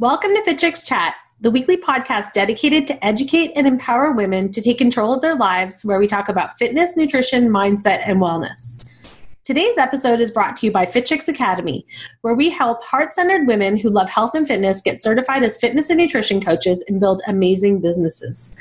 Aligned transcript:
Welcome 0.00 0.30
to 0.34 0.42
Fit 0.44 0.58
Chicks 0.58 0.80
Chat, 0.80 1.14
the 1.42 1.50
weekly 1.50 1.76
podcast 1.76 2.32
dedicated 2.32 2.86
to 2.86 3.04
educate 3.04 3.52
and 3.54 3.66
empower 3.66 4.12
women 4.12 4.50
to 4.50 4.62
take 4.62 4.78
control 4.78 5.12
of 5.12 5.20
their 5.20 5.34
lives, 5.34 5.84
where 5.84 5.98
we 5.98 6.06
talk 6.06 6.30
about 6.30 6.56
fitness, 6.56 6.96
nutrition, 6.96 7.50
mindset, 7.50 8.00
and 8.06 8.18
wellness. 8.18 8.88
Today's 9.44 9.76
episode 9.76 10.22
is 10.22 10.30
brought 10.30 10.56
to 10.56 10.64
you 10.64 10.72
by 10.72 10.86
Fit 10.86 11.04
Chicks 11.04 11.28
Academy, 11.28 11.84
where 12.22 12.32
we 12.32 12.48
help 12.48 12.82
heart 12.82 13.12
centered 13.12 13.46
women 13.46 13.76
who 13.76 13.90
love 13.90 14.08
health 14.08 14.34
and 14.34 14.48
fitness 14.48 14.80
get 14.80 15.02
certified 15.02 15.42
as 15.42 15.58
fitness 15.58 15.90
and 15.90 15.98
nutrition 15.98 16.40
coaches 16.40 16.82
and 16.88 16.98
build 16.98 17.20
amazing 17.26 17.82
businesses. 17.82 18.54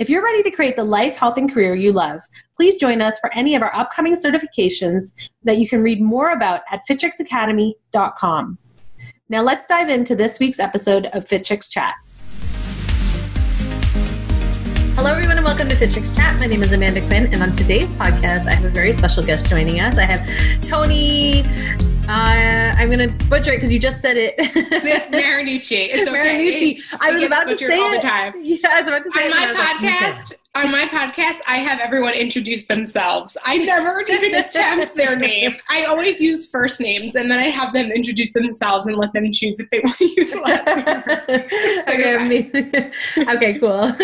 If 0.00 0.10
you're 0.10 0.24
ready 0.24 0.42
to 0.42 0.50
create 0.50 0.74
the 0.74 0.82
life, 0.82 1.14
health, 1.14 1.36
and 1.36 1.48
career 1.48 1.76
you 1.76 1.92
love, 1.92 2.22
please 2.56 2.74
join 2.74 3.00
us 3.02 3.20
for 3.20 3.32
any 3.34 3.54
of 3.54 3.62
our 3.62 3.72
upcoming 3.72 4.16
certifications 4.16 5.14
that 5.44 5.58
you 5.58 5.68
can 5.68 5.84
read 5.84 6.02
more 6.02 6.30
about 6.30 6.62
at 6.72 6.82
fitchicksacademy.com. 6.90 8.58
Now 9.28 9.42
let's 9.42 9.66
dive 9.66 9.88
into 9.88 10.14
this 10.14 10.38
week's 10.38 10.60
episode 10.60 11.06
of 11.06 11.26
Fit 11.26 11.42
Chicks 11.42 11.68
Chat. 11.68 11.96
Hello, 14.94 15.10
everyone, 15.10 15.36
welcome 15.56 15.70
to 15.70 15.76
Fit 15.76 15.90
Chicks 15.90 16.14
Chat. 16.14 16.38
My 16.38 16.44
name 16.44 16.62
is 16.62 16.74
Amanda 16.74 17.00
Quinn, 17.06 17.32
and 17.32 17.42
on 17.42 17.56
today's 17.56 17.90
podcast, 17.94 18.46
I 18.46 18.52
have 18.52 18.66
a 18.66 18.68
very 18.68 18.92
special 18.92 19.22
guest 19.22 19.48
joining 19.48 19.80
us. 19.80 19.96
I 19.96 20.02
have 20.02 20.20
Toni. 20.60 21.46
Uh, 22.08 22.72
I'm 22.76 22.88
going 22.88 23.00
to 23.00 23.24
butcher 23.26 23.52
it 23.52 23.56
because 23.56 23.72
you 23.72 23.80
just 23.80 24.00
said 24.00 24.16
it. 24.16 24.34
it's 24.38 25.08
Marinucci. 25.10 25.88
It's 25.92 26.08
okay. 26.08 26.18
Marinucci. 26.18 26.80
I 27.00 27.10
was 27.10 27.22
about 27.24 27.48
to 27.48 27.58
say 27.58 27.80
all 27.80 27.92
it. 27.92 27.96
the 27.96 28.06
time. 28.06 28.34
Yeah, 28.42 28.58
I 28.70 28.80
was 28.80 28.88
about 28.88 29.02
to 29.02 29.10
say 29.12 29.24
on 29.24 29.30
my 29.30 29.36
I 29.36 29.46
was 29.48 29.56
like, 29.56 29.76
podcast. 29.76 30.32
On 30.54 30.70
my 30.70 30.86
podcast, 30.86 31.40
I 31.46 31.56
have 31.56 31.80
everyone 31.80 32.14
introduce 32.14 32.66
themselves. 32.66 33.36
I 33.44 33.58
never 33.58 34.02
even 34.08 34.36
attempt 34.36 34.96
their 34.96 35.16
name. 35.16 35.56
I 35.68 35.84
always 35.84 36.20
use 36.20 36.48
first 36.48 36.80
names, 36.80 37.16
and 37.16 37.30
then 37.30 37.40
I 37.40 37.48
have 37.48 37.74
them 37.74 37.90
introduce 37.90 38.32
themselves 38.32 38.86
and 38.86 38.96
let 38.96 39.12
them 39.12 39.30
choose 39.32 39.58
if 39.58 39.68
they 39.70 39.80
want 39.84 39.96
to 39.98 40.06
use 40.06 40.30
the 40.30 40.40
last 40.40 40.66
name. 42.28 42.46
So 42.56 42.56
okay, 42.62 42.90
okay, 43.18 43.58
cool. 43.58 43.94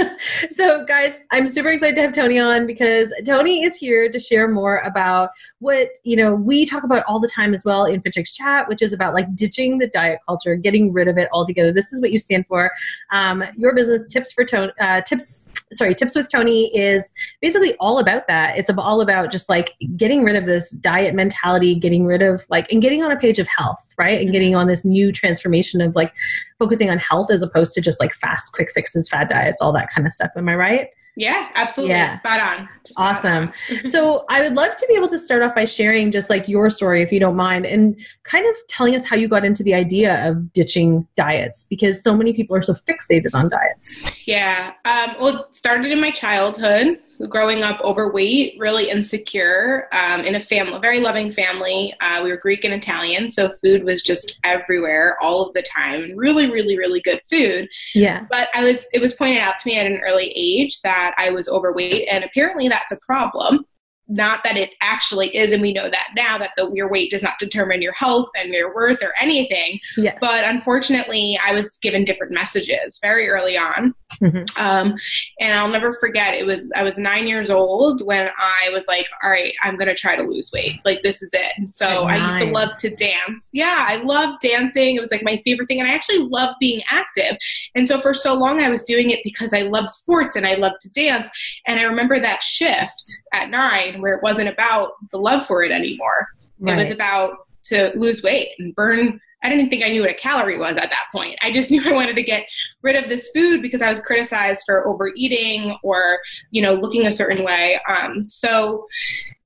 So, 0.50 0.84
guys, 0.84 1.20
I'm 1.30 1.41
super 1.48 1.68
excited 1.68 1.94
to 1.96 2.02
have 2.02 2.12
Toni 2.12 2.38
on 2.38 2.66
because 2.66 3.12
Toni 3.24 3.62
is 3.62 3.76
here 3.76 4.10
to 4.10 4.18
share 4.18 4.48
more 4.48 4.78
about 4.78 5.30
what 5.60 5.90
you 6.02 6.16
know 6.16 6.34
we 6.34 6.66
talk 6.66 6.82
about 6.82 7.04
all 7.06 7.20
the 7.20 7.28
time 7.28 7.54
as 7.54 7.64
well 7.64 7.84
in 7.84 8.00
Fit 8.00 8.14
Chicks 8.14 8.32
Chat, 8.32 8.68
which 8.68 8.82
is 8.82 8.92
about 8.92 9.14
like 9.14 9.34
ditching 9.34 9.78
the 9.78 9.86
diet 9.86 10.18
culture, 10.26 10.56
getting 10.56 10.92
rid 10.92 11.08
of 11.08 11.18
it 11.18 11.28
altogether. 11.32 11.72
This 11.72 11.92
is 11.92 12.00
what 12.00 12.12
you 12.12 12.18
stand 12.18 12.46
for. 12.46 12.70
Um, 13.10 13.44
your 13.56 13.74
business 13.74 14.06
tips 14.06 14.32
for 14.32 14.44
Toni. 14.44 14.72
Uh, 14.80 15.00
tips, 15.02 15.48
sorry, 15.72 15.94
tips 15.94 16.14
with 16.14 16.30
Toni 16.30 16.76
is 16.76 17.12
basically 17.40 17.74
all 17.76 17.98
about 17.98 18.26
that. 18.28 18.58
It's 18.58 18.70
all 18.70 19.00
about 19.00 19.30
just 19.30 19.48
like 19.48 19.74
getting 19.96 20.24
rid 20.24 20.36
of 20.36 20.44
this 20.44 20.70
diet 20.70 21.14
mentality, 21.14 21.74
getting 21.74 22.04
rid 22.04 22.22
of 22.22 22.44
like 22.50 22.70
and 22.72 22.82
getting 22.82 23.02
on 23.02 23.12
a 23.12 23.18
page 23.18 23.38
of 23.38 23.46
health, 23.46 23.94
right, 23.96 24.20
and 24.20 24.32
getting 24.32 24.54
on 24.54 24.66
this 24.66 24.84
new 24.84 25.12
transformation 25.12 25.80
of 25.80 25.94
like 25.94 26.12
focusing 26.58 26.90
on 26.90 26.98
health 26.98 27.30
as 27.30 27.42
opposed 27.42 27.74
to 27.74 27.80
just 27.80 28.00
like 28.00 28.12
fast, 28.14 28.52
quick 28.52 28.70
fixes, 28.72 29.08
fad 29.08 29.28
diets, 29.28 29.58
all 29.60 29.72
that 29.72 29.88
kind 29.94 30.06
of 30.06 30.12
stuff. 30.12 30.30
Am 30.36 30.48
I 30.48 30.56
right? 30.56 30.88
Yeah, 31.16 31.50
absolutely. 31.54 31.94
Yeah. 31.94 32.16
Spot 32.16 32.40
on. 32.40 32.68
Spot 32.86 33.16
Awesome. 33.16 33.52
on. 33.70 33.86
so 33.90 34.24
I 34.30 34.40
would 34.40 34.54
love 34.54 34.76
to 34.76 34.86
be 34.88 34.94
able 34.94 35.08
to 35.08 35.18
start 35.18 35.42
off 35.42 35.54
by 35.54 35.66
sharing 35.66 36.10
just 36.10 36.30
like 36.30 36.48
your 36.48 36.70
story, 36.70 37.02
if 37.02 37.12
you 37.12 37.20
don't 37.20 37.36
mind, 37.36 37.66
and 37.66 38.00
kind 38.22 38.46
of 38.46 38.54
telling 38.68 38.94
us 38.96 39.04
how 39.04 39.16
you 39.16 39.28
got 39.28 39.44
into 39.44 39.62
the 39.62 39.74
idea 39.74 40.26
of 40.26 40.52
ditching 40.52 41.06
diets 41.14 41.64
because 41.68 42.02
so 42.02 42.16
many 42.16 42.32
people 42.32 42.56
are 42.56 42.62
so 42.62 42.72
fixated 42.72 43.30
on 43.34 43.50
diets. 43.50 44.26
Yeah. 44.26 44.72
Um, 44.86 45.16
well, 45.20 45.42
it 45.42 45.54
started 45.54 45.92
in 45.92 46.00
my 46.00 46.10
childhood, 46.10 46.98
growing 47.28 47.62
up 47.62 47.80
overweight, 47.82 48.54
really 48.58 48.88
insecure, 48.88 49.88
um, 49.92 50.22
in 50.22 50.34
a 50.34 50.40
family, 50.40 50.78
very 50.80 51.00
loving 51.00 51.30
family. 51.30 51.94
Uh, 52.00 52.20
we 52.22 52.30
were 52.30 52.38
Greek 52.38 52.64
and 52.64 52.72
Italian, 52.72 53.28
so 53.28 53.50
food 53.62 53.84
was 53.84 54.00
just 54.00 54.38
everywhere 54.44 55.16
all 55.20 55.46
of 55.46 55.52
the 55.54 55.62
time. 55.62 56.12
Really, 56.16 56.50
really, 56.50 56.78
really 56.78 57.02
good 57.02 57.20
food. 57.28 57.68
Yeah. 57.94 58.26
But 58.30 58.48
I 58.54 58.64
was, 58.64 58.86
it 58.94 59.00
was 59.00 59.12
pointed 59.12 59.40
out 59.40 59.58
to 59.58 59.68
me 59.68 59.78
at 59.78 59.84
an 59.86 60.00
early 60.06 60.32
age 60.34 60.80
that 60.82 61.01
I 61.18 61.30
was 61.30 61.48
overweight, 61.48 62.08
and 62.10 62.24
apparently 62.24 62.68
that's 62.68 62.92
a 62.92 62.98
problem. 63.06 63.64
Not 64.08 64.42
that 64.44 64.56
it 64.56 64.70
actually 64.82 65.34
is, 65.34 65.52
and 65.52 65.62
we 65.62 65.72
know 65.72 65.88
that 65.88 66.08
now 66.16 66.36
that 66.38 66.50
the 66.56 66.70
your 66.74 66.90
weight 66.90 67.10
does 67.10 67.22
not 67.22 67.38
determine 67.38 67.80
your 67.80 67.92
health 67.92 68.28
and 68.36 68.52
your 68.52 68.74
worth 68.74 69.02
or 69.02 69.12
anything. 69.20 69.78
Yes. 69.96 70.18
But 70.20 70.44
unfortunately, 70.44 71.38
I 71.42 71.52
was 71.52 71.78
given 71.78 72.04
different 72.04 72.32
messages 72.32 72.98
very 73.00 73.28
early 73.28 73.56
on. 73.56 73.94
Mhm. 74.20 74.58
Um, 74.58 74.94
and 75.40 75.58
I'll 75.58 75.68
never 75.68 75.92
forget, 75.92 76.34
it 76.34 76.44
was, 76.44 76.70
I 76.76 76.82
was 76.82 76.98
nine 76.98 77.26
years 77.26 77.50
old 77.50 78.04
when 78.06 78.28
I 78.38 78.70
was 78.70 78.84
like, 78.86 79.06
all 79.22 79.30
right, 79.30 79.54
I'm 79.62 79.76
going 79.76 79.88
to 79.88 79.94
try 79.94 80.16
to 80.16 80.22
lose 80.22 80.50
weight. 80.52 80.80
Like, 80.84 81.02
this 81.02 81.22
is 81.22 81.30
it. 81.32 81.52
And 81.56 81.70
so 81.70 82.04
I 82.04 82.16
used 82.16 82.38
to 82.38 82.46
love 82.46 82.76
to 82.78 82.90
dance. 82.94 83.48
Yeah, 83.52 83.84
I 83.88 83.96
loved 83.96 84.40
dancing. 84.40 84.96
It 84.96 85.00
was 85.00 85.10
like 85.10 85.22
my 85.22 85.40
favorite 85.44 85.68
thing. 85.68 85.80
And 85.80 85.88
I 85.88 85.94
actually 85.94 86.18
loved 86.28 86.54
being 86.60 86.82
active. 86.90 87.36
And 87.74 87.88
so 87.88 88.00
for 88.00 88.14
so 88.14 88.34
long, 88.34 88.62
I 88.62 88.68
was 88.68 88.84
doing 88.84 89.10
it 89.10 89.20
because 89.24 89.52
I 89.54 89.62
loved 89.62 89.90
sports 89.90 90.36
and 90.36 90.46
I 90.46 90.54
loved 90.54 90.80
to 90.82 90.90
dance. 90.90 91.28
And 91.66 91.80
I 91.80 91.84
remember 91.84 92.18
that 92.18 92.42
shift 92.42 93.22
at 93.32 93.50
nine 93.50 94.00
where 94.00 94.14
it 94.14 94.22
wasn't 94.22 94.48
about 94.48 94.92
the 95.10 95.18
love 95.18 95.46
for 95.46 95.62
it 95.62 95.72
anymore. 95.72 96.28
It 96.64 96.76
was 96.76 96.90
about 96.90 97.48
to 97.64 97.90
lose 97.96 98.22
weight 98.22 98.50
and 98.58 98.74
burn. 98.74 99.20
I 99.42 99.48
didn't 99.48 99.68
think 99.70 99.82
I 99.82 99.88
knew 99.88 100.02
what 100.02 100.10
a 100.10 100.14
calorie 100.14 100.58
was 100.58 100.76
at 100.76 100.90
that 100.90 101.06
point. 101.12 101.38
I 101.42 101.50
just 101.50 101.70
knew 101.72 101.82
I 101.84 101.92
wanted 101.92 102.16
to 102.16 102.22
get 102.22 102.48
rid 102.82 102.96
of 102.96 103.08
this 103.08 103.30
food 103.34 103.62
because 103.62 103.82
I 103.82 103.90
was 103.90 104.00
criticized 104.00 104.62
for 104.66 104.86
overeating 104.86 105.76
or, 105.82 106.18
you 106.50 106.62
know, 106.62 106.74
looking 106.74 107.06
a 107.06 107.12
certain 107.12 107.44
way. 107.44 107.80
Um, 107.88 108.28
so 108.28 108.86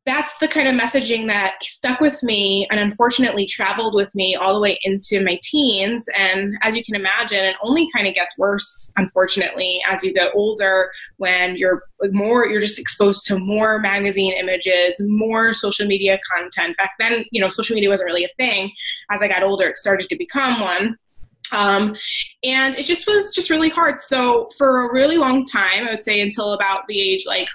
that's 0.07 0.33
the 0.39 0.47
kind 0.47 0.69
of 0.69 0.75
messaging 0.75 1.27
that 1.27 1.57
stuck 1.63 2.01
with 2.01 2.23
me 2.23 2.67
and 2.71 2.79
unfortunately 2.79 3.45
traveled 3.45 3.95
with 3.95 4.15
me 4.15 4.37
all 4.37 4.55
the 4.55 4.61
way 4.61 4.79
into 4.83 5.23
my 5.23 5.39
teens. 5.43 6.07
And 6.17 6.57
as 6.63 6.77
you 6.77 6.85
can 6.85 6.95
imagine, 6.95 7.45
it 7.45 7.57
only 7.61 7.89
kind 7.93 8.07
of 8.07 8.15
gets 8.15 8.39
worse, 8.39 8.93
unfortunately, 8.97 9.83
as 9.87 10.05
you 10.05 10.15
get 10.15 10.31
older 10.33 10.93
when 11.17 11.57
you're 11.57 11.83
more, 12.13 12.47
you're 12.47 12.61
just 12.61 12.79
exposed 12.79 13.27
to 13.27 13.39
more 13.39 13.81
magazine 13.81 14.33
images, 14.35 14.95
more 15.01 15.53
social 15.53 15.87
media 15.87 16.21
content. 16.33 16.77
Back 16.77 16.93
then, 17.01 17.25
you 17.33 17.41
know, 17.41 17.49
social 17.49 17.75
media 17.75 17.91
wasn't 17.91 18.07
really 18.07 18.25
a 18.25 18.31
thing. 18.37 18.71
As 19.11 19.23
I 19.23 19.29
got 19.29 19.43
older, 19.43 19.65
it 19.65 19.77
started 19.77 20.09
to 20.09 20.17
become 20.17 20.61
one 20.61 20.97
um, 21.53 21.95
and 22.43 22.75
it 22.75 22.85
just 22.85 23.07
was 23.07 23.33
just 23.35 23.51
really 23.51 23.69
hard 23.69 24.01
so 24.01 24.49
for 24.59 24.89
a 24.89 24.93
really 24.93 25.17
long 25.17 25.45
time 25.45 25.87
i 25.87 25.91
would 25.91 26.03
say 26.03 26.21
until 26.21 26.53
about 26.53 26.87
the 26.89 27.01
age 27.01 27.25
like 27.27 27.49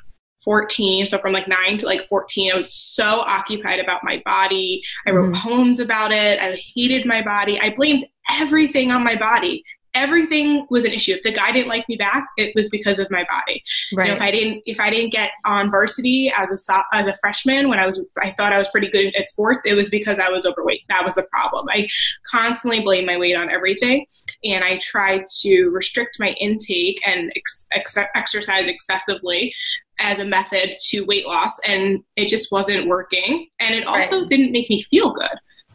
14 0.43 1.05
so 1.05 1.17
from 1.17 1.33
like 1.33 1.47
9 1.47 1.77
to 1.79 1.85
like 1.85 2.03
14 2.05 2.51
i 2.51 2.55
was 2.55 2.73
so 2.73 3.21
occupied 3.21 3.79
about 3.79 4.01
my 4.03 4.21
body 4.25 4.81
i 5.07 5.11
wrote 5.11 5.31
Mhm. 5.33 5.35
poems 5.37 5.79
about 5.79 6.11
it 6.11 6.39
i 6.41 6.59
hated 6.75 7.05
my 7.05 7.21
body 7.21 7.59
i 7.61 7.69
blamed 7.69 8.03
everything 8.29 8.91
on 8.91 9.03
my 9.03 9.15
body 9.15 9.63
everything 9.93 10.65
was 10.69 10.85
an 10.85 10.93
issue 10.93 11.11
if 11.11 11.21
the 11.21 11.33
guy 11.33 11.51
didn't 11.51 11.67
like 11.67 11.83
me 11.89 11.97
back 11.97 12.25
it 12.37 12.53
was 12.55 12.69
because 12.69 12.97
of 12.97 13.11
my 13.11 13.25
body 13.25 13.61
Right. 13.93 14.05
you 14.07 14.11
know, 14.11 14.15
if 14.15 14.21
I 14.21 14.31
didn't 14.31 14.63
if 14.65 14.79
I 14.79 14.89
didn't 14.89 15.11
get 15.11 15.31
on 15.43 15.69
varsity 15.69 16.31
as 16.33 16.49
a 16.69 16.83
as 16.93 17.07
a 17.07 17.13
freshman 17.19 17.67
when 17.67 17.77
I 17.77 17.85
was 17.85 17.99
I 18.21 18.29
thought 18.31 18.53
I 18.53 18.57
was 18.57 18.69
pretty 18.69 18.89
good 18.89 19.13
at 19.17 19.27
sports, 19.27 19.65
it 19.65 19.73
was 19.73 19.89
because 19.89 20.17
I 20.17 20.29
was 20.29 20.45
overweight. 20.45 20.83
That 20.87 21.03
was 21.03 21.15
the 21.15 21.23
problem. 21.23 21.67
I 21.69 21.89
constantly 22.31 22.79
blamed 22.79 23.05
my 23.05 23.17
weight 23.17 23.35
on 23.35 23.49
everything, 23.51 24.05
and 24.45 24.63
I 24.63 24.77
tried 24.77 25.25
to 25.41 25.65
restrict 25.71 26.21
my 26.21 26.29
intake 26.39 27.01
and 27.05 27.29
ex- 27.35 27.67
ex- 27.73 27.97
exercise 28.15 28.69
excessively 28.69 29.53
as 30.01 30.19
a 30.19 30.25
method 30.25 30.75
to 30.89 31.01
weight 31.05 31.25
loss, 31.25 31.59
and 31.59 32.03
it 32.17 32.27
just 32.27 32.51
wasn't 32.51 32.87
working. 32.87 33.47
And 33.59 33.75
it 33.75 33.87
also 33.87 34.19
Right. 34.19 34.27
didn't 34.27 34.51
make 34.51 34.69
me 34.69 34.81
feel 34.83 35.11
good. 35.11 35.29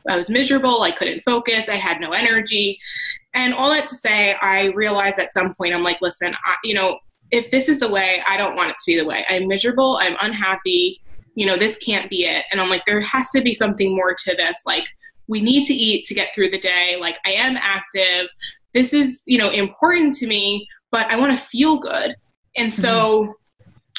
I 0.08 0.16
was 0.16 0.28
miserable. 0.28 0.82
I 0.82 0.90
couldn't 0.90 1.20
focus. 1.20 1.68
I 1.68 1.76
had 1.76 2.00
no 2.00 2.12
energy. 2.12 2.78
And 3.34 3.54
all 3.54 3.70
that 3.70 3.88
to 3.88 3.94
say, 3.94 4.34
I 4.34 4.66
realized 4.66 5.18
at 5.18 5.32
some 5.32 5.54
point, 5.54 5.74
I'm 5.74 5.82
like, 5.82 5.98
listen, 6.00 6.34
I, 6.44 6.56
you 6.62 6.74
know, 6.74 6.98
if 7.32 7.50
this 7.50 7.68
is 7.68 7.80
the 7.80 7.88
way, 7.88 8.22
I 8.26 8.36
don't 8.36 8.54
want 8.54 8.70
it 8.70 8.76
to 8.78 8.86
be 8.86 8.96
the 8.96 9.04
way. 9.04 9.24
I'm 9.28 9.48
miserable. 9.48 9.98
I'm 10.00 10.16
unhappy. 10.20 11.00
You 11.34 11.46
know, 11.46 11.56
this 11.56 11.76
can't 11.78 12.08
be 12.08 12.24
it. 12.24 12.44
And 12.50 12.60
I'm 12.60 12.70
like, 12.70 12.84
there 12.84 13.00
has 13.00 13.30
to 13.30 13.40
be 13.40 13.52
something 13.52 13.94
more 13.94 14.14
to 14.14 14.36
this. 14.36 14.62
Like, 14.64 14.88
we 15.26 15.40
need 15.40 15.64
to 15.66 15.74
eat 15.74 16.04
to 16.06 16.14
get 16.14 16.32
through 16.34 16.50
the 16.50 16.58
day. 16.58 16.96
Like, 17.00 17.18
I 17.26 17.32
am 17.32 17.56
active. 17.56 18.28
This 18.74 18.92
is, 18.92 19.22
you 19.26 19.38
know, 19.38 19.50
important 19.50 20.14
to 20.14 20.26
me, 20.26 20.68
but 20.92 21.06
I 21.08 21.16
want 21.16 21.36
to 21.36 21.44
feel 21.44 21.78
good. 21.78 22.14
And 22.56 22.72
so 22.72 23.22
mm-hmm. 23.22 23.32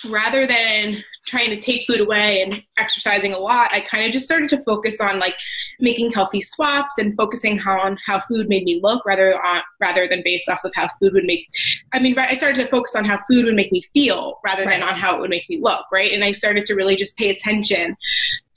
Rather 0.06 0.46
than 0.46 0.98
trying 1.26 1.50
to 1.50 1.58
take 1.58 1.86
food 1.86 2.00
away 2.00 2.42
and 2.42 2.62
exercising 2.78 3.34
a 3.34 3.38
lot, 3.38 3.72
I 3.72 3.82
kind 3.82 4.06
of 4.06 4.12
just 4.12 4.26
started 4.26 4.50
to 4.50 4.58
focus 4.64 5.02
on 5.02 5.20
like 5.20 5.38
making 5.80 6.12
healthy 6.12 6.42
swaps 6.42 6.98
and 6.98 7.16
focusing 7.16 7.58
how, 7.58 7.80
on 7.80 7.98
how 8.06 8.20
food 8.20 8.48
made 8.48 8.64
me 8.64 8.80
look 8.82 9.06
rather 9.06 9.34
on 9.44 9.62
rather 9.80 10.08
than 10.08 10.22
based 10.24 10.50
off 10.50 10.64
of 10.64 10.74
how 10.76 10.88
food 11.00 11.14
would 11.14 11.26
make. 11.26 11.48
I 11.94 12.00
mean, 12.00 12.18
I 12.18 12.34
started 12.36 12.62
to 12.62 12.68
focus 12.68 12.96
on 12.96 13.06
how 13.06 13.18
food 13.30 13.46
would 13.46 13.56
make 13.56 13.72
me 13.72 13.82
feel 13.94 14.40
rather 14.46 14.64
than 14.66 14.84
on 14.84 14.96
how 14.96 15.16
it 15.16 15.22
would 15.22 15.30
make 15.30 15.50
me 15.50 15.60
look, 15.62 15.86
right? 15.92 16.12
And 16.12 16.24
I 16.24 16.32
started 16.32 16.66
to 16.66 16.76
really 16.76 16.96
just 16.96 17.18
pay 17.18 17.30
attention 17.30 17.96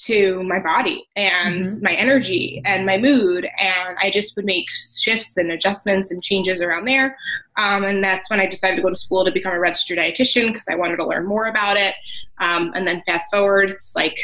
to 0.06 0.42
my 0.44 0.58
body 0.58 1.06
and 1.16 1.66
Mhm. 1.66 1.82
my 1.82 1.92
energy 1.92 2.62
and 2.64 2.86
my 2.86 2.96
mood, 2.96 3.46
and 3.58 3.96
I 4.00 4.10
just 4.10 4.34
would 4.36 4.44
make 4.44 4.66
shifts 4.70 5.36
and 5.36 5.52
adjustments 5.52 6.10
and 6.10 6.22
changes 6.22 6.62
around 6.62 6.86
there. 6.86 7.16
Um, 7.56 7.84
and 7.84 8.02
that's 8.02 8.30
when 8.30 8.40
I 8.40 8.46
decided 8.46 8.76
to 8.76 8.82
go 8.82 8.88
to 8.88 8.96
school 8.96 9.24
to 9.24 9.30
become 9.30 9.52
a 9.52 9.58
registered 9.58 9.98
dietitian 9.98 10.46
because 10.48 10.66
I 10.70 10.76
wanted 10.76 10.96
to 10.96 11.06
learn 11.06 11.26
more 11.26 11.46
about 11.46 11.76
it. 11.76 11.94
Um, 12.38 12.72
and 12.74 12.86
then 12.88 13.02
fast 13.04 13.30
forward, 13.30 13.70
it's 13.70 13.94
like 13.94 14.16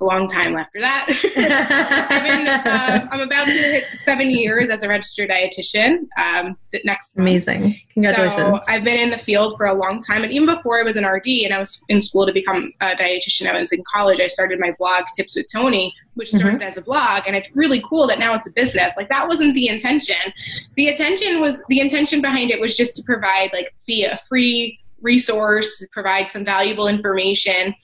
a 0.00 0.04
long 0.04 0.26
time 0.26 0.56
after 0.56 0.80
that. 0.80 1.06
I've 2.10 2.22
been, 2.24 2.48
uh, 2.48 3.08
I'm 3.12 3.20
about 3.20 3.44
to 3.44 3.52
hit 3.52 3.84
seven 3.94 4.30
years 4.30 4.68
as 4.68 4.82
a 4.82 4.88
registered 4.88 5.30
dietitian 5.30 6.08
um, 6.16 6.56
next 6.84 7.16
month. 7.16 7.28
Amazing. 7.28 7.80
Congratulations. 7.92 8.64
So 8.66 8.72
I've 8.72 8.82
been 8.82 8.98
in 8.98 9.10
the 9.10 9.18
field 9.18 9.56
for 9.56 9.66
a 9.66 9.74
long 9.74 10.02
time. 10.04 10.24
And 10.24 10.32
even 10.32 10.46
before 10.46 10.80
I 10.80 10.82
was 10.82 10.96
an 10.96 11.04
RD 11.06 11.44
and 11.44 11.54
I 11.54 11.58
was 11.60 11.80
in 11.88 12.00
school 12.00 12.26
to 12.26 12.32
become 12.32 12.72
a 12.80 12.96
dietitian, 12.96 13.48
I 13.52 13.58
was 13.58 13.70
in 13.70 13.84
college, 13.92 14.18
I 14.18 14.26
started 14.26 14.58
my 14.58 14.72
blog, 14.76 15.04
Tips 15.14 15.36
with 15.36 15.46
Toni, 15.52 15.94
which 16.14 16.28
mm-hmm. 16.28 16.38
started 16.38 16.60
mm-hmm. 16.60 16.68
as 16.68 16.76
a 16.76 16.82
blog. 16.82 17.24
And 17.26 17.36
it's 17.36 17.48
really 17.54 17.82
cool 17.88 18.06
that 18.08 18.18
now 18.18 18.34
it's 18.34 18.46
a 18.46 18.52
business. 18.52 18.92
Like 18.96 19.08
that 19.08 19.28
wasn't 19.28 19.54
the 19.54 19.68
intention. 19.68 20.32
The 20.76 20.88
intention 20.88 21.40
was, 21.40 21.62
the 21.68 21.80
intention 21.80 22.20
behind 22.20 22.50
it 22.50 22.60
was 22.60 22.76
just 22.76 22.96
to 22.96 23.02
provide, 23.02 23.50
like, 23.52 23.74
be 23.86 24.04
a 24.04 24.16
free 24.28 24.78
resource, 25.00 25.84
provide 25.92 26.30
some 26.30 26.44
valuable 26.44 26.88
information 26.88 27.74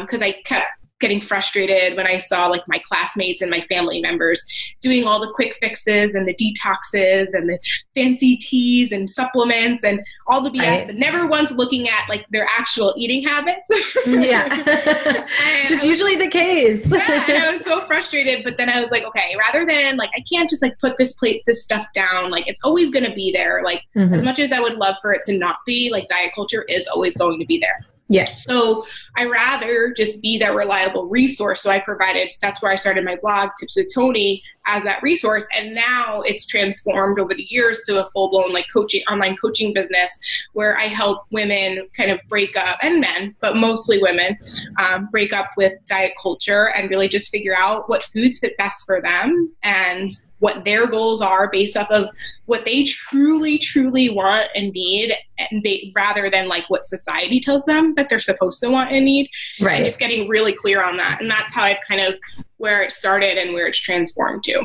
because 0.00 0.22
um, 0.22 0.28
I 0.28 0.36
kept 0.44 0.66
getting 1.00 1.20
frustrated 1.20 1.96
when 1.96 2.06
I 2.06 2.18
saw 2.18 2.46
like 2.46 2.62
my 2.68 2.80
classmates 2.86 3.42
and 3.42 3.50
my 3.50 3.60
family 3.60 4.00
members 4.00 4.44
doing 4.82 5.04
all 5.04 5.20
the 5.20 5.30
quick 5.34 5.54
fixes 5.60 6.14
and 6.14 6.26
the 6.26 6.34
detoxes 6.34 7.34
and 7.34 7.50
the 7.50 7.58
fancy 7.94 8.36
teas 8.36 8.92
and 8.92 9.08
supplements 9.08 9.84
and 9.84 10.00
all 10.26 10.40
the 10.40 10.50
BS, 10.50 10.60
right. 10.60 10.86
but 10.86 10.96
never 10.96 11.26
once 11.26 11.52
looking 11.52 11.88
at 11.88 12.08
like 12.08 12.26
their 12.30 12.46
actual 12.56 12.94
eating 12.96 13.22
habits. 13.22 13.70
yeah. 14.06 15.26
Just 15.66 15.84
usually 15.84 16.16
the 16.16 16.28
case. 16.28 16.90
yeah, 16.90 17.24
and 17.28 17.44
I 17.44 17.52
was 17.52 17.60
so 17.64 17.86
frustrated, 17.86 18.42
but 18.44 18.56
then 18.56 18.70
I 18.70 18.80
was 18.80 18.90
like, 18.90 19.04
okay, 19.04 19.34
rather 19.38 19.66
than 19.66 19.96
like 19.96 20.10
I 20.16 20.22
can't 20.30 20.48
just 20.48 20.62
like 20.62 20.78
put 20.78 20.96
this 20.98 21.12
plate 21.12 21.42
this 21.46 21.62
stuff 21.62 21.86
down, 21.94 22.30
like 22.30 22.48
it's 22.48 22.60
always 22.64 22.90
gonna 22.90 23.14
be 23.14 23.32
there. 23.32 23.62
Like 23.64 23.82
mm-hmm. 23.94 24.14
as 24.14 24.22
much 24.22 24.38
as 24.38 24.52
I 24.52 24.60
would 24.60 24.74
love 24.74 24.96
for 25.02 25.12
it 25.12 25.22
to 25.24 25.36
not 25.36 25.58
be, 25.66 25.90
like 25.90 26.06
diet 26.06 26.32
culture 26.34 26.64
is 26.68 26.86
always 26.86 27.16
going 27.16 27.38
to 27.40 27.46
be 27.46 27.58
there. 27.58 27.84
Yeah. 28.08 28.24
So 28.24 28.84
I 29.16 29.26
rather 29.26 29.92
just 29.96 30.22
be 30.22 30.38
that 30.38 30.54
reliable 30.54 31.08
resource. 31.08 31.60
So 31.60 31.70
I 31.70 31.80
provided, 31.80 32.28
that's 32.40 32.62
where 32.62 32.70
I 32.70 32.76
started 32.76 33.04
my 33.04 33.16
blog, 33.20 33.50
Tips 33.58 33.76
with 33.76 33.92
Toni, 33.92 34.42
as 34.66 34.82
that 34.82 35.02
resource. 35.02 35.46
And 35.56 35.74
now 35.74 36.20
it's 36.22 36.46
transformed 36.46 37.18
over 37.18 37.34
the 37.34 37.46
years 37.48 37.80
to 37.86 38.00
a 38.00 38.04
full 38.06 38.30
blown 38.30 38.52
like 38.52 38.66
coaching, 38.72 39.02
online 39.10 39.36
coaching 39.36 39.72
business 39.72 40.18
where 40.52 40.76
I 40.76 40.84
help 40.84 41.24
women 41.30 41.88
kind 41.96 42.10
of 42.10 42.20
break 42.28 42.56
up 42.56 42.78
and 42.82 43.00
men, 43.00 43.34
but 43.40 43.56
mostly 43.56 44.00
women, 44.02 44.36
um, 44.78 45.08
break 45.10 45.32
up 45.32 45.50
with 45.56 45.72
diet 45.86 46.12
culture 46.20 46.70
and 46.74 46.90
really 46.90 47.08
just 47.08 47.30
figure 47.30 47.56
out 47.56 47.88
what 47.88 48.02
foods 48.02 48.38
fit 48.38 48.56
best 48.56 48.84
for 48.84 49.00
them 49.00 49.52
and 49.62 50.10
what 50.38 50.64
their 50.64 50.86
goals 50.86 51.22
are 51.22 51.50
based 51.50 51.76
off 51.76 51.90
of 51.90 52.08
what 52.44 52.64
they 52.64 52.84
truly, 52.84 53.58
truly 53.58 54.10
want 54.10 54.48
and 54.54 54.72
need, 54.72 55.14
and 55.38 55.64
rather 55.94 56.28
than 56.28 56.46
like 56.46 56.68
what 56.68 56.86
society 56.86 57.40
tells 57.40 57.64
them 57.64 57.94
that 57.94 58.10
they're 58.10 58.18
supposed 58.18 58.60
to 58.60 58.68
want 58.68 58.92
and 58.92 59.04
need. 59.04 59.30
Right. 59.60 59.76
And 59.76 59.84
just 59.84 59.98
getting 59.98 60.28
really 60.28 60.52
clear 60.52 60.82
on 60.82 60.96
that. 60.98 61.20
And 61.20 61.30
that's 61.30 61.52
how 61.54 61.62
I've 61.62 61.80
kind 61.88 62.02
of 62.02 62.18
where 62.58 62.82
it 62.82 62.92
started 62.92 63.38
and 63.38 63.52
where 63.52 63.66
it's 63.66 63.78
transformed 63.78 64.44
to. 64.44 64.64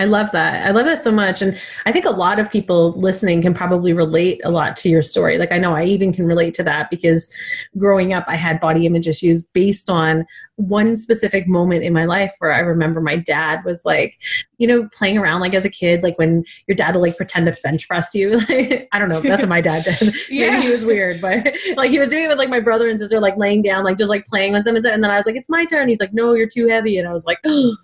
I 0.00 0.04
love 0.04 0.30
that. 0.30 0.66
I 0.66 0.70
love 0.70 0.86
that 0.86 1.04
so 1.04 1.12
much. 1.12 1.42
And 1.42 1.60
I 1.84 1.92
think 1.92 2.06
a 2.06 2.10
lot 2.10 2.38
of 2.38 2.50
people 2.50 2.92
listening 2.92 3.42
can 3.42 3.52
probably 3.52 3.92
relate 3.92 4.40
a 4.44 4.50
lot 4.50 4.74
to 4.78 4.88
your 4.88 5.02
story. 5.02 5.36
Like, 5.36 5.52
I 5.52 5.58
know 5.58 5.76
I 5.76 5.84
even 5.84 6.10
can 6.10 6.24
relate 6.24 6.54
to 6.54 6.62
that 6.62 6.88
because 6.88 7.30
growing 7.76 8.14
up, 8.14 8.24
I 8.26 8.36
had 8.36 8.60
body 8.60 8.86
image 8.86 9.06
issues 9.06 9.42
based 9.42 9.90
on 9.90 10.24
one 10.56 10.96
specific 10.96 11.46
moment 11.46 11.84
in 11.84 11.92
my 11.92 12.06
life 12.06 12.32
where 12.38 12.50
I 12.50 12.60
remember 12.60 13.02
my 13.02 13.16
dad 13.16 13.62
was 13.66 13.84
like, 13.84 14.16
you 14.56 14.66
know, 14.66 14.88
playing 14.90 15.18
around 15.18 15.42
like 15.42 15.52
as 15.52 15.66
a 15.66 15.70
kid, 15.70 16.02
like 16.02 16.18
when 16.18 16.44
your 16.66 16.76
dad 16.76 16.94
will 16.94 17.02
like 17.02 17.18
pretend 17.18 17.44
to 17.46 17.56
bench 17.62 17.86
press 17.86 18.14
you. 18.14 18.38
Like, 18.48 18.88
I 18.92 18.98
don't 18.98 19.10
know. 19.10 19.20
That's 19.20 19.42
what 19.42 19.50
my 19.50 19.60
dad 19.60 19.84
did. 19.84 20.14
yeah. 20.30 20.52
Maybe 20.52 20.62
he 20.62 20.72
was 20.72 20.84
weird, 20.84 21.20
but 21.20 21.46
like 21.76 21.90
he 21.90 21.98
was 21.98 22.08
doing 22.08 22.24
it 22.24 22.28
with 22.28 22.38
like 22.38 22.48
my 22.48 22.60
brother 22.60 22.88
and 22.88 22.98
sister, 22.98 23.20
like 23.20 23.36
laying 23.36 23.60
down, 23.60 23.84
like 23.84 23.98
just 23.98 24.08
like 24.08 24.26
playing 24.26 24.54
with 24.54 24.64
them. 24.64 24.76
And, 24.76 24.86
and 24.86 25.04
then 25.04 25.10
I 25.10 25.16
was 25.18 25.26
like, 25.26 25.36
it's 25.36 25.50
my 25.50 25.66
turn. 25.66 25.88
He's 25.88 26.00
like, 26.00 26.14
no, 26.14 26.32
you're 26.32 26.48
too 26.48 26.68
heavy. 26.68 26.96
And 26.96 27.06
I 27.06 27.12
was 27.12 27.26
like, 27.26 27.38
oh 27.44 27.76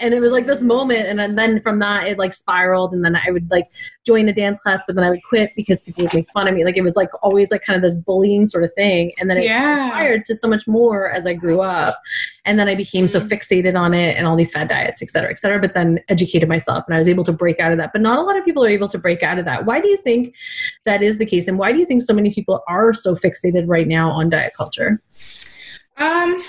and 0.00 0.14
it 0.14 0.20
was 0.20 0.32
like 0.32 0.46
this 0.46 0.62
moment 0.62 1.06
and 1.06 1.38
then 1.38 1.60
from 1.60 1.78
that 1.78 2.06
it 2.06 2.18
like 2.18 2.32
spiraled 2.32 2.92
and 2.92 3.04
then 3.04 3.14
i 3.14 3.30
would 3.30 3.50
like 3.50 3.68
join 4.06 4.28
a 4.28 4.32
dance 4.32 4.58
class 4.60 4.82
but 4.86 4.96
then 4.96 5.04
i 5.04 5.10
would 5.10 5.22
quit 5.28 5.52
because 5.54 5.80
people 5.80 6.02
would 6.04 6.14
make 6.14 6.30
fun 6.32 6.48
of 6.48 6.54
me. 6.54 6.64
Like 6.64 6.76
it 6.76 6.82
was 6.82 6.96
like 6.96 7.10
always 7.22 7.50
like 7.50 7.62
kind 7.62 7.76
of 7.76 7.82
this 7.82 7.98
bullying 8.00 8.46
sort 8.46 8.64
of 8.64 8.72
thing 8.74 9.12
and 9.18 9.28
then 9.28 9.36
it 9.36 9.44
yeah. 9.44 9.58
transpired 9.60 10.24
to 10.26 10.34
so 10.34 10.48
much 10.48 10.66
more 10.66 11.10
as 11.10 11.26
i 11.26 11.34
grew 11.34 11.60
up 11.60 12.00
and 12.44 12.58
then 12.58 12.68
i 12.68 12.74
became 12.74 13.06
so 13.06 13.20
fixated 13.20 13.78
on 13.78 13.94
it 13.94 14.16
and 14.16 14.26
all 14.26 14.36
these 14.36 14.50
fad 14.50 14.68
diets 14.68 15.02
et 15.02 15.10
cetera 15.10 15.30
et 15.30 15.38
cetera 15.38 15.58
but 15.58 15.74
then 15.74 16.00
educated 16.08 16.48
myself 16.48 16.84
and 16.86 16.94
i 16.94 16.98
was 16.98 17.08
able 17.08 17.24
to 17.24 17.32
break 17.32 17.60
out 17.60 17.72
of 17.72 17.78
that. 17.78 17.92
But 17.92 18.02
not 18.02 18.18
a 18.18 18.22
lot 18.22 18.36
of 18.36 18.44
people 18.44 18.64
are 18.64 18.68
able 18.68 18.88
to 18.88 18.98
break 18.98 19.22
out 19.22 19.38
of 19.38 19.44
that. 19.46 19.64
Why 19.64 19.80
do 19.80 19.88
you 19.88 19.96
think 19.96 20.34
that 20.84 21.02
is 21.02 21.18
the 21.18 21.26
case 21.26 21.48
and 21.48 21.58
why 21.58 21.72
do 21.72 21.78
you 21.78 21.86
think 21.86 22.02
so 22.02 22.14
many 22.14 22.32
people 22.32 22.62
are 22.68 22.92
so 22.94 23.14
fixated 23.14 23.64
right 23.66 23.88
now 23.88 24.10
on 24.10 24.30
diet 24.30 24.52
culture? 24.56 25.02
Um, 25.98 26.42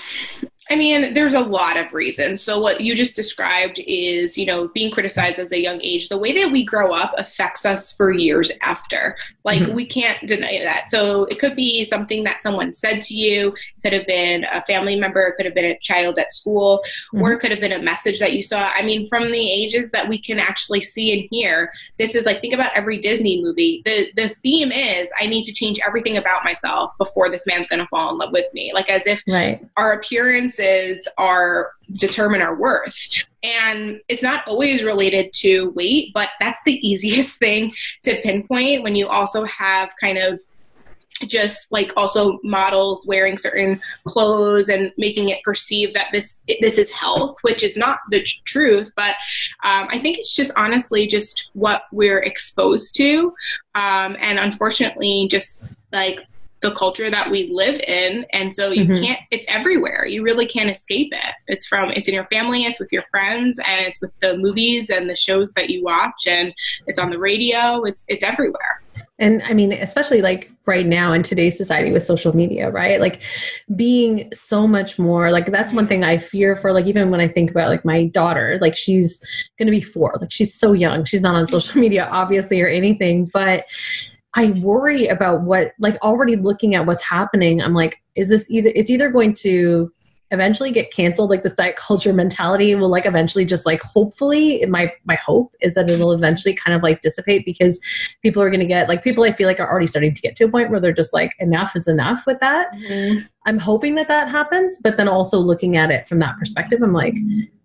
I 0.70 0.76
mean, 0.76 1.12
there's 1.12 1.34
a 1.34 1.40
lot 1.40 1.76
of 1.76 1.92
reasons. 1.92 2.40
So, 2.40 2.58
what 2.58 2.80
you 2.80 2.94
just 2.94 3.14
described 3.14 3.78
is, 3.86 4.38
you 4.38 4.46
know, 4.46 4.68
being 4.68 4.90
criticized 4.90 5.38
as 5.38 5.52
a 5.52 5.60
young 5.60 5.80
age. 5.82 6.08
The 6.08 6.16
way 6.16 6.32
that 6.32 6.50
we 6.50 6.64
grow 6.64 6.94
up 6.94 7.12
affects 7.18 7.66
us 7.66 7.92
for 7.92 8.10
years 8.10 8.50
after. 8.62 9.14
Like, 9.44 9.60
mm-hmm. 9.60 9.74
we 9.74 9.86
can't 9.86 10.26
deny 10.26 10.60
that. 10.62 10.88
So, 10.88 11.24
it 11.24 11.38
could 11.38 11.54
be 11.54 11.84
something 11.84 12.24
that 12.24 12.42
someone 12.42 12.72
said 12.72 13.02
to 13.02 13.14
you, 13.14 13.48
it 13.48 13.82
could 13.82 13.92
have 13.92 14.06
been 14.06 14.44
a 14.50 14.62
family 14.62 14.98
member, 14.98 15.20
it 15.26 15.34
could 15.36 15.44
have 15.44 15.54
been 15.54 15.66
a 15.66 15.78
child 15.80 16.18
at 16.18 16.32
school, 16.32 16.82
mm-hmm. 16.82 17.22
or 17.22 17.32
it 17.32 17.40
could 17.40 17.50
have 17.50 17.60
been 17.60 17.72
a 17.72 17.82
message 17.82 18.18
that 18.20 18.32
you 18.32 18.42
saw. 18.42 18.64
I 18.64 18.82
mean, 18.82 19.06
from 19.06 19.30
the 19.30 19.52
ages 19.52 19.90
that 19.90 20.08
we 20.08 20.18
can 20.18 20.38
actually 20.38 20.80
see 20.80 21.12
and 21.12 21.28
hear, 21.30 21.70
this 21.98 22.14
is 22.14 22.24
like, 22.24 22.40
think 22.40 22.54
about 22.54 22.72
every 22.74 22.98
Disney 22.98 23.42
movie. 23.42 23.82
The, 23.84 24.10
the 24.16 24.30
theme 24.30 24.72
is, 24.72 25.10
I 25.20 25.26
need 25.26 25.44
to 25.44 25.52
change 25.52 25.78
everything 25.86 26.16
about 26.16 26.42
myself 26.42 26.92
before 26.96 27.28
this 27.28 27.46
man's 27.46 27.66
going 27.66 27.80
to 27.80 27.88
fall 27.88 28.10
in 28.10 28.18
love 28.18 28.32
with 28.32 28.46
me. 28.54 28.72
Like, 28.72 28.88
as 28.88 29.06
if 29.06 29.22
right. 29.28 29.62
our 29.76 29.92
appearance 29.92 30.53
are 31.18 31.72
determine 31.92 32.42
our 32.42 32.56
worth. 32.56 33.24
And 33.42 34.00
it's 34.08 34.22
not 34.22 34.46
always 34.46 34.82
related 34.82 35.32
to 35.34 35.70
weight, 35.70 36.10
but 36.14 36.30
that's 36.40 36.60
the 36.64 36.74
easiest 36.88 37.38
thing 37.38 37.70
to 38.02 38.20
pinpoint 38.22 38.82
when 38.82 38.96
you 38.96 39.06
also 39.06 39.44
have 39.44 39.92
kind 40.00 40.18
of 40.18 40.40
just 41.26 41.70
like 41.70 41.92
also 41.96 42.38
models 42.42 43.06
wearing 43.06 43.36
certain 43.36 43.80
clothes 44.04 44.68
and 44.68 44.92
making 44.98 45.28
it 45.28 45.42
perceive 45.44 45.94
that 45.94 46.08
this 46.12 46.40
this 46.60 46.76
is 46.76 46.90
health 46.90 47.36
which 47.42 47.62
is 47.62 47.76
not 47.76 47.98
the 48.10 48.22
tr- 48.22 48.40
truth 48.44 48.90
but 48.96 49.14
um, 49.62 49.86
i 49.90 49.98
think 49.98 50.18
it's 50.18 50.34
just 50.34 50.50
honestly 50.56 51.06
just 51.06 51.50
what 51.54 51.84
we're 51.92 52.18
exposed 52.18 52.96
to 52.96 53.32
um, 53.76 54.16
and 54.18 54.40
unfortunately 54.40 55.28
just 55.30 55.76
like 55.92 56.18
the 56.64 56.74
culture 56.74 57.10
that 57.10 57.30
we 57.30 57.46
live 57.52 57.78
in 57.86 58.24
and 58.32 58.54
so 58.54 58.70
you 58.70 58.84
mm-hmm. 58.84 59.04
can't 59.04 59.20
it's 59.30 59.44
everywhere 59.50 60.06
you 60.06 60.22
really 60.22 60.46
can't 60.46 60.70
escape 60.70 61.12
it 61.12 61.34
it's 61.46 61.66
from 61.66 61.90
it's 61.90 62.08
in 62.08 62.14
your 62.14 62.24
family 62.24 62.64
it's 62.64 62.80
with 62.80 62.88
your 62.90 63.04
friends 63.10 63.60
and 63.66 63.84
it's 63.84 64.00
with 64.00 64.10
the 64.20 64.34
movies 64.38 64.88
and 64.88 65.10
the 65.10 65.14
shows 65.14 65.52
that 65.52 65.68
you 65.68 65.84
watch 65.84 66.26
and 66.26 66.54
it's 66.86 66.98
on 66.98 67.10
the 67.10 67.18
radio 67.18 67.82
it's 67.84 68.02
it's 68.08 68.24
everywhere 68.24 68.80
and 69.20 69.42
I 69.44 69.54
mean, 69.54 69.72
especially 69.72 70.22
like 70.22 70.50
right 70.66 70.84
now 70.84 71.12
in 71.12 71.22
today's 71.22 71.56
society 71.56 71.92
with 71.92 72.02
social 72.02 72.34
media, 72.34 72.70
right? 72.70 73.00
Like 73.00 73.22
being 73.76 74.28
so 74.34 74.66
much 74.66 74.98
more 74.98 75.30
like 75.30 75.46
that's 75.46 75.72
one 75.72 75.86
thing 75.86 76.02
I 76.02 76.18
fear 76.18 76.56
for. 76.56 76.72
Like, 76.72 76.86
even 76.86 77.10
when 77.10 77.20
I 77.20 77.28
think 77.28 77.50
about 77.50 77.68
like 77.68 77.84
my 77.84 78.06
daughter, 78.06 78.58
like 78.60 78.76
she's 78.76 79.20
going 79.56 79.66
to 79.66 79.72
be 79.72 79.80
four, 79.80 80.16
like 80.20 80.32
she's 80.32 80.52
so 80.52 80.72
young. 80.72 81.04
She's 81.04 81.22
not 81.22 81.36
on 81.36 81.46
social 81.46 81.80
media, 81.80 82.08
obviously, 82.10 82.60
or 82.60 82.68
anything, 82.68 83.30
but 83.32 83.66
I 84.34 84.50
worry 84.62 85.06
about 85.06 85.42
what, 85.42 85.72
like, 85.78 85.96
already 86.02 86.36
looking 86.36 86.74
at 86.74 86.86
what's 86.86 87.02
happening. 87.02 87.62
I'm 87.62 87.74
like, 87.74 88.02
is 88.14 88.28
this 88.28 88.50
either, 88.50 88.72
it's 88.74 88.90
either 88.90 89.10
going 89.10 89.34
to 89.34 89.92
eventually 90.30 90.72
get 90.72 90.92
canceled 90.92 91.30
like 91.30 91.42
this 91.42 91.52
diet 91.52 91.76
culture 91.88 92.12
mentality 92.12 92.74
will 92.74 92.88
like 92.88 93.06
eventually 93.06 93.44
just 93.44 93.64
like 93.64 93.80
hopefully 93.80 94.64
my 94.66 94.92
my 95.04 95.14
hope 95.14 95.54
is 95.60 95.74
that 95.74 95.88
it'll 95.90 96.12
eventually 96.12 96.54
kind 96.54 96.76
of 96.76 96.82
like 96.82 97.00
dissipate 97.00 97.44
because 97.44 97.80
people 98.22 98.42
are 98.42 98.50
going 98.50 98.60
to 98.60 98.66
get 98.66 98.88
like 98.88 99.04
people 99.04 99.24
i 99.24 99.32
feel 99.32 99.46
like 99.46 99.60
are 99.60 99.70
already 99.70 99.86
starting 99.86 100.14
to 100.14 100.20
get 100.20 100.36
to 100.36 100.44
a 100.44 100.48
point 100.48 100.70
where 100.70 100.80
they're 100.80 100.92
just 100.92 101.14
like 101.14 101.34
enough 101.38 101.76
is 101.76 101.86
enough 101.86 102.24
with 102.26 102.38
that 102.40 102.72
mm-hmm. 102.72 103.20
I'm 103.46 103.58
hoping 103.58 103.94
that 103.96 104.08
that 104.08 104.28
happens, 104.28 104.78
but 104.82 104.96
then 104.96 105.06
also 105.06 105.38
looking 105.38 105.76
at 105.76 105.90
it 105.90 106.08
from 106.08 106.18
that 106.20 106.38
perspective, 106.38 106.80
I'm 106.82 106.94
like, 106.94 107.14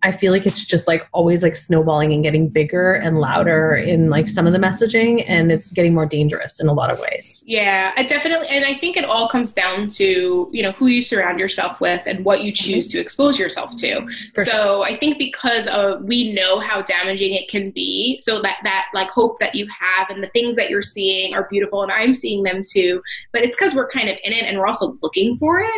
I 0.02 0.12
feel 0.12 0.32
like 0.32 0.46
it's 0.46 0.64
just 0.64 0.86
like 0.86 1.06
always 1.12 1.42
like 1.42 1.54
snowballing 1.54 2.12
and 2.12 2.22
getting 2.22 2.48
bigger 2.48 2.94
and 2.94 3.18
louder 3.18 3.74
in 3.74 4.08
like 4.08 4.28
some 4.28 4.46
of 4.46 4.52
the 4.52 4.58
messaging, 4.58 5.24
and 5.26 5.52
it's 5.52 5.72
getting 5.72 5.94
more 5.94 6.06
dangerous 6.06 6.60
in 6.60 6.68
a 6.68 6.72
lot 6.72 6.90
of 6.90 6.98
ways. 6.98 7.44
Yeah, 7.46 7.92
I 7.96 8.02
definitely, 8.02 8.48
and 8.48 8.64
I 8.64 8.74
think 8.74 8.96
it 8.96 9.04
all 9.04 9.28
comes 9.28 9.52
down 9.52 9.88
to 9.88 10.48
you 10.52 10.62
know 10.62 10.72
who 10.72 10.86
you 10.86 11.02
surround 11.02 11.38
yourself 11.38 11.80
with 11.80 12.02
and 12.06 12.24
what 12.24 12.42
you 12.42 12.52
choose 12.52 12.88
mm-hmm. 12.88 12.98
to 12.98 13.00
expose 13.00 13.38
yourself 13.38 13.76
to. 13.76 14.06
For 14.34 14.44
so 14.44 14.52
sure. 14.52 14.84
I 14.84 14.96
think 14.96 15.18
because 15.18 15.66
of 15.66 16.02
we 16.04 16.32
know 16.32 16.60
how 16.60 16.82
damaging 16.82 17.34
it 17.34 17.48
can 17.48 17.70
be, 17.70 18.18
so 18.20 18.40
that 18.42 18.58
that 18.64 18.88
like 18.94 19.10
hope 19.10 19.38
that 19.38 19.54
you 19.54 19.66
have 19.68 20.08
and 20.10 20.22
the 20.22 20.28
things 20.28 20.56
that 20.56 20.70
you're 20.70 20.82
seeing 20.82 21.34
are 21.34 21.46
beautiful, 21.48 21.82
and 21.82 21.92
I'm 21.92 22.14
seeing 22.14 22.42
them 22.42 22.62
too. 22.62 23.02
But 23.32 23.42
it's 23.42 23.56
because 23.56 23.74
we're 23.74 23.90
kind 23.90 24.08
of 24.08 24.16
in 24.24 24.32
it 24.32 24.44
and 24.44 24.58
we're 24.58 24.66
also 24.66 24.96
looking 25.02 25.36
for 25.38 25.60
it 25.60 25.69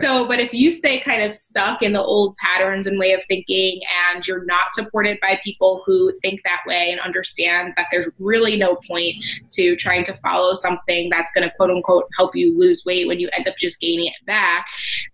So, 0.00 0.26
but 0.26 0.40
if 0.40 0.52
you 0.52 0.70
stay 0.70 1.00
kind 1.00 1.22
of 1.22 1.32
stuck 1.32 1.82
in 1.82 1.92
the 1.92 2.02
old 2.02 2.36
patterns 2.36 2.86
and 2.86 2.98
way 2.98 3.12
of 3.12 3.22
thinking 3.24 3.80
and 4.12 4.26
you're 4.26 4.44
not 4.44 4.72
supported 4.72 5.18
by 5.20 5.40
people 5.42 5.82
who 5.86 6.12
think 6.22 6.42
that 6.44 6.62
way 6.66 6.90
and 6.90 7.00
understand 7.00 7.74
that 7.76 7.88
there's 7.90 8.08
really 8.18 8.56
no 8.56 8.76
point 8.86 9.16
to 9.50 9.76
trying 9.76 10.04
to 10.04 10.14
follow 10.14 10.54
something 10.54 11.08
that's 11.10 11.32
going 11.32 11.48
to 11.48 11.54
quote 11.56 11.70
unquote 11.70 12.04
help 12.16 12.34
you 12.34 12.58
lose 12.58 12.84
weight 12.84 13.06
when 13.06 13.20
you 13.20 13.28
end 13.32 13.48
up 13.48 13.56
just 13.56 13.80
gaining 13.80 14.06
it 14.06 14.26
back, 14.26 14.68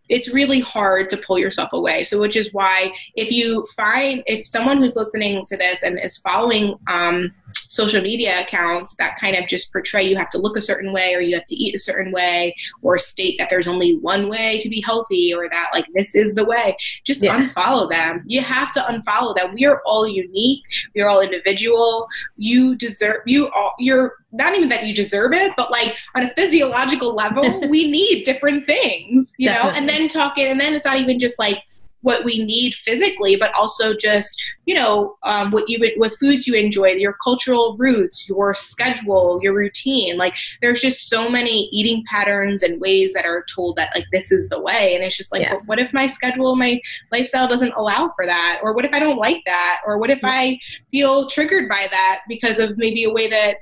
it's 0.09 0.33
really 0.33 0.61
hard 0.61 1.09
to 1.11 1.17
pull 1.17 1.39
yourself 1.39 1.73
away. 1.73 2.03
So, 2.03 2.21
which 2.21 2.37
is 2.37 2.53
why 2.53 2.93
if 3.15 3.31
you 3.31 3.65
find, 3.77 4.23
if 4.27 4.47
someone 4.47 4.79
who's 4.79 4.97
listening 4.97 5.45
to 5.47 5.57
this 5.57 5.83
and 5.83 5.99
is 6.03 6.19
following, 6.19 6.77
um, 6.87 7.33
social 7.75 8.01
media 8.01 8.41
accounts 8.41 8.95
that 8.97 9.17
kind 9.19 9.37
of 9.37 9.47
just 9.47 9.73
portray 9.73 10.03
you 10.03 10.17
have 10.17 10.29
to 10.31 10.39
look 10.39 10.57
a 10.57 10.63
certain 10.63 10.93
way 10.93 11.15
or 11.15 11.21
you 11.21 11.35
have 11.35 11.45
to 11.45 11.57
eat 11.57 11.75
a 11.75 11.79
certain 11.79 12.13
way 12.13 12.55
or 12.83 12.99
state 12.99 13.37
that 13.39 13.51
there's 13.51 13.67
only 13.67 13.97
one 13.99 14.29
way 14.29 14.59
to 14.59 14.69
be 14.69 14.81
healthy 14.81 15.33
or 15.35 15.49
that 15.49 15.71
like 15.73 15.87
this 15.95 16.15
is 16.15 16.35
the 16.35 16.45
way 16.45 16.77
just 17.05 17.23
yeah. 17.23 17.37
unfollow 17.37 17.89
them 17.91 18.23
you 18.27 18.41
have 18.41 18.73
to 18.73 18.81
unfollow 18.81 19.35
them 19.35 19.53
we 19.55 19.65
are 19.65 19.83
all 19.87 20.07
unique 20.07 20.63
we 20.95 21.01
are 21.01 21.09
all 21.09 21.21
individual 21.21 22.07
you 22.37 22.77
deserve 22.77 23.23
you 23.27 23.49
all 23.51 23.75
you're 23.79 24.15
not 24.35 24.55
even 24.55 24.69
that 24.69 24.85
you 24.85 24.95
deserve 24.95 25.33
it, 25.33 25.53
but 25.57 25.71
like 25.71 25.97
on 26.15 26.25
a 26.25 26.35
physiological 26.35 27.15
level, 27.15 27.61
we 27.69 27.91
need 27.91 28.25
different 28.25 28.67
things, 28.67 29.33
you 29.39 29.47
Definitely. 29.47 29.71
know, 29.71 29.79
and 29.79 29.89
then 29.89 30.09
talking, 30.09 30.47
and 30.47 30.61
then 30.61 30.75
it's 30.75 30.85
not 30.85 30.99
even 30.99 31.19
just 31.19 31.39
like 31.39 31.63
what 32.05 32.23
we 32.23 32.45
need 32.45 32.75
physically, 32.75 33.35
but 33.35 33.53
also 33.55 33.97
just 33.97 34.41
you 34.67 34.75
know 34.75 35.17
um, 35.23 35.51
what 35.51 35.69
you 35.69 35.79
what 35.97 36.13
foods 36.13 36.47
you 36.47 36.55
enjoy, 36.55 36.89
your 36.89 37.17
cultural 37.25 37.77
roots, 37.79 38.29
your 38.29 38.55
schedule, 38.55 39.41
your 39.43 39.55
routine. 39.55 40.17
Like 40.17 40.37
there's 40.61 40.81
just 40.81 41.09
so 41.09 41.29
many 41.29 41.69
eating 41.73 42.05
patterns 42.07 42.63
and 42.63 42.81
ways 42.81 43.15
that 43.15 43.25
are 43.25 43.45
told 43.55 43.77
that 43.77 43.91
like 43.95 44.05
this 44.13 44.31
is 44.31 44.49
the 44.49 44.61
way, 44.61 44.95
and 44.95 45.03
it's 45.03 45.17
just 45.17 45.33
like, 45.33 45.43
yeah. 45.43 45.57
what 45.65 45.79
if 45.79 45.93
my 45.93 46.07
schedule, 46.07 46.57
my 46.57 46.81
lifestyle 47.11 47.49
doesn't 47.49 47.73
allow 47.73 48.11
for 48.11 48.27
that, 48.27 48.61
or 48.63 48.75
what 48.75 48.85
if 48.85 48.93
I 48.93 48.99
don't 48.99 49.19
like 49.19 49.43
that, 49.47 49.81
or 49.87 49.99
what 49.99 50.11
if 50.11 50.21
I 50.23 50.59
feel 50.91 51.29
triggered 51.29 51.69
by 51.69 51.87
that 51.91 52.23
because 52.29 52.59
of 52.59 52.77
maybe 52.77 53.05
a 53.05 53.13
way 53.13 53.29
that 53.29 53.59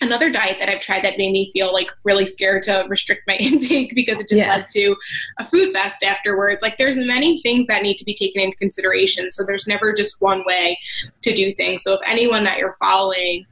another 0.00 0.30
diet 0.30 0.56
that 0.58 0.68
I've 0.68 0.80
tried 0.80 1.04
that 1.04 1.18
made 1.18 1.32
me 1.32 1.50
feel 1.52 1.72
like 1.72 1.90
really 2.04 2.26
scared 2.26 2.62
to 2.64 2.84
restrict 2.88 3.22
my 3.26 3.36
intake 3.40 3.94
because 3.94 4.20
it 4.20 4.28
just 4.28 4.40
yeah. 4.40 4.48
led 4.48 4.68
to 4.70 4.96
a 5.38 5.44
food 5.44 5.72
fest 5.72 6.02
afterwards. 6.02 6.62
Like 6.62 6.76
there's 6.76 6.96
many 6.96 7.40
things 7.42 7.66
that 7.68 7.82
need 7.82 7.96
to 7.96 8.04
be 8.04 8.14
taken 8.14 8.42
into 8.42 8.56
consideration. 8.56 9.32
So 9.32 9.44
there's 9.44 9.66
never 9.66 9.92
just 9.92 10.20
one 10.20 10.44
way 10.46 10.78
to 11.22 11.34
do 11.34 11.52
things. 11.52 11.82
So 11.82 11.94
if 11.94 12.00
anyone 12.04 12.44
that 12.44 12.58
you're 12.58 12.74
following 12.74 13.44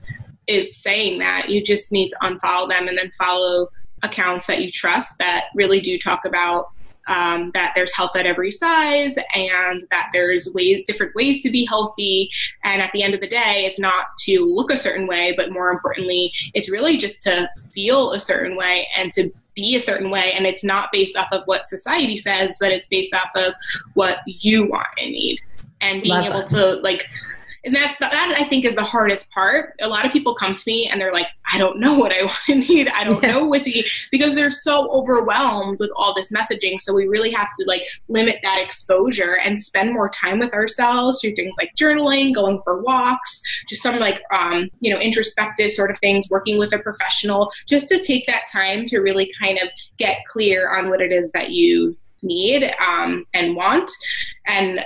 is 0.46 0.76
saying 0.76 1.18
that, 1.20 1.48
you 1.48 1.62
just 1.62 1.92
need 1.92 2.08
to 2.10 2.16
unfollow 2.22 2.68
them 2.68 2.88
and 2.88 2.98
then 2.98 3.10
follow 3.12 3.68
accounts 4.02 4.46
that 4.46 4.60
you 4.60 4.70
trust 4.70 5.18
that 5.18 5.46
really 5.54 5.80
do 5.80 5.98
talk 5.98 6.24
about 6.24 6.70
um, 7.06 7.50
that 7.52 7.73
there's 7.75 7.94
health 7.94 8.12
at 8.16 8.26
every 8.26 8.50
size 8.50 9.16
and 9.34 9.82
that 9.90 10.11
there's 10.12 10.49
ways, 10.54 10.82
different 10.87 11.14
ways 11.14 11.42
to 11.42 11.50
be 11.50 11.64
healthy. 11.64 12.30
And 12.62 12.80
at 12.82 12.92
the 12.92 13.02
end 13.02 13.14
of 13.14 13.20
the 13.20 13.26
day, 13.26 13.64
it's 13.66 13.78
not 13.78 14.06
to 14.20 14.44
look 14.44 14.70
a 14.70 14.76
certain 14.76 15.06
way, 15.06 15.34
but 15.37 15.52
more 15.52 15.70
importantly, 15.70 16.32
it's 16.54 16.70
really 16.70 16.96
just 16.96 17.23
to 17.23 17.49
feel 17.73 18.12
a 18.12 18.20
certain 18.20 18.56
way 18.56 18.88
and 18.96 19.12
to 19.12 19.30
be 19.54 19.76
a 19.76 19.80
certain 19.80 20.11
way. 20.11 20.32
And 20.32 20.46
it's 20.46 20.64
not 20.64 20.90
based 20.92 21.16
off 21.16 21.28
of 21.32 21.42
what 21.46 21.66
society 21.66 22.16
says, 22.16 22.56
but 22.58 22.73
it's 22.73 22.87
based 22.88 23.14
off 23.14 23.30
of 23.37 23.54
what 23.94 24.18
you 24.26 24.66
want 24.66 24.88
and 24.99 25.11
need. 25.11 25.40
And 25.80 26.02
being 26.02 26.14
Love 26.14 26.26
able 26.26 26.38
that. 26.38 26.49
to 26.49 26.75
like 26.76 27.06
and 27.64 27.75
that's 27.75 27.97
the, 27.99 28.06
that 28.11 28.35
I 28.38 28.44
think 28.44 28.64
is 28.64 28.75
the 28.75 28.85
hardest 28.85 29.30
part. 29.30 29.75
A 29.80 29.88
lot 29.88 30.04
of 30.04 30.12
people 30.12 30.35
come 30.35 30.54
to 30.54 30.62
me 30.66 30.87
and 30.87 31.00
they're 31.00 31.12
like, 31.12 31.28
I 31.50 31.59
don't 31.59 31.78
know 31.78 31.99
what 31.99 32.12
I 32.12 32.23
want 32.23 32.44
to 32.47 32.73
eat. 32.73 32.88
I 32.92 33.04
don't 33.04 33.23
yeah. 33.23 33.33
know 33.33 33.47
what 33.47 33.62
to 33.64 33.71
eat 33.71 33.88
because 34.11 34.35
they're 34.35 34.50
so 34.50 34.88
overwhelmed 34.90 35.78
with 35.78 35.90
all 35.97 36.14
this 36.14 36.30
messaging. 36.30 36.80
So 36.80 36.92
we 36.92 37.09
really 37.09 37.30
have 37.30 37.49
to 37.59 37.64
like 37.66 37.85
limit 38.09 38.37
that 38.42 38.61
exposure 38.61 39.38
and 39.42 39.59
spend 39.59 39.92
more 39.92 40.09
time 40.09 40.38
with 40.38 40.52
ourselves 40.52 41.21
through 41.21 41.35
things 41.35 41.56
like 41.59 41.71
journaling, 41.78 42.35
going 42.35 42.61
for 42.64 42.83
walks, 42.83 43.40
just 43.68 43.83
some 43.83 43.99
like 43.99 44.21
um, 44.33 44.68
you 44.80 44.92
know 44.92 45.00
introspective 45.00 45.73
sort 45.73 45.90
of 45.90 45.99
things, 45.99 46.28
working 46.30 46.59
with 46.59 46.73
a 46.73 46.78
professional, 46.78 47.50
just 47.66 47.88
to 47.88 48.02
take 48.02 48.26
that 48.26 48.47
time 48.52 48.85
to 48.87 48.99
really 48.99 49.33
kind 49.38 49.59
of 49.62 49.68
get 49.97 50.18
clear 50.28 50.71
on 50.71 50.90
what 50.90 51.00
it 51.00 51.12
is 51.12 51.30
that 51.33 51.50
you 51.50 51.97
need 52.23 52.75
um, 52.80 53.25
and 53.35 53.54
want 53.54 53.90
and 54.47 54.85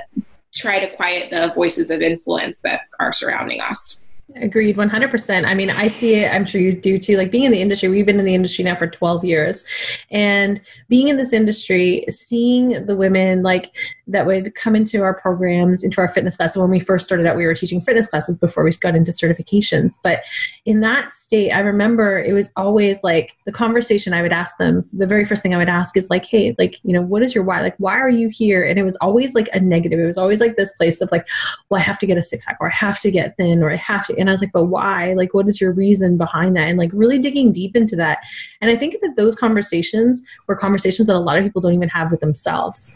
try 0.58 0.78
to 0.78 0.94
quiet 0.94 1.30
the 1.30 1.52
voices 1.54 1.90
of 1.90 2.02
influence 2.02 2.60
that 2.60 2.82
are 2.98 3.12
surrounding 3.12 3.60
us. 3.60 3.98
Agreed, 4.36 4.76
100%. 4.76 5.46
I 5.46 5.54
mean, 5.54 5.70
I 5.70 5.88
see 5.88 6.16
it, 6.16 6.30
I'm 6.30 6.44
sure 6.44 6.60
you 6.60 6.72
do 6.72 6.98
too. 6.98 7.16
Like 7.16 7.30
being 7.30 7.44
in 7.44 7.52
the 7.52 7.62
industry, 7.62 7.88
we've 7.88 8.04
been 8.04 8.18
in 8.18 8.26
the 8.26 8.34
industry 8.34 8.62
now 8.62 8.76
for 8.76 8.86
12 8.86 9.24
years. 9.24 9.64
And 10.10 10.60
being 10.88 11.08
in 11.08 11.16
this 11.16 11.32
industry, 11.32 12.04
seeing 12.10 12.84
the 12.84 12.94
women 12.94 13.42
like 13.42 13.72
that 14.08 14.26
would 14.26 14.54
come 14.54 14.74
into 14.74 15.02
our 15.02 15.14
programs, 15.14 15.84
into 15.84 16.00
our 16.00 16.08
fitness 16.08 16.36
classes. 16.36 16.56
When 16.56 16.70
we 16.70 16.80
first 16.80 17.04
started 17.04 17.26
out, 17.26 17.36
we 17.36 17.44
were 17.44 17.54
teaching 17.54 17.80
fitness 17.80 18.08
classes 18.08 18.36
before 18.36 18.64
we 18.64 18.72
got 18.72 18.96
into 18.96 19.12
certifications. 19.12 19.98
But 20.02 20.22
in 20.64 20.80
that 20.80 21.12
state, 21.12 21.52
I 21.52 21.60
remember 21.60 22.18
it 22.18 22.32
was 22.32 22.50
always 22.56 23.02
like 23.02 23.36
the 23.44 23.52
conversation 23.52 24.14
I 24.14 24.22
would 24.22 24.32
ask 24.32 24.56
them, 24.56 24.88
the 24.92 25.06
very 25.06 25.24
first 25.24 25.42
thing 25.42 25.54
I 25.54 25.58
would 25.58 25.68
ask 25.68 25.96
is 25.96 26.08
like, 26.10 26.24
hey, 26.24 26.54
like, 26.58 26.76
you 26.82 26.92
know, 26.92 27.02
what 27.02 27.22
is 27.22 27.34
your 27.34 27.44
why? 27.44 27.60
Like, 27.60 27.76
why 27.78 27.98
are 27.98 28.08
you 28.08 28.28
here? 28.28 28.66
And 28.66 28.78
it 28.78 28.84
was 28.84 28.96
always 28.96 29.34
like 29.34 29.48
a 29.52 29.60
negative. 29.60 30.00
It 30.00 30.06
was 30.06 30.18
always 30.18 30.40
like 30.40 30.56
this 30.56 30.72
place 30.72 31.00
of 31.00 31.10
like, 31.12 31.28
well, 31.68 31.80
I 31.80 31.84
have 31.84 31.98
to 31.98 32.06
get 32.06 32.18
a 32.18 32.22
six 32.22 32.44
pack 32.44 32.56
or 32.60 32.68
I 32.68 32.74
have 32.74 33.00
to 33.00 33.10
get 33.10 33.36
thin 33.36 33.62
or 33.62 33.70
I 33.70 33.76
have 33.76 34.06
to. 34.06 34.16
And 34.18 34.30
I 34.30 34.32
was 34.32 34.40
like, 34.40 34.52
but 34.52 34.64
why? 34.64 35.12
Like, 35.14 35.34
what 35.34 35.48
is 35.48 35.60
your 35.60 35.72
reason 35.72 36.16
behind 36.16 36.56
that? 36.56 36.68
And 36.68 36.78
like 36.78 36.90
really 36.94 37.18
digging 37.18 37.52
deep 37.52 37.76
into 37.76 37.96
that. 37.96 38.18
And 38.60 38.70
I 38.70 38.76
think 38.76 39.00
that 39.00 39.16
those 39.16 39.34
conversations 39.34 40.22
were 40.46 40.56
conversations 40.56 41.08
that 41.08 41.16
a 41.16 41.18
lot 41.18 41.36
of 41.36 41.44
people 41.44 41.60
don't 41.60 41.74
even 41.74 41.88
have 41.90 42.10
with 42.10 42.20
themselves. 42.20 42.94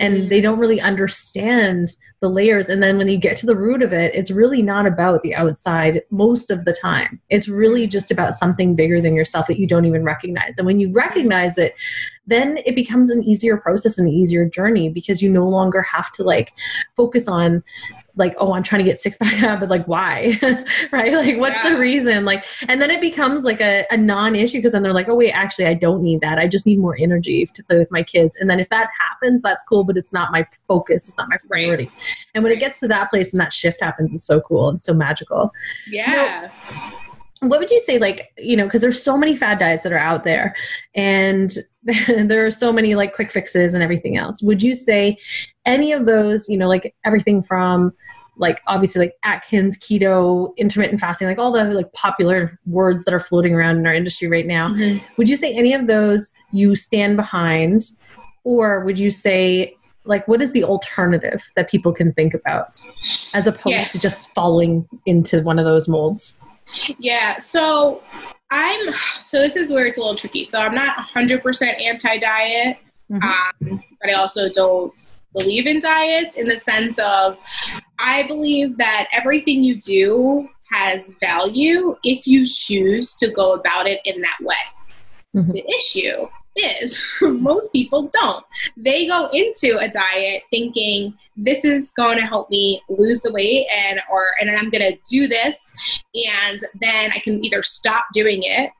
And 0.00 0.28
they 0.28 0.40
don't 0.40 0.58
really 0.58 0.80
understand 0.80 1.94
the 2.20 2.28
layers. 2.28 2.68
And 2.68 2.82
then 2.82 2.98
when 2.98 3.08
you 3.08 3.16
get 3.16 3.36
to 3.38 3.46
the 3.46 3.56
root 3.56 3.80
of 3.80 3.92
it 3.92 4.14
it's 4.14 4.30
really 4.30 4.62
not 4.62 4.86
about 4.86 5.22
the 5.22 5.34
outside 5.34 6.02
most 6.10 6.50
of 6.50 6.64
the 6.64 6.72
time. 6.72 7.20
It's 7.30 7.48
really 7.48 7.86
just 7.86 8.10
about 8.10 8.34
something 8.34 8.74
bigger 8.74 9.00
than 9.00 9.14
yourself 9.14 9.46
that 9.46 9.58
you 9.58 9.66
don't 9.66 9.84
even 9.84 10.02
recognize. 10.02 10.58
And 10.58 10.66
when 10.66 10.80
you 10.80 10.92
recognize 10.92 11.58
it 11.58 11.74
then 12.26 12.58
it 12.64 12.74
becomes 12.74 13.10
an 13.10 13.22
easier 13.22 13.56
process 13.56 13.98
and 13.98 14.08
an 14.08 14.14
easier 14.14 14.48
journey 14.48 14.88
because 14.88 15.22
you 15.22 15.30
no 15.30 15.46
longer 15.46 15.82
have 15.82 16.10
to 16.12 16.22
like 16.22 16.52
focus 16.96 17.28
on 17.28 17.62
like 18.16 18.34
oh 18.38 18.52
i'm 18.52 18.62
trying 18.62 18.84
to 18.84 18.88
get 18.88 19.00
six 19.00 19.16
pack 19.20 19.60
but 19.60 19.68
like 19.68 19.86
why? 19.86 20.38
Right? 20.92 21.12
Like 21.12 21.38
what's 21.38 21.56
yeah. 21.64 21.70
the 21.70 21.78
reason? 21.78 22.24
Like 22.24 22.44
and 22.68 22.80
then 22.80 22.90
it 22.90 23.00
becomes 23.00 23.42
like 23.42 23.60
a, 23.60 23.84
a 23.90 23.96
non-issue 23.96 24.58
because 24.58 24.72
then 24.72 24.82
they're 24.82 24.92
like 24.92 25.08
oh 25.08 25.14
wait 25.14 25.32
actually 25.32 25.66
i 25.66 25.74
don't 25.74 26.02
need 26.02 26.20
that. 26.20 26.38
I 26.38 26.46
just 26.46 26.66
need 26.66 26.78
more 26.78 26.96
energy 26.98 27.46
to 27.46 27.64
play 27.64 27.78
with 27.78 27.90
my 27.90 28.02
kids. 28.02 28.36
And 28.36 28.48
then 28.48 28.60
if 28.60 28.68
that 28.68 28.90
happens 28.98 29.42
that's 29.42 29.64
cool 29.64 29.84
but 29.84 29.96
it's 29.96 30.12
not 30.12 30.32
my 30.32 30.46
focus. 30.68 31.08
It's 31.08 31.18
not 31.18 31.28
my 31.28 31.38
priority. 31.48 31.90
And 32.34 32.44
when 32.44 32.52
it 32.52 32.60
gets 32.60 32.80
to 32.80 32.88
that 32.88 33.10
place 33.10 33.32
and 33.32 33.40
that 33.40 33.52
shift 33.52 33.80
happens 33.80 34.12
it's 34.12 34.24
so 34.24 34.40
cool 34.40 34.68
and 34.68 34.82
so 34.82 34.94
magical. 34.94 35.52
Yeah 35.86 36.50
what 37.48 37.60
would 37.60 37.70
you 37.70 37.80
say 37.80 37.98
like 37.98 38.32
you 38.38 38.56
know 38.56 38.64
because 38.64 38.80
there's 38.80 39.02
so 39.02 39.16
many 39.16 39.36
fad 39.36 39.58
diets 39.58 39.82
that 39.82 39.92
are 39.92 39.98
out 39.98 40.24
there 40.24 40.54
and 40.94 41.58
there 42.06 42.46
are 42.46 42.50
so 42.50 42.72
many 42.72 42.94
like 42.94 43.14
quick 43.14 43.30
fixes 43.30 43.74
and 43.74 43.82
everything 43.82 44.16
else 44.16 44.42
would 44.42 44.62
you 44.62 44.74
say 44.74 45.16
any 45.66 45.92
of 45.92 46.06
those 46.06 46.48
you 46.48 46.56
know 46.56 46.68
like 46.68 46.94
everything 47.04 47.42
from 47.42 47.92
like 48.36 48.62
obviously 48.66 49.00
like 49.00 49.14
Atkins, 49.22 49.78
keto, 49.78 50.56
intermittent 50.56 51.00
fasting, 51.00 51.28
like 51.28 51.38
all 51.38 51.52
the 51.52 51.64
like 51.64 51.92
popular 51.92 52.58
words 52.66 53.04
that 53.04 53.14
are 53.14 53.20
floating 53.20 53.54
around 53.54 53.76
in 53.76 53.86
our 53.86 53.94
industry 53.94 54.28
right 54.28 54.46
now. 54.46 54.68
Mm-hmm. 54.68 55.04
Would 55.16 55.28
you 55.28 55.36
say 55.36 55.54
any 55.54 55.72
of 55.72 55.86
those 55.86 56.32
you 56.52 56.74
stand 56.76 57.16
behind, 57.16 57.90
or 58.42 58.84
would 58.84 58.98
you 58.98 59.10
say 59.10 59.76
like 60.06 60.26
what 60.28 60.42
is 60.42 60.52
the 60.52 60.64
alternative 60.64 61.42
that 61.56 61.70
people 61.70 61.92
can 61.92 62.12
think 62.12 62.34
about 62.34 62.80
as 63.32 63.46
opposed 63.46 63.74
yeah. 63.74 63.84
to 63.84 63.98
just 63.98 64.34
falling 64.34 64.86
into 65.06 65.42
one 65.42 65.58
of 65.58 65.64
those 65.64 65.88
molds? 65.88 66.36
Yeah, 66.98 67.38
so 67.38 68.02
I'm 68.50 68.92
so 69.22 69.40
this 69.40 69.56
is 69.56 69.72
where 69.72 69.86
it's 69.86 69.98
a 69.98 70.00
little 70.00 70.14
tricky. 70.14 70.44
So 70.44 70.60
I'm 70.60 70.74
not 70.74 70.96
100% 70.96 71.80
anti-diet, 71.80 72.78
mm-hmm. 73.10 73.70
um, 73.72 73.82
but 74.00 74.10
I 74.10 74.14
also 74.14 74.48
don't 74.48 74.92
believe 75.34 75.66
in 75.66 75.80
diets 75.80 76.38
in 76.38 76.46
the 76.46 76.58
sense 76.58 76.98
of 76.98 77.38
I 77.98 78.22
believe 78.24 78.78
that 78.78 79.08
everything 79.12 79.62
you 79.62 79.80
do 79.80 80.48
has 80.72 81.12
value 81.20 81.94
if 82.04 82.26
you 82.26 82.46
choose 82.46 83.14
to 83.14 83.30
go 83.30 83.52
about 83.52 83.86
it 83.86 84.00
in 84.04 84.20
that 84.20 84.38
way. 84.40 84.54
Mm-hmm. 85.36 85.52
The 85.52 85.64
issue 85.68 86.28
is 86.56 87.04
most 87.22 87.72
people 87.72 88.10
don't. 88.12 88.44
They 88.76 89.06
go 89.06 89.28
into 89.32 89.78
a 89.78 89.88
diet 89.88 90.42
thinking 90.50 91.14
this 91.36 91.64
is 91.64 91.92
going 91.92 92.18
to 92.18 92.26
help 92.26 92.50
me 92.50 92.82
lose 92.88 93.20
the 93.20 93.32
weight 93.32 93.66
and 93.74 94.00
or 94.10 94.22
and 94.40 94.50
I'm 94.50 94.70
going 94.70 94.92
to 94.92 94.98
do 95.08 95.26
this 95.26 95.72
and 96.14 96.64
then 96.80 97.12
I 97.12 97.18
can 97.18 97.44
either 97.44 97.62
stop 97.62 98.06
doing 98.12 98.42
it 98.42 98.70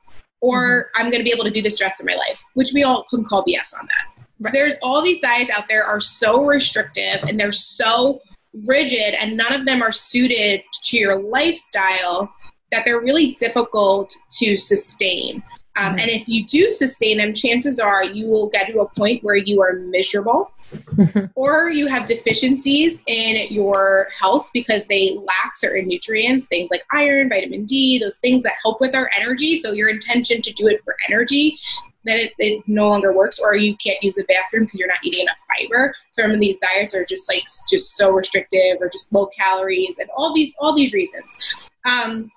or 0.41 0.59
mm-hmm. 0.59 1.01
I'm 1.01 1.11
going 1.11 1.19
to 1.19 1.25
be 1.25 1.31
able 1.31 1.45
to 1.45 1.51
do 1.51 1.61
this 1.61 1.79
the 1.79 1.85
rest 1.85 1.99
of 1.99 2.05
my 2.05 2.15
life, 2.15 2.43
which 2.53 2.71
we 2.73 2.83
all 2.83 3.03
can 3.09 3.23
call 3.23 3.43
BS 3.43 3.73
on 3.79 3.87
that. 3.87 4.23
Right. 4.39 4.53
There's 4.53 4.73
all 4.83 5.01
these 5.01 5.19
diets 5.19 5.49
out 5.49 5.67
there 5.67 5.85
are 5.85 5.99
so 5.99 6.43
restrictive 6.43 7.23
and 7.27 7.39
they're 7.39 7.51
so 7.51 8.19
rigid 8.67 9.13
and 9.15 9.35
none 9.37 9.53
of 9.53 9.65
them 9.65 9.81
are 9.81 9.91
suited 9.91 10.61
to 10.83 10.97
your 10.97 11.21
lifestyle 11.21 12.33
that 12.71 12.83
they're 12.85 12.99
really 12.99 13.33
difficult 13.33 14.13
to 14.39 14.57
sustain. 14.57 15.41
Um, 15.75 15.91
mm-hmm. 15.91 15.99
And 15.99 16.09
if 16.09 16.27
you 16.27 16.45
do 16.45 16.69
sustain 16.69 17.17
them, 17.17 17.33
chances 17.33 17.79
are 17.79 18.03
you 18.03 18.27
will 18.27 18.47
get 18.47 18.67
to 18.67 18.79
a 18.79 18.89
point 18.89 19.23
where 19.23 19.35
you 19.35 19.61
are 19.61 19.73
miserable 19.73 20.51
mm-hmm. 20.69 21.25
or 21.35 21.69
you 21.69 21.87
have 21.87 22.05
deficiencies 22.05 23.03
in 23.07 23.51
your 23.51 24.07
health 24.17 24.49
because 24.53 24.85
they 24.85 25.17
lack 25.17 25.57
certain 25.57 25.87
nutrients, 25.87 26.45
things 26.45 26.69
like 26.71 26.83
iron, 26.91 27.29
vitamin 27.29 27.65
D, 27.65 27.99
those 27.99 28.17
things 28.17 28.43
that 28.43 28.53
help 28.63 28.79
with 28.79 28.95
our 28.95 29.09
energy. 29.19 29.57
So 29.57 29.71
your 29.71 29.89
intention 29.89 30.41
to 30.41 30.53
do 30.53 30.67
it 30.67 30.81
for 30.83 30.95
energy 31.09 31.57
then 32.05 32.19
it, 32.19 32.33
it, 32.37 32.63
no 32.67 32.87
longer 32.87 33.11
works 33.11 33.39
or 33.39 33.55
you 33.55 33.75
can't 33.77 34.01
use 34.01 34.15
the 34.15 34.23
bathroom 34.25 34.63
because 34.63 34.79
you're 34.79 34.87
not 34.87 35.03
eating 35.03 35.21
enough 35.21 35.39
fiber 35.47 35.93
some 36.11 36.31
of 36.31 36.39
these 36.39 36.57
diets 36.59 36.95
are 36.95 37.03
just 37.03 37.27
like 37.27 37.43
just 37.69 37.97
so 37.97 38.11
restrictive 38.11 38.77
or 38.79 38.87
just 38.87 39.11
low 39.11 39.25
calories 39.27 39.97
and 39.97 40.09
all 40.15 40.33
these 40.33 40.53
all 40.59 40.73
these 40.73 40.93
reasons 40.93 41.69
um, 41.85 42.31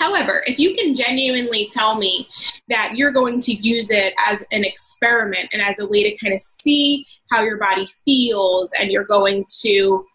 However, 0.00 0.42
if 0.46 0.58
you 0.58 0.74
can 0.74 0.94
genuinely 0.94 1.68
tell 1.70 1.96
me 1.96 2.26
that 2.68 2.94
you're 2.96 3.12
going 3.12 3.38
to 3.42 3.52
use 3.52 3.90
it 3.90 4.14
as 4.26 4.42
an 4.50 4.64
experiment 4.64 5.50
and 5.52 5.60
as 5.60 5.78
a 5.78 5.86
way 5.86 6.02
to 6.02 6.16
kind 6.16 6.32
of 6.32 6.40
see 6.40 7.06
how 7.30 7.42
your 7.42 7.58
body 7.58 7.86
feels, 8.06 8.72
and 8.80 8.90
you're 8.90 9.04
going 9.04 9.44
to 9.60 10.06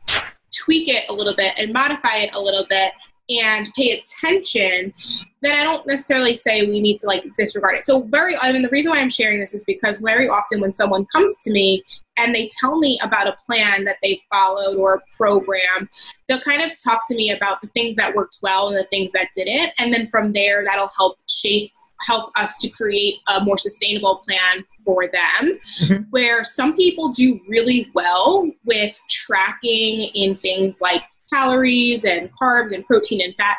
tweak 0.51 0.89
it 0.89 1.05
a 1.07 1.13
little 1.13 1.35
bit 1.35 1.53
and 1.57 1.71
modify 1.71 2.17
it 2.17 2.33
a 2.33 2.41
little 2.41 2.65
bit 2.67 2.93
and 3.29 3.71
pay 3.75 3.91
attention, 3.91 4.93
then 5.41 5.59
I 5.59 5.63
don't 5.63 5.85
necessarily 5.87 6.35
say 6.35 6.65
we 6.65 6.79
need 6.79 6.97
to 6.99 7.07
like 7.07 7.23
disregard 7.35 7.75
it. 7.75 7.85
So 7.85 8.01
very, 8.01 8.35
I 8.37 8.51
mean, 8.51 8.61
the 8.61 8.69
reason 8.69 8.91
why 8.91 8.99
I'm 8.99 9.09
sharing 9.09 9.39
this 9.39 9.53
is 9.53 9.63
because 9.65 9.97
very 9.97 10.27
often 10.27 10.61
when 10.61 10.73
someone 10.73 11.05
comes 11.05 11.37
to 11.43 11.51
me 11.51 11.83
and 12.17 12.33
they 12.33 12.49
tell 12.59 12.77
me 12.77 12.99
about 13.03 13.27
a 13.27 13.35
plan 13.45 13.83
that 13.85 13.97
they 14.01 14.21
followed 14.31 14.77
or 14.77 14.95
a 14.95 15.01
program, 15.17 15.89
they'll 16.27 16.41
kind 16.41 16.61
of 16.61 16.71
talk 16.81 17.07
to 17.07 17.15
me 17.15 17.31
about 17.31 17.61
the 17.61 17.67
things 17.69 17.95
that 17.97 18.15
worked 18.15 18.39
well 18.41 18.69
and 18.69 18.77
the 18.77 18.85
things 18.85 19.11
that 19.13 19.29
didn't. 19.35 19.71
And 19.77 19.93
then 19.93 20.07
from 20.07 20.31
there, 20.31 20.63
that'll 20.63 20.91
help 20.95 21.17
shape, 21.27 21.71
help 22.05 22.31
us 22.35 22.57
to 22.57 22.69
create 22.69 23.15
a 23.27 23.43
more 23.43 23.57
sustainable 23.57 24.21
plan 24.25 24.65
for 24.85 25.07
them. 25.07 25.59
Mm-hmm. 25.81 26.03
Where 26.11 26.43
some 26.43 26.75
people 26.75 27.09
do 27.09 27.39
really 27.47 27.89
well 27.93 28.49
with 28.65 28.99
tracking 29.09 30.09
in 30.13 30.35
things 30.35 30.79
like 30.81 31.03
calories 31.31 32.05
and 32.05 32.29
carbs 32.39 32.71
and 32.71 32.85
protein 32.85 33.21
and 33.21 33.35
fat 33.35 33.57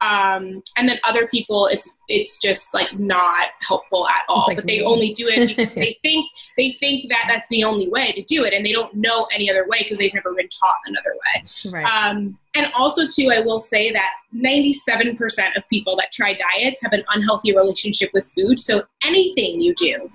um, 0.00 0.62
and 0.76 0.88
then 0.88 0.98
other 1.04 1.26
people 1.28 1.66
it's 1.66 1.90
it's 2.08 2.38
just 2.38 2.72
like 2.72 2.98
not 2.98 3.48
helpful 3.60 4.06
at 4.08 4.22
all 4.28 4.46
like 4.48 4.56
but 4.56 4.66
they 4.66 4.78
me. 4.78 4.84
only 4.84 5.12
do 5.12 5.26
it 5.28 5.48
because 5.48 5.68
they 5.74 5.98
think 6.02 6.30
they 6.56 6.72
think 6.72 7.08
that 7.08 7.24
that's 7.28 7.46
the 7.50 7.64
only 7.64 7.88
way 7.88 8.12
to 8.12 8.22
do 8.22 8.44
it 8.44 8.52
and 8.54 8.64
they 8.64 8.72
don't 8.72 8.94
know 8.94 9.26
any 9.32 9.50
other 9.50 9.66
way 9.68 9.78
because 9.80 9.98
they've 9.98 10.14
never 10.14 10.34
been 10.34 10.48
taught 10.48 10.76
another 10.86 11.12
way 11.12 11.72
right. 11.72 11.84
um, 11.84 12.38
and 12.54 12.70
also 12.78 13.06
too 13.06 13.30
i 13.32 13.40
will 13.40 13.60
say 13.60 13.90
that 13.92 14.10
97% 14.34 15.56
of 15.56 15.68
people 15.68 15.96
that 15.96 16.12
try 16.12 16.34
diets 16.34 16.80
have 16.82 16.92
an 16.92 17.02
unhealthy 17.12 17.54
relationship 17.54 18.10
with 18.14 18.30
food 18.34 18.60
so 18.60 18.84
anything 19.04 19.60
you 19.60 19.74
do 19.74 20.10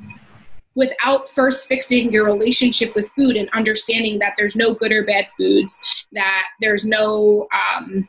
without 0.76 1.30
first 1.30 1.68
fixing 1.68 2.12
your 2.12 2.26
relationship 2.26 2.96
with 2.96 3.10
food 3.10 3.36
and 3.36 3.50
understanding 3.50 4.20
that 4.20 4.34
there's 4.38 4.56
no 4.56 4.74
good 4.74 4.92
or 4.92 5.06
bad 5.06 5.28
foods, 5.38 6.08
that 6.14 6.48
there's 6.60 6.86
no, 6.86 7.48
um, 7.54 8.08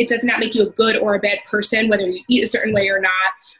it 0.00 0.08
does 0.08 0.24
not 0.24 0.40
make 0.40 0.54
you 0.54 0.62
a 0.62 0.70
good 0.70 0.96
or 0.96 1.14
a 1.14 1.18
bad 1.18 1.40
person, 1.44 1.90
whether 1.90 2.08
you 2.08 2.24
eat 2.26 2.42
a 2.42 2.46
certain 2.46 2.72
way 2.72 2.88
or 2.88 3.00
not. 3.00 3.12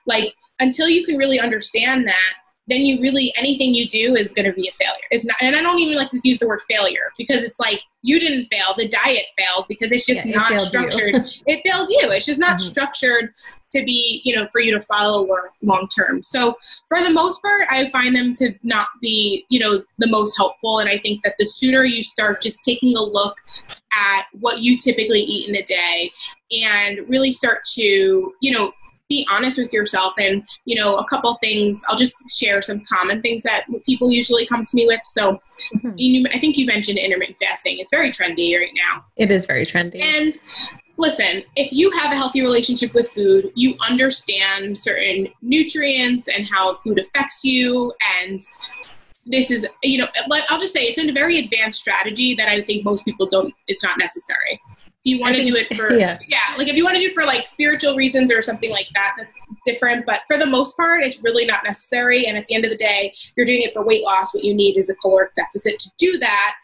Like, 0.07 0.35
until 0.59 0.89
you 0.89 1.05
can 1.05 1.19
really 1.19 1.39
understand 1.39 2.09
that, 2.09 2.33
then 2.71 2.83
you 2.83 3.01
really 3.01 3.33
anything 3.37 3.75
you 3.75 3.87
do 3.87 4.15
is 4.15 4.33
going 4.33 4.47
to 4.47 4.53
be 4.53 4.69
a 4.69 4.73
failure. 4.73 5.03
It's 5.11 5.25
not, 5.25 5.37
and 5.41 5.57
I 5.57 5.63
don't 5.63 5.79
even 5.79 5.97
like 5.97 6.11
to 6.11 6.21
use 6.23 6.39
the 6.39 6.47
word 6.47 6.61
failure 6.69 7.13
because 7.19 7.43
it's 7.43 7.59
like 7.59 7.81
you 8.03 8.19
didn't 8.19 8.47
fail, 8.47 8.75
the 8.77 8.89
diet 8.89 9.27
failed 9.37 9.67
because 9.69 9.93
it's 9.93 10.07
just 10.07 10.25
yeah, 10.25 10.37
not 10.37 10.53
it 10.53 10.61
structured. 10.61 11.15
it 11.47 11.63
failed 11.65 11.89
you. 11.91 12.11
It's 12.11 12.27
just 12.27 12.41
not 12.41 12.59
mm-hmm. 12.59 12.69
structured 12.69 13.33
to 13.73 13.85
be, 13.85 14.23
you 14.25 14.35
know, 14.35 14.49
for 14.53 14.61
you 14.61 14.73
to 14.73 14.81
follow 14.81 15.29
long 15.63 15.89
term. 15.97 16.23
So 16.23 16.57
for 16.89 17.03
the 17.03 17.11
most 17.11 17.43
part, 17.43 17.67
I 17.71 17.91
find 17.91 18.17
them 18.17 18.33
to 18.35 18.55
not 18.63 18.89
be, 19.03 19.45
you 19.51 19.59
know, 19.59 19.83
the 19.99 20.09
most 20.09 20.37
helpful. 20.37 20.79
And 20.79 20.89
I 20.89 20.99
think 20.99 21.23
that 21.25 21.35
the 21.39 21.47
sooner 21.47 21.85
you 21.85 22.03
start 22.03 22.41
just 22.41 22.61
taking 22.65 22.97
a 22.97 23.03
look 23.03 23.37
at 23.93 24.27
what 24.41 24.61
you 24.61 24.79
typically 24.79 25.21
eat 25.21 25.49
in 25.49 25.57
a 25.57 25.65
day 25.65 26.11
and 26.63 27.01
really 27.09 27.33
start 27.33 27.65
to, 27.75 28.33
you 28.41 28.51
know, 28.51 28.73
be 29.11 29.27
honest 29.29 29.59
with 29.59 29.73
yourself 29.73 30.15
and 30.19 30.49
you 30.65 30.77
know 30.77 30.95
a 30.95 31.07
couple 31.09 31.35
things 31.35 31.83
i'll 31.89 31.97
just 31.97 32.31
share 32.31 32.63
some 32.63 32.81
common 32.91 33.21
things 33.21 33.43
that 33.43 33.67
people 33.85 34.11
usually 34.11 34.47
come 34.47 34.65
to 34.65 34.77
me 34.77 34.87
with. 34.87 35.01
So 35.05 35.39
mm-hmm. 35.75 35.91
you, 35.97 36.27
i 36.33 36.39
think 36.39 36.57
you 36.57 36.65
mentioned 36.65 36.97
intermittent 36.97 37.37
fasting. 37.39 37.79
It's 37.79 37.91
very 37.91 38.11
trendy 38.11 38.57
right 38.57 38.73
now. 38.75 39.05
It 39.17 39.31
is 39.31 39.45
very 39.45 39.65
trendy. 39.65 40.01
And 40.01 40.33
listen 40.97 41.43
if 41.57 41.73
you 41.73 41.91
have 41.91 42.13
a 42.13 42.17
healthy 42.17 42.43
relationship 42.43 42.93
with 42.93 43.09
food 43.11 43.51
you 43.55 43.75
understand 43.89 44.77
certain 44.77 45.29
nutrients 45.41 46.29
and 46.29 46.47
how 46.47 46.77
food 46.77 46.99
affects 46.99 47.45
you. 47.45 47.93
And 48.23 48.41
this 49.27 49.51
is 49.51 49.67
you 49.83 49.99
know 49.99 50.09
i'll 50.49 50.61
just 50.61 50.73
say 50.73 50.83
it's 50.83 50.99
a 50.99 51.13
very 51.13 51.39
advanced 51.39 51.79
strategy 51.79 52.35
that 52.35 52.49
i 52.49 52.63
think 52.63 52.85
most 52.85 53.05
people 53.05 53.27
don't 53.27 53.53
it's 53.69 53.85
not 53.85 53.99
necessary 53.99 54.61
if 55.03 55.11
you 55.11 55.21
want 55.21 55.35
to 55.35 55.45
do 55.45 55.55
it 55.55 55.67
for 55.75 55.93
yeah. 55.99 56.19
yeah 56.29 56.55
like 56.59 56.69
if 56.69 56.77
you 56.77 56.85
want 56.85 56.95
to 56.95 57.01
do 57.01 57.07
it 57.07 57.15
for 57.15 57.25
like 57.25 57.47
spiritual 57.47 57.97
reasons 57.97 58.31
or 58.31 58.43
something 58.43 58.71
like 58.71 58.87
that 58.95 59.15
that's 59.17 59.37
different 59.65 60.05
but 60.07 60.21
for 60.27 60.37
the 60.37 60.47
most 60.47 60.77
part 60.77 61.03
it's 61.03 61.23
really 61.23 61.45
not 61.45 61.65
necessary 61.65 62.27
and 62.27 62.37
at 62.37 62.47
the 62.47 62.55
end 62.55 62.65
of 62.65 62.71
the 62.71 62.77
day 62.77 63.11
if 63.15 63.33
you're 63.37 63.47
doing 63.47 63.63
it 63.63 63.73
for 63.73 63.85
weight 63.85 64.03
loss 64.03 64.35
what 64.35 64.45
you 64.45 64.55
need 64.55 64.77
is 64.77 64.91
a 64.91 64.95
caloric 64.97 65.33
deficit 65.35 65.79
to 65.79 65.91
do 65.99 66.19
that. 66.19 66.57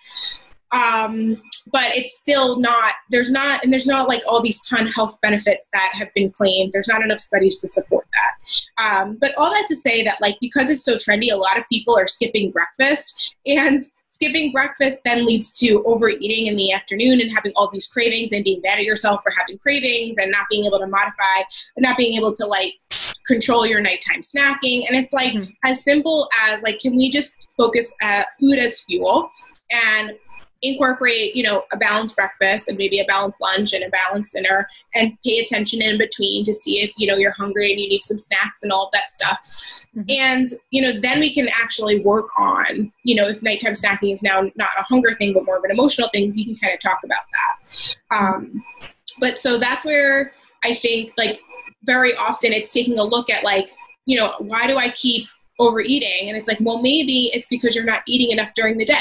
Um, 0.72 1.40
but 1.72 1.96
it's 1.96 2.18
still 2.18 2.59
not 2.59 2.94
there's 3.11 3.31
not 3.31 3.62
and 3.62 3.72
there's 3.72 3.87
not 3.87 4.09
like 4.09 4.22
all 4.27 4.42
these 4.42 4.61
ton 4.66 4.87
health 4.87 5.18
benefits 5.20 5.68
that 5.72 5.90
have 5.92 6.12
been 6.14 6.31
claimed. 6.31 6.72
There's 6.72 6.88
not 6.88 7.03
enough 7.03 7.20
studies 7.20 7.59
to 7.61 7.68
support 7.68 8.05
that. 8.12 8.83
Um, 8.85 9.16
but 9.20 9.33
all 9.38 9.51
that 9.51 9.66
to 9.68 9.77
say 9.77 10.05
that 10.05 10.20
like 10.20 10.37
because 10.40 10.70
it's 10.70 10.85
so 10.85 10.96
trendy 10.96 11.33
a 11.33 11.37
lot 11.37 11.57
of 11.57 11.64
people 11.68 11.96
are 11.96 12.09
skipping 12.09 12.51
breakfast 12.51 13.35
and 13.46 13.81
skipping 14.17 14.51
breakfast 14.51 14.99
then 15.05 15.27
leads 15.27 15.57
to 15.59 15.85
overeating 15.85 16.47
in 16.47 16.57
the 16.57 16.73
afternoon 16.73 17.21
and 17.21 17.31
having 17.35 17.53
all 17.55 17.71
these 17.71 17.87
cravings 17.87 18.33
and 18.33 18.43
being 18.45 18.61
mad 18.63 18.79
at 18.79 18.85
yourself 18.85 19.23
for 19.23 19.31
having 19.39 19.59
cravings 19.59 20.17
and 20.17 20.31
not 20.31 20.47
being 20.49 20.65
able 20.65 20.79
to 20.79 20.87
modify 20.87 21.43
not 21.77 21.99
being 21.99 22.17
able 22.17 22.33
to 22.33 22.47
like 22.47 22.75
control 23.27 23.67
your 23.67 23.83
nighttime 23.83 24.23
snacking 24.23 24.87
and 24.89 24.97
it's 24.97 25.13
like 25.13 25.35
mm-hmm. 25.35 25.51
as 25.65 25.85
simple 25.85 26.29
as 26.49 26.63
like 26.63 26.79
can 26.79 26.97
we 26.97 27.11
just 27.11 27.37
focus 27.59 27.93
at 28.01 28.27
food 28.41 28.59
as 28.59 28.81
fuel 28.81 29.31
and 29.71 30.13
incorporate, 30.69 31.35
you 31.37 31.43
know, 31.43 31.65
a 31.73 31.77
balanced 31.77 32.17
breakfast 32.17 32.69
and 32.69 32.77
maybe 32.79 32.99
a 33.01 33.05
balanced 33.05 33.41
lunch 33.41 33.73
and 33.73 33.85
a 33.85 33.91
balanced 33.91 34.35
dinner 34.35 34.69
and 34.95 35.17
pay 35.25 35.39
attention 35.39 35.83
in 35.83 35.99
between 35.99 36.45
to 36.45 36.55
see 36.55 36.81
if, 36.81 36.93
you 36.97 37.07
know, 37.07 37.17
you're 37.17 37.33
hungry 37.33 37.71
and 37.71 37.81
you 37.81 37.89
need 37.89 38.03
some 38.05 38.19
snacks 38.19 38.63
and 38.63 38.73
all 38.73 38.87
of 38.87 38.93
that 38.93 39.11
stuff. 39.13 39.41
Mm-hmm. 39.97 40.11
And, 40.11 40.47
you 40.71 40.83
know, 40.83 41.01
then 41.01 41.21
we 41.21 41.33
can 41.33 41.49
actually 41.49 42.01
work 42.01 42.27
on, 42.39 42.93
you 43.05 43.15
know, 43.15 43.29
if 43.29 43.43
nighttime 43.43 43.73
snacking 43.73 44.13
is 44.13 44.23
now 44.23 44.43
not 44.57 44.71
a 44.79 44.83
hunger 44.83 45.13
thing, 45.13 45.33
but 45.33 45.45
more 45.45 45.59
of 45.59 45.65
an 45.65 45.71
emotional 45.71 46.09
thing, 46.13 46.33
we 46.35 46.45
can 46.45 46.57
kind 46.57 46.75
of 46.75 46.81
talk 46.81 47.01
about 47.05 47.25
that. 47.33 47.97
Um, 48.11 48.65
but 49.21 49.39
so 49.39 49.59
that's 49.59 49.85
where 49.85 50.33
I 50.65 50.75
think, 50.75 51.13
like, 51.17 51.41
very 51.85 52.15
often 52.17 52.53
it's 52.53 52.73
taking 52.73 52.99
a 52.99 53.05
look 53.05 53.31
at, 53.31 53.45
like, 53.45 53.71
you 54.07 54.17
know, 54.17 54.35
why 54.39 54.67
do 54.67 54.77
I 54.77 54.91
keep 54.91 55.29
overeating? 55.59 56.29
And 56.29 56.37
it's 56.37 56.49
like, 56.49 56.59
well, 56.61 56.83
maybe 56.83 57.31
it's 57.33 57.49
because 57.49 57.75
you're 57.75 57.85
not 57.85 58.03
eating 58.07 58.31
enough 58.31 58.53
during 58.55 58.77
the 58.77 58.85
day 58.85 58.99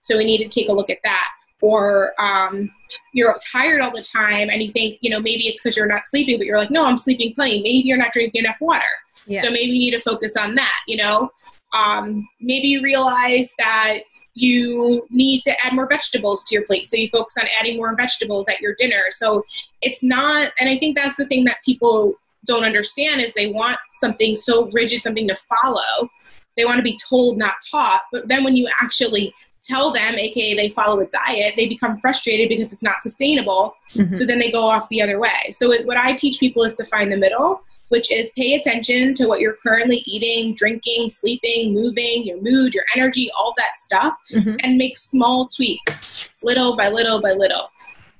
so 0.00 0.16
we 0.16 0.24
need 0.24 0.38
to 0.38 0.48
take 0.48 0.68
a 0.68 0.72
look 0.72 0.90
at 0.90 0.98
that. 1.04 1.28
Or 1.62 2.14
um, 2.18 2.70
you're 3.12 3.34
tired 3.52 3.82
all 3.82 3.94
the 3.94 4.02
time 4.02 4.48
and 4.48 4.62
you 4.62 4.68
think, 4.68 4.98
you 5.02 5.10
know, 5.10 5.20
maybe 5.20 5.46
it's 5.46 5.60
because 5.60 5.76
you're 5.76 5.86
not 5.86 6.06
sleeping, 6.06 6.38
but 6.38 6.46
you're 6.46 6.56
like, 6.56 6.70
no, 6.70 6.86
I'm 6.86 6.96
sleeping 6.96 7.34
plenty. 7.34 7.62
Maybe 7.62 7.82
you're 7.84 7.98
not 7.98 8.12
drinking 8.12 8.44
enough 8.44 8.56
water. 8.62 8.82
Yeah. 9.26 9.42
So 9.42 9.50
maybe 9.50 9.72
you 9.72 9.78
need 9.78 9.90
to 9.90 10.00
focus 10.00 10.36
on 10.36 10.54
that, 10.54 10.78
you 10.88 10.96
know? 10.96 11.30
Um, 11.74 12.26
maybe 12.40 12.68
you 12.68 12.82
realize 12.82 13.52
that 13.58 13.98
you 14.32 15.06
need 15.10 15.42
to 15.42 15.54
add 15.64 15.74
more 15.74 15.86
vegetables 15.86 16.44
to 16.44 16.54
your 16.54 16.64
plate. 16.64 16.86
So 16.86 16.96
you 16.96 17.08
focus 17.10 17.36
on 17.36 17.46
adding 17.58 17.76
more 17.76 17.94
vegetables 17.94 18.48
at 18.48 18.60
your 18.60 18.74
dinner. 18.78 19.04
So 19.10 19.44
it's 19.82 20.02
not, 20.02 20.52
and 20.60 20.68
I 20.68 20.78
think 20.78 20.96
that's 20.96 21.16
the 21.16 21.26
thing 21.26 21.44
that 21.44 21.58
people 21.62 22.14
don't 22.46 22.64
understand 22.64 23.20
is 23.20 23.34
they 23.34 23.48
want 23.48 23.78
something 23.92 24.34
so 24.34 24.70
rigid, 24.72 25.02
something 25.02 25.28
to 25.28 25.36
follow. 25.36 26.08
They 26.56 26.64
want 26.64 26.78
to 26.78 26.82
be 26.82 26.98
told, 27.08 27.36
not 27.36 27.56
taught. 27.70 28.04
But 28.12 28.28
then 28.28 28.44
when 28.44 28.56
you 28.56 28.68
actually 28.80 29.34
tell 29.62 29.92
them, 29.92 30.14
aka 30.14 30.54
they 30.54 30.68
follow 30.68 31.00
a 31.00 31.06
diet, 31.06 31.54
they 31.56 31.68
become 31.68 31.96
frustrated 31.98 32.48
because 32.48 32.72
it's 32.72 32.82
not 32.82 33.02
sustainable. 33.02 33.74
Mm-hmm. 33.94 34.14
So 34.14 34.24
then 34.24 34.38
they 34.38 34.50
go 34.50 34.68
off 34.68 34.88
the 34.88 35.02
other 35.02 35.18
way. 35.18 35.52
So 35.52 35.72
it, 35.72 35.86
what 35.86 35.96
I 35.96 36.12
teach 36.14 36.38
people 36.40 36.64
is 36.64 36.74
to 36.76 36.84
find 36.84 37.10
the 37.10 37.16
middle, 37.16 37.62
which 37.88 38.10
is 38.10 38.30
pay 38.30 38.54
attention 38.54 39.14
to 39.14 39.26
what 39.26 39.40
you're 39.40 39.56
currently 39.62 40.02
eating, 40.06 40.54
drinking, 40.54 41.08
sleeping, 41.08 41.74
moving, 41.74 42.24
your 42.24 42.40
mood, 42.40 42.74
your 42.74 42.84
energy, 42.94 43.30
all 43.38 43.52
that 43.56 43.76
stuff, 43.76 44.14
mm-hmm. 44.32 44.56
and 44.60 44.78
make 44.78 44.96
small 44.96 45.48
tweaks, 45.48 46.28
little 46.42 46.76
by 46.76 46.88
little 46.88 47.20
by 47.20 47.32
little. 47.32 47.70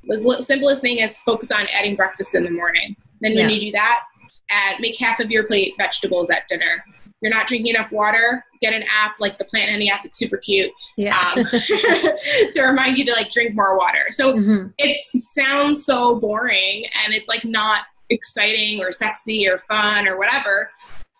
The 0.08 0.42
simplest 0.42 0.80
thing 0.80 0.98
is 0.98 1.20
focus 1.20 1.50
on 1.52 1.66
adding 1.72 1.94
breakfast 1.94 2.34
in 2.34 2.44
the 2.44 2.50
morning. 2.50 2.96
Then 3.20 3.34
when 3.34 3.48
yeah. 3.48 3.54
you 3.54 3.60
do 3.60 3.72
that, 3.72 4.04
add 4.50 4.80
make 4.80 4.98
half 4.98 5.20
of 5.20 5.30
your 5.30 5.46
plate 5.46 5.74
vegetables 5.78 6.30
at 6.30 6.48
dinner 6.48 6.84
you're 7.20 7.30
not 7.30 7.46
drinking 7.46 7.74
enough 7.74 7.92
water, 7.92 8.44
get 8.60 8.72
an 8.72 8.84
app 8.90 9.20
like 9.20 9.38
the 9.38 9.44
Plant 9.44 9.70
Nanny 9.70 9.90
app. 9.90 10.04
It's 10.04 10.18
super 10.18 10.38
cute. 10.38 10.70
Yeah. 10.96 11.18
Um, 11.36 11.44
to 11.44 12.62
remind 12.62 12.98
you 12.98 13.04
to 13.06 13.12
like 13.12 13.30
drink 13.30 13.54
more 13.54 13.76
water. 13.76 14.10
So 14.10 14.34
mm-hmm. 14.34 14.68
it 14.78 14.96
sounds 14.96 15.84
so 15.84 16.18
boring 16.18 16.86
and 17.04 17.14
it's 17.14 17.28
like 17.28 17.44
not 17.44 17.82
exciting 18.08 18.80
or 18.80 18.92
sexy 18.92 19.48
or 19.48 19.58
fun 19.58 20.08
or 20.08 20.18
whatever. 20.18 20.70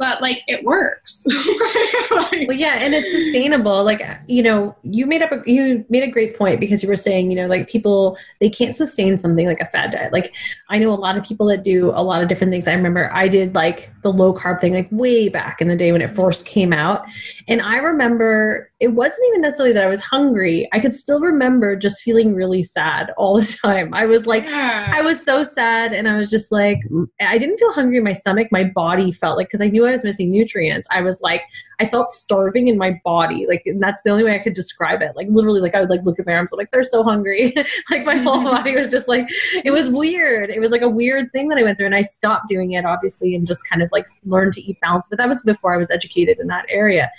But 0.00 0.22
like 0.22 0.42
it 0.48 0.64
works. 0.64 1.24
like, 2.10 2.48
well, 2.48 2.56
yeah, 2.56 2.76
and 2.76 2.94
it's 2.94 3.12
sustainable. 3.12 3.84
Like 3.84 4.02
you 4.26 4.42
know, 4.42 4.74
you 4.82 5.04
made 5.04 5.20
up 5.20 5.30
a 5.30 5.42
you 5.44 5.84
made 5.90 6.02
a 6.02 6.10
great 6.10 6.36
point 6.36 6.58
because 6.58 6.82
you 6.82 6.88
were 6.88 6.96
saying 6.96 7.30
you 7.30 7.36
know 7.36 7.46
like 7.46 7.68
people 7.68 8.16
they 8.40 8.48
can't 8.48 8.74
sustain 8.74 9.18
something 9.18 9.46
like 9.46 9.60
a 9.60 9.66
fad 9.66 9.90
diet. 9.92 10.10
Like 10.10 10.32
I 10.70 10.78
know 10.78 10.90
a 10.90 10.96
lot 10.96 11.18
of 11.18 11.22
people 11.22 11.46
that 11.48 11.62
do 11.62 11.90
a 11.90 12.02
lot 12.02 12.22
of 12.22 12.28
different 12.28 12.50
things. 12.50 12.66
I 12.66 12.72
remember 12.72 13.12
I 13.12 13.28
did 13.28 13.54
like 13.54 13.90
the 14.02 14.10
low 14.10 14.32
carb 14.32 14.58
thing 14.58 14.72
like 14.72 14.88
way 14.90 15.28
back 15.28 15.60
in 15.60 15.68
the 15.68 15.76
day 15.76 15.92
when 15.92 16.00
it 16.00 16.16
first 16.16 16.46
came 16.46 16.72
out, 16.72 17.04
and 17.46 17.60
I 17.60 17.76
remember 17.76 18.72
it 18.80 18.94
wasn't 18.94 19.28
even 19.28 19.42
necessarily 19.42 19.74
that 19.74 19.84
I 19.84 19.88
was 19.88 20.00
hungry. 20.00 20.66
I 20.72 20.80
could 20.80 20.94
still 20.94 21.20
remember 21.20 21.76
just 21.76 22.02
feeling 22.02 22.34
really 22.34 22.62
sad 22.62 23.12
all 23.18 23.38
the 23.38 23.58
time. 23.62 23.92
I 23.92 24.06
was 24.06 24.26
like, 24.26 24.46
yeah. 24.46 24.90
I 24.90 25.02
was 25.02 25.22
so 25.22 25.44
sad, 25.44 25.92
and 25.92 26.08
I 26.08 26.16
was 26.16 26.30
just 26.30 26.50
like, 26.50 26.80
I 27.20 27.36
didn't 27.36 27.58
feel 27.58 27.72
hungry 27.74 27.98
in 27.98 28.04
my 28.04 28.14
stomach. 28.14 28.48
My 28.50 28.64
body 28.64 29.12
felt 29.12 29.36
like 29.36 29.48
because 29.48 29.60
I 29.60 29.68
knew 29.68 29.86
I 29.86 29.89
was 29.90 30.04
missing 30.04 30.30
nutrients. 30.30 30.86
I 30.90 31.00
was 31.02 31.20
like, 31.20 31.42
I 31.78 31.86
felt 31.86 32.10
starving 32.10 32.68
in 32.68 32.76
my 32.78 33.00
body. 33.04 33.46
Like, 33.48 33.62
and 33.66 33.82
that's 33.82 34.02
the 34.02 34.10
only 34.10 34.24
way 34.24 34.34
I 34.34 34.38
could 34.38 34.54
describe 34.54 35.02
it. 35.02 35.12
Like, 35.16 35.28
literally, 35.30 35.60
like 35.60 35.74
I 35.74 35.80
would 35.80 35.90
like 35.90 36.02
look 36.04 36.18
at 36.18 36.26
my 36.26 36.34
arms, 36.34 36.52
I'm 36.52 36.58
like, 36.58 36.70
they're 36.70 36.82
so 36.82 37.02
hungry. 37.02 37.54
like 37.90 38.04
my 38.04 38.16
whole 38.16 38.42
body 38.44 38.76
was 38.76 38.90
just 38.90 39.08
like, 39.08 39.28
it 39.64 39.70
was 39.70 39.88
weird. 39.88 40.50
It 40.50 40.60
was 40.60 40.70
like 40.70 40.82
a 40.82 40.88
weird 40.88 41.30
thing 41.32 41.48
that 41.48 41.58
I 41.58 41.62
went 41.62 41.78
through, 41.78 41.86
and 41.86 41.94
I 41.94 42.02
stopped 42.02 42.48
doing 42.48 42.72
it 42.72 42.84
obviously, 42.84 43.34
and 43.34 43.46
just 43.46 43.68
kind 43.68 43.82
of 43.82 43.88
like 43.92 44.06
learned 44.24 44.54
to 44.54 44.62
eat 44.62 44.78
balanced. 44.80 45.10
But 45.10 45.18
that 45.18 45.28
was 45.28 45.42
before 45.42 45.74
I 45.74 45.76
was 45.76 45.90
educated 45.90 46.38
in 46.38 46.46
that 46.48 46.66
area. 46.68 47.10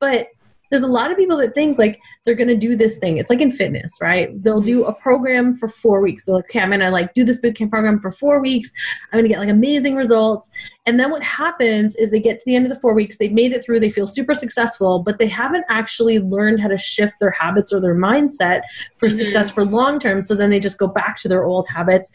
But 0.00 0.28
there's 0.70 0.82
a 0.82 0.88
lot 0.88 1.10
of 1.10 1.16
people 1.16 1.36
that 1.38 1.54
think 1.54 1.78
like 1.78 2.00
they're 2.24 2.34
going 2.34 2.48
to 2.48 2.56
do 2.56 2.76
this 2.76 2.98
thing. 2.98 3.18
It's 3.18 3.30
like 3.30 3.40
in 3.40 3.52
fitness, 3.52 3.98
right? 4.00 4.42
They'll 4.42 4.60
do 4.60 4.80
mm-hmm. 4.80 4.90
a 4.90 4.94
program 4.94 5.54
for 5.54 5.68
four 5.68 6.00
weeks. 6.00 6.24
They're 6.24 6.34
like, 6.34 6.44
okay, 6.46 6.60
I'm 6.60 6.70
to 6.72 6.90
like 6.90 7.14
do 7.14 7.24
this 7.24 7.38
boot 7.38 7.56
camp 7.56 7.70
program 7.70 8.00
for 8.00 8.10
four 8.10 8.40
weeks. 8.40 8.70
I'm 9.12 9.18
going 9.18 9.24
to 9.24 9.28
get 9.28 9.38
like 9.38 9.48
amazing 9.48 9.94
results. 9.94 10.50
And 10.86 11.00
then 11.00 11.10
what 11.10 11.22
happens 11.22 11.96
is 11.96 12.10
they 12.12 12.20
get 12.20 12.38
to 12.38 12.44
the 12.46 12.54
end 12.54 12.64
of 12.64 12.72
the 12.72 12.80
four 12.80 12.94
weeks, 12.94 13.18
they've 13.18 13.32
made 13.32 13.52
it 13.52 13.64
through, 13.64 13.80
they 13.80 13.90
feel 13.90 14.06
super 14.06 14.34
successful, 14.34 15.00
but 15.00 15.18
they 15.18 15.26
haven't 15.26 15.64
actually 15.68 16.20
learned 16.20 16.60
how 16.60 16.68
to 16.68 16.78
shift 16.78 17.14
their 17.20 17.32
habits 17.32 17.72
or 17.72 17.80
their 17.80 17.96
mindset 17.96 18.60
for 18.96 19.08
mm-hmm. 19.08 19.18
success 19.18 19.50
for 19.50 19.64
long 19.64 19.98
term. 19.98 20.22
So 20.22 20.36
then 20.36 20.48
they 20.48 20.60
just 20.60 20.78
go 20.78 20.86
back 20.86 21.18
to 21.18 21.28
their 21.28 21.44
old 21.44 21.68
habits. 21.68 22.12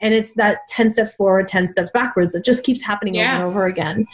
And 0.00 0.14
it's 0.14 0.32
that 0.34 0.60
10 0.70 0.90
steps 0.90 1.12
forward, 1.14 1.48
10 1.48 1.68
steps 1.68 1.90
backwards. 1.92 2.34
It 2.34 2.44
just 2.44 2.64
keeps 2.64 2.82
happening 2.82 3.14
yeah. 3.14 3.36
over 3.36 3.44
and 3.44 3.50
over 3.50 3.66
again. 3.66 4.06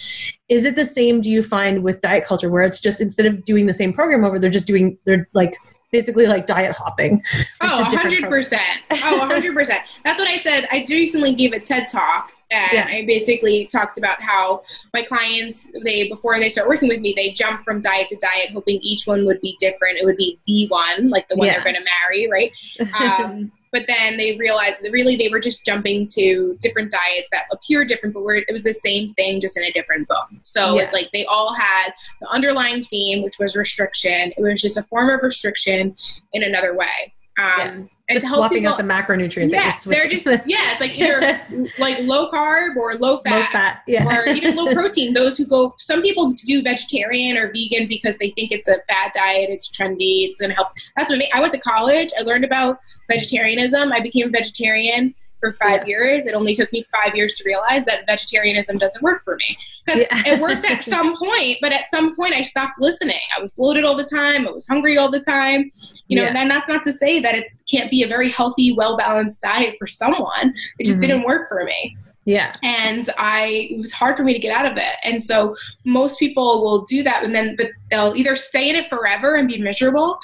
Is 0.48 0.64
it 0.64 0.74
the 0.74 0.84
same, 0.84 1.20
do 1.20 1.30
you 1.30 1.42
find, 1.42 1.84
with 1.84 2.00
diet 2.00 2.24
culture 2.24 2.50
where 2.50 2.64
it's 2.64 2.80
just 2.80 3.00
instead 3.00 3.26
of 3.26 3.44
doing 3.44 3.66
the 3.66 3.74
same 3.74 3.92
program 3.92 4.24
over, 4.24 4.40
they're 4.40 4.50
just 4.50 4.66
doing, 4.66 4.98
they're 5.04 5.28
like, 5.34 5.56
basically 5.92 6.26
like 6.26 6.46
diet 6.46 6.72
hopping. 6.72 7.22
Oh, 7.60 7.84
100%. 7.88 8.58
oh, 8.90 9.28
100%. 9.30 9.66
That's 10.04 10.18
what 10.20 10.28
I 10.28 10.38
said. 10.38 10.66
I 10.70 10.84
recently 10.88 11.34
gave 11.34 11.52
a 11.52 11.58
TED 11.58 11.88
talk 11.88 12.32
and 12.50 12.72
yeah. 12.72 12.86
I 12.88 13.04
basically 13.06 13.66
talked 13.66 13.98
about 13.98 14.20
how 14.20 14.62
my 14.92 15.02
clients, 15.02 15.66
they 15.84 16.08
before 16.08 16.38
they 16.38 16.48
start 16.48 16.68
working 16.68 16.88
with 16.88 17.00
me, 17.00 17.12
they 17.16 17.30
jump 17.30 17.62
from 17.62 17.80
diet 17.80 18.08
to 18.08 18.16
diet, 18.16 18.50
hoping 18.52 18.78
each 18.82 19.06
one 19.06 19.24
would 19.26 19.40
be 19.40 19.56
different. 19.60 19.98
It 19.98 20.04
would 20.04 20.16
be 20.16 20.38
the 20.46 20.68
one, 20.68 21.08
like 21.08 21.28
the 21.28 21.36
one 21.36 21.46
yeah. 21.46 21.54
they're 21.54 21.64
going 21.64 21.76
to 21.76 21.90
marry, 22.02 22.28
right? 22.28 22.52
Um, 23.00 23.50
but 23.72 23.86
then 23.86 24.16
they 24.16 24.36
realized 24.36 24.82
that 24.82 24.90
really 24.90 25.16
they 25.16 25.28
were 25.28 25.38
just 25.38 25.64
jumping 25.64 26.06
to 26.14 26.56
different 26.60 26.90
diets 26.90 27.28
that 27.30 27.44
appear 27.52 27.84
different, 27.84 28.14
but 28.14 28.22
were, 28.22 28.34
it 28.34 28.50
was 28.50 28.64
the 28.64 28.74
same 28.74 29.08
thing, 29.14 29.40
just 29.40 29.56
in 29.56 29.62
a 29.62 29.70
different 29.70 30.08
book. 30.08 30.28
So 30.42 30.74
yeah. 30.74 30.82
it's 30.82 30.92
like 30.92 31.10
they 31.12 31.24
all 31.26 31.54
had 31.54 31.92
the 32.20 32.28
underlying 32.28 32.84
theme, 32.84 33.22
which 33.22 33.38
was 33.38 33.56
restriction. 33.56 34.32
It 34.36 34.40
was 34.40 34.60
just 34.60 34.76
a 34.76 34.82
form 34.82 35.08
of 35.08 35.22
restriction 35.22 35.94
in 36.32 36.42
another 36.42 36.76
way. 36.76 37.14
Um, 37.38 37.88
just 38.14 38.28
swapping 38.28 38.58
people, 38.58 38.72
out 38.72 38.78
the 38.78 38.84
macronutrients. 38.84 39.50
Yeah, 39.50 39.74
they're 39.84 40.08
just 40.08 40.26
yeah. 40.26 40.72
It's 40.72 40.80
like 40.80 40.98
either 40.98 41.40
like 41.78 41.98
low 42.00 42.30
carb 42.30 42.76
or 42.76 42.94
low 42.94 43.18
fat, 43.18 43.36
low 43.36 43.44
fat, 43.46 43.82
yeah, 43.86 44.16
or 44.16 44.28
even 44.28 44.56
low 44.56 44.72
protein. 44.72 45.14
Those 45.14 45.36
who 45.38 45.46
go, 45.46 45.74
some 45.78 46.02
people 46.02 46.32
do 46.32 46.62
vegetarian 46.62 47.36
or 47.36 47.52
vegan 47.52 47.88
because 47.88 48.16
they 48.18 48.30
think 48.30 48.52
it's 48.52 48.68
a 48.68 48.76
fad 48.88 49.12
diet, 49.14 49.50
it's 49.50 49.70
trendy, 49.70 50.28
it's 50.28 50.40
gonna 50.40 50.54
help. 50.54 50.68
That's 50.96 51.10
what 51.10 51.22
I 51.32 51.40
went 51.40 51.52
to 51.52 51.60
college. 51.60 52.10
I 52.18 52.22
learned 52.22 52.44
about 52.44 52.78
vegetarianism. 53.08 53.92
I 53.92 54.00
became 54.00 54.28
a 54.28 54.30
vegetarian 54.30 55.14
for 55.40 55.52
five 55.54 55.82
yeah. 55.82 55.86
years. 55.86 56.26
It 56.26 56.34
only 56.34 56.54
took 56.54 56.72
me 56.72 56.82
five 56.82 57.14
years 57.14 57.34
to 57.34 57.44
realize 57.44 57.84
that 57.86 58.06
vegetarianism 58.06 58.76
doesn't 58.76 59.02
work 59.02 59.24
for 59.24 59.36
me. 59.36 59.58
Because 59.84 60.02
yeah. 60.02 60.34
it 60.34 60.40
worked 60.40 60.64
at 60.64 60.84
some 60.96 61.16
point, 61.16 61.58
but 61.60 61.72
at 61.72 61.88
some 61.88 62.14
point 62.14 62.34
I 62.34 62.42
stopped 62.42 62.80
listening. 62.80 63.20
I 63.36 63.40
was 63.40 63.50
bloated 63.50 63.84
all 63.84 63.96
the 63.96 64.04
time. 64.04 64.46
I 64.46 64.50
was 64.50 64.66
hungry 64.66 64.98
all 64.98 65.10
the 65.10 65.20
time. 65.20 65.70
You 66.08 66.16
know, 66.16 66.24
yeah. 66.24 66.34
and 66.36 66.50
that's 66.50 66.68
not 66.68 66.84
to 66.84 66.92
say 66.92 67.20
that 67.20 67.34
it 67.34 67.50
can't 67.70 67.90
be 67.90 68.02
a 68.02 68.06
very 68.06 68.30
healthy, 68.30 68.74
well 68.76 68.96
balanced 68.96 69.40
diet 69.40 69.76
for 69.78 69.86
someone. 69.86 70.54
It 70.78 70.86
just 70.86 70.98
mm-hmm. 70.98 71.08
didn't 71.08 71.24
work 71.24 71.48
for 71.48 71.64
me. 71.64 71.96
Yeah. 72.26 72.52
And 72.62 73.08
I 73.16 73.68
it 73.70 73.78
was 73.78 73.92
hard 73.92 74.16
for 74.16 74.24
me 74.24 74.32
to 74.32 74.38
get 74.38 74.54
out 74.54 74.70
of 74.70 74.76
it. 74.76 74.94
And 75.02 75.24
so 75.24 75.56
most 75.84 76.18
people 76.18 76.62
will 76.62 76.82
do 76.82 77.02
that 77.02 77.24
and 77.24 77.34
then 77.34 77.56
but 77.56 77.68
they'll 77.90 78.14
either 78.14 78.36
stay 78.36 78.68
in 78.68 78.76
it 78.76 78.88
forever 78.88 79.36
and 79.36 79.48
be 79.48 79.58
miserable 79.58 80.18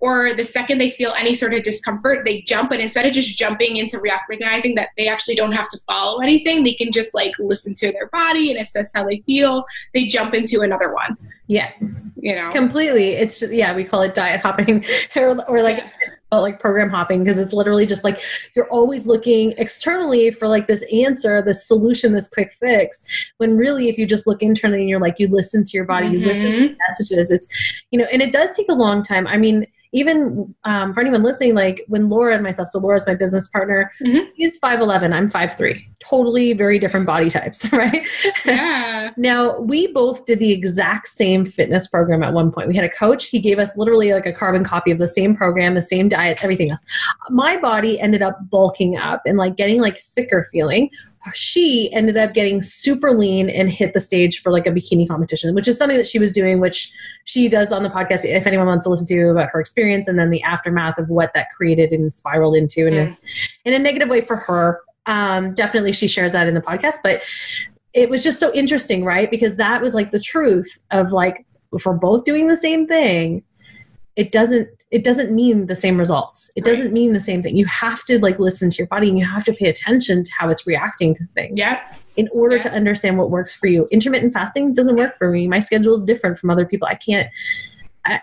or 0.00 0.34
the 0.34 0.44
second 0.44 0.78
they 0.78 0.90
feel 0.90 1.12
any 1.16 1.34
sort 1.34 1.54
of 1.54 1.62
discomfort, 1.62 2.24
they 2.24 2.42
jump 2.42 2.72
and 2.72 2.80
instead 2.80 3.06
of 3.06 3.12
just 3.12 3.36
jumping 3.36 3.76
into 3.76 4.00
recognizing 4.00 4.74
that 4.76 4.90
they 4.96 5.08
actually 5.08 5.34
don't 5.34 5.52
have 5.52 5.68
to 5.68 5.78
follow 5.86 6.20
anything, 6.20 6.64
they 6.64 6.74
can 6.74 6.90
just 6.90 7.14
like 7.14 7.32
listen 7.38 7.74
to 7.74 7.92
their 7.92 8.08
body 8.08 8.50
and 8.50 8.60
assess 8.60 8.92
how 8.94 9.06
they 9.06 9.22
feel. 9.26 9.64
They 9.92 10.06
jump 10.06 10.34
into 10.34 10.62
another 10.62 10.92
one. 10.92 11.16
Yeah. 11.48 11.70
You 12.16 12.34
know. 12.34 12.50
Completely. 12.50 13.10
It's 13.10 13.40
just, 13.40 13.52
yeah, 13.52 13.74
we 13.76 13.84
call 13.84 14.02
it 14.02 14.14
diet 14.14 14.40
hopping 14.40 14.84
or, 15.16 15.44
or 15.48 15.62
like 15.62 15.78
yeah 15.78 16.15
like 16.32 16.58
program 16.58 16.90
hopping 16.90 17.22
because 17.22 17.38
it's 17.38 17.52
literally 17.52 17.86
just 17.86 18.04
like 18.04 18.20
you're 18.54 18.68
always 18.68 19.06
looking 19.06 19.52
externally 19.58 20.30
for 20.30 20.48
like 20.48 20.66
this 20.66 20.84
answer, 20.92 21.40
this 21.40 21.66
solution, 21.66 22.12
this 22.12 22.28
quick 22.28 22.52
fix. 22.52 23.04
When 23.38 23.56
really, 23.56 23.88
if 23.88 23.96
you 23.96 24.06
just 24.06 24.26
look 24.26 24.42
internally 24.42 24.80
and 24.80 24.88
you're 24.88 25.00
like, 25.00 25.18
you 25.18 25.28
listen 25.28 25.64
to 25.64 25.76
your 25.76 25.84
body, 25.84 26.06
mm-hmm. 26.06 26.20
you 26.20 26.26
listen 26.26 26.52
to 26.52 26.58
mm-hmm. 26.58 26.74
messages, 26.88 27.30
it's, 27.30 27.48
you 27.90 27.98
know, 27.98 28.06
and 28.12 28.22
it 28.22 28.32
does 28.32 28.56
take 28.56 28.68
a 28.68 28.74
long 28.74 29.02
time. 29.02 29.26
I 29.26 29.36
mean, 29.36 29.66
even 29.92 30.54
um, 30.64 30.92
for 30.92 31.00
anyone 31.00 31.22
listening, 31.22 31.54
like 31.54 31.84
when 31.88 32.08
Laura 32.08 32.34
and 32.34 32.42
myself, 32.42 32.68
so 32.68 32.78
Laura's 32.78 33.06
my 33.06 33.14
business 33.14 33.48
partner, 33.48 33.92
mm-hmm. 34.02 34.24
he's 34.34 34.58
5'11, 34.58 35.12
I'm 35.12 35.30
5'3. 35.30 35.80
Totally 36.00 36.52
very 36.52 36.78
different 36.78 37.06
body 37.06 37.30
types, 37.30 37.70
right? 37.72 38.06
Yeah. 38.44 39.10
now, 39.16 39.58
we 39.58 39.88
both 39.88 40.26
did 40.26 40.38
the 40.38 40.52
exact 40.52 41.08
same 41.08 41.44
fitness 41.44 41.86
program 41.88 42.22
at 42.22 42.32
one 42.32 42.52
point. 42.52 42.68
We 42.68 42.76
had 42.76 42.84
a 42.84 42.90
coach, 42.90 43.26
he 43.26 43.38
gave 43.38 43.58
us 43.58 43.76
literally 43.76 44.12
like 44.12 44.26
a 44.26 44.32
carbon 44.32 44.64
copy 44.64 44.90
of 44.90 44.98
the 44.98 45.08
same 45.08 45.36
program, 45.36 45.74
the 45.74 45.82
same 45.82 46.08
diets, 46.08 46.40
everything 46.42 46.70
else. 46.70 46.80
My 47.30 47.56
body 47.56 48.00
ended 48.00 48.22
up 48.22 48.38
bulking 48.50 48.96
up 48.96 49.22
and 49.26 49.38
like 49.38 49.56
getting 49.56 49.80
like 49.80 49.98
thicker 49.98 50.46
feeling 50.50 50.90
she 51.34 51.92
ended 51.92 52.16
up 52.16 52.34
getting 52.34 52.62
super 52.62 53.12
lean 53.12 53.48
and 53.50 53.70
hit 53.70 53.94
the 53.94 54.00
stage 54.00 54.42
for 54.42 54.52
like 54.52 54.66
a 54.66 54.70
bikini 54.70 55.08
competition, 55.08 55.54
which 55.54 55.68
is 55.68 55.76
something 55.78 55.96
that 55.96 56.06
she 56.06 56.18
was 56.18 56.32
doing, 56.32 56.60
which 56.60 56.90
she 57.24 57.48
does 57.48 57.72
on 57.72 57.82
the 57.82 57.88
podcast. 57.88 58.24
If 58.24 58.46
anyone 58.46 58.66
wants 58.66 58.84
to 58.84 58.90
listen 58.90 59.06
to 59.08 59.30
about 59.30 59.48
her 59.52 59.60
experience 59.60 60.08
and 60.08 60.18
then 60.18 60.30
the 60.30 60.42
aftermath 60.42 60.98
of 60.98 61.08
what 61.08 61.32
that 61.34 61.48
created 61.56 61.92
and 61.92 62.14
spiraled 62.14 62.56
into 62.56 62.86
in, 62.86 62.94
mm. 62.94 63.12
a, 63.12 63.18
in 63.64 63.74
a 63.74 63.78
negative 63.78 64.08
way 64.08 64.20
for 64.20 64.36
her, 64.36 64.80
um, 65.06 65.54
definitely 65.54 65.92
she 65.92 66.08
shares 66.08 66.32
that 66.32 66.46
in 66.46 66.54
the 66.54 66.60
podcast. 66.60 66.96
But 67.02 67.22
it 67.92 68.10
was 68.10 68.22
just 68.22 68.38
so 68.38 68.52
interesting, 68.52 69.04
right? 69.04 69.30
Because 69.30 69.56
that 69.56 69.80
was 69.80 69.94
like 69.94 70.10
the 70.10 70.20
truth 70.20 70.78
of 70.90 71.12
like, 71.12 71.46
if 71.72 71.86
we're 71.86 71.94
both 71.94 72.24
doing 72.24 72.48
the 72.48 72.56
same 72.56 72.86
thing, 72.86 73.42
it 74.16 74.32
doesn't 74.32 74.68
it 74.90 75.02
doesn't 75.02 75.32
mean 75.32 75.66
the 75.66 75.74
same 75.74 75.98
results. 75.98 76.50
It 76.54 76.64
right. 76.64 76.72
doesn't 76.72 76.92
mean 76.92 77.12
the 77.12 77.20
same 77.20 77.42
thing. 77.42 77.56
You 77.56 77.66
have 77.66 78.04
to 78.04 78.18
like 78.20 78.38
listen 78.38 78.70
to 78.70 78.76
your 78.76 78.86
body 78.86 79.08
and 79.08 79.18
you 79.18 79.26
have 79.26 79.44
to 79.44 79.52
pay 79.52 79.68
attention 79.68 80.22
to 80.22 80.30
how 80.38 80.48
it's 80.48 80.66
reacting 80.66 81.14
to 81.16 81.24
things. 81.34 81.58
Yeah. 81.58 81.80
In 82.16 82.28
order 82.32 82.56
yeah. 82.56 82.62
to 82.62 82.72
understand 82.72 83.18
what 83.18 83.30
works 83.30 83.54
for 83.54 83.66
you. 83.66 83.88
Intermittent 83.90 84.32
fasting 84.32 84.72
doesn't 84.74 84.96
work 84.96 85.18
for 85.18 85.30
me. 85.30 85.48
My 85.48 85.60
schedule 85.60 85.94
is 85.94 86.02
different 86.02 86.38
from 86.38 86.50
other 86.50 86.64
people. 86.64 86.86
I 86.88 86.94
can't 86.94 87.28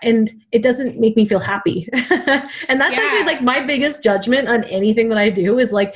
and 0.02 0.32
it 0.52 0.62
doesn't 0.62 0.98
make 0.98 1.16
me 1.16 1.26
feel 1.26 1.38
happy. 1.38 1.88
and 1.92 2.80
that's 2.80 2.96
yeah. 2.96 3.00
actually 3.02 3.24
like 3.24 3.42
my 3.42 3.60
biggest 3.60 4.02
judgment 4.02 4.48
on 4.48 4.64
anything 4.64 5.08
that 5.08 5.18
I 5.18 5.30
do 5.30 5.58
is 5.58 5.72
like, 5.72 5.94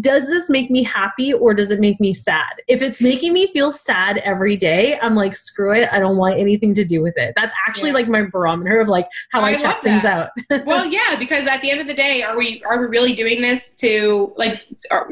does 0.00 0.26
this 0.26 0.48
make 0.48 0.70
me 0.70 0.82
happy 0.82 1.32
or 1.32 1.54
does 1.54 1.70
it 1.70 1.80
make 1.80 2.00
me 2.00 2.14
sad? 2.14 2.50
If 2.68 2.82
it's 2.82 3.00
making 3.00 3.32
me 3.32 3.46
feel 3.52 3.72
sad 3.72 4.18
every 4.18 4.56
day, 4.56 4.98
I'm 5.00 5.14
like, 5.14 5.36
screw 5.36 5.72
it. 5.74 5.88
I 5.92 5.98
don't 5.98 6.16
want 6.16 6.38
anything 6.38 6.74
to 6.74 6.84
do 6.84 7.02
with 7.02 7.16
it. 7.16 7.34
That's 7.36 7.54
actually 7.66 7.90
yeah. 7.90 7.94
like 7.94 8.08
my 8.08 8.22
barometer 8.22 8.80
of 8.80 8.88
like 8.88 9.08
how 9.30 9.40
I, 9.40 9.50
I 9.50 9.56
check 9.56 9.80
things 9.82 10.04
out. 10.04 10.30
well, 10.66 10.86
yeah, 10.86 11.16
because 11.18 11.46
at 11.46 11.62
the 11.62 11.70
end 11.70 11.80
of 11.80 11.86
the 11.86 11.94
day, 11.94 12.22
are 12.22 12.36
we 12.36 12.62
are 12.68 12.80
we 12.80 12.86
really 12.86 13.14
doing 13.14 13.42
this 13.42 13.70
to 13.78 14.32
like 14.36 14.62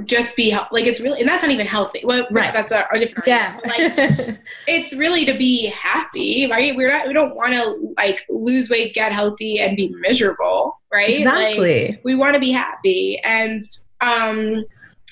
just 0.05 0.37
be 0.37 0.57
like 0.71 0.87
it's 0.87 1.01
really 1.01 1.21
and 1.21 1.29
that's 1.29 1.43
not 1.43 1.51
even 1.51 1.67
healthy. 1.67 2.03
Well, 2.05 2.27
right. 2.31 2.53
That's 2.53 2.73
a, 2.73 2.87
a 2.93 2.99
different 2.99 3.27
yeah. 3.27 3.59
Like 3.65 4.39
it's 4.67 4.95
really 4.95 5.25
to 5.27 5.37
be 5.37 5.67
happy, 5.67 6.49
right? 6.51 6.75
We're 6.77 6.89
not 6.89 7.07
we 7.07 7.12
don't 7.12 7.35
want 7.35 7.53
to 7.53 7.95
like 7.97 8.16
like 8.17 8.27
lose 8.29 8.69
weight, 8.69 8.95
get 8.95 9.13
healthy, 9.13 9.61
and 9.61 9.77
be 9.77 9.95
miserable, 10.01 10.81
right? 10.93 11.19
Exactly. 11.19 11.89
Like, 11.89 12.01
we 12.05 12.15
want 12.15 12.35
to 12.35 12.41
be 12.41 12.51
happy. 12.51 13.19
And 13.25 13.63
um, 14.01 14.65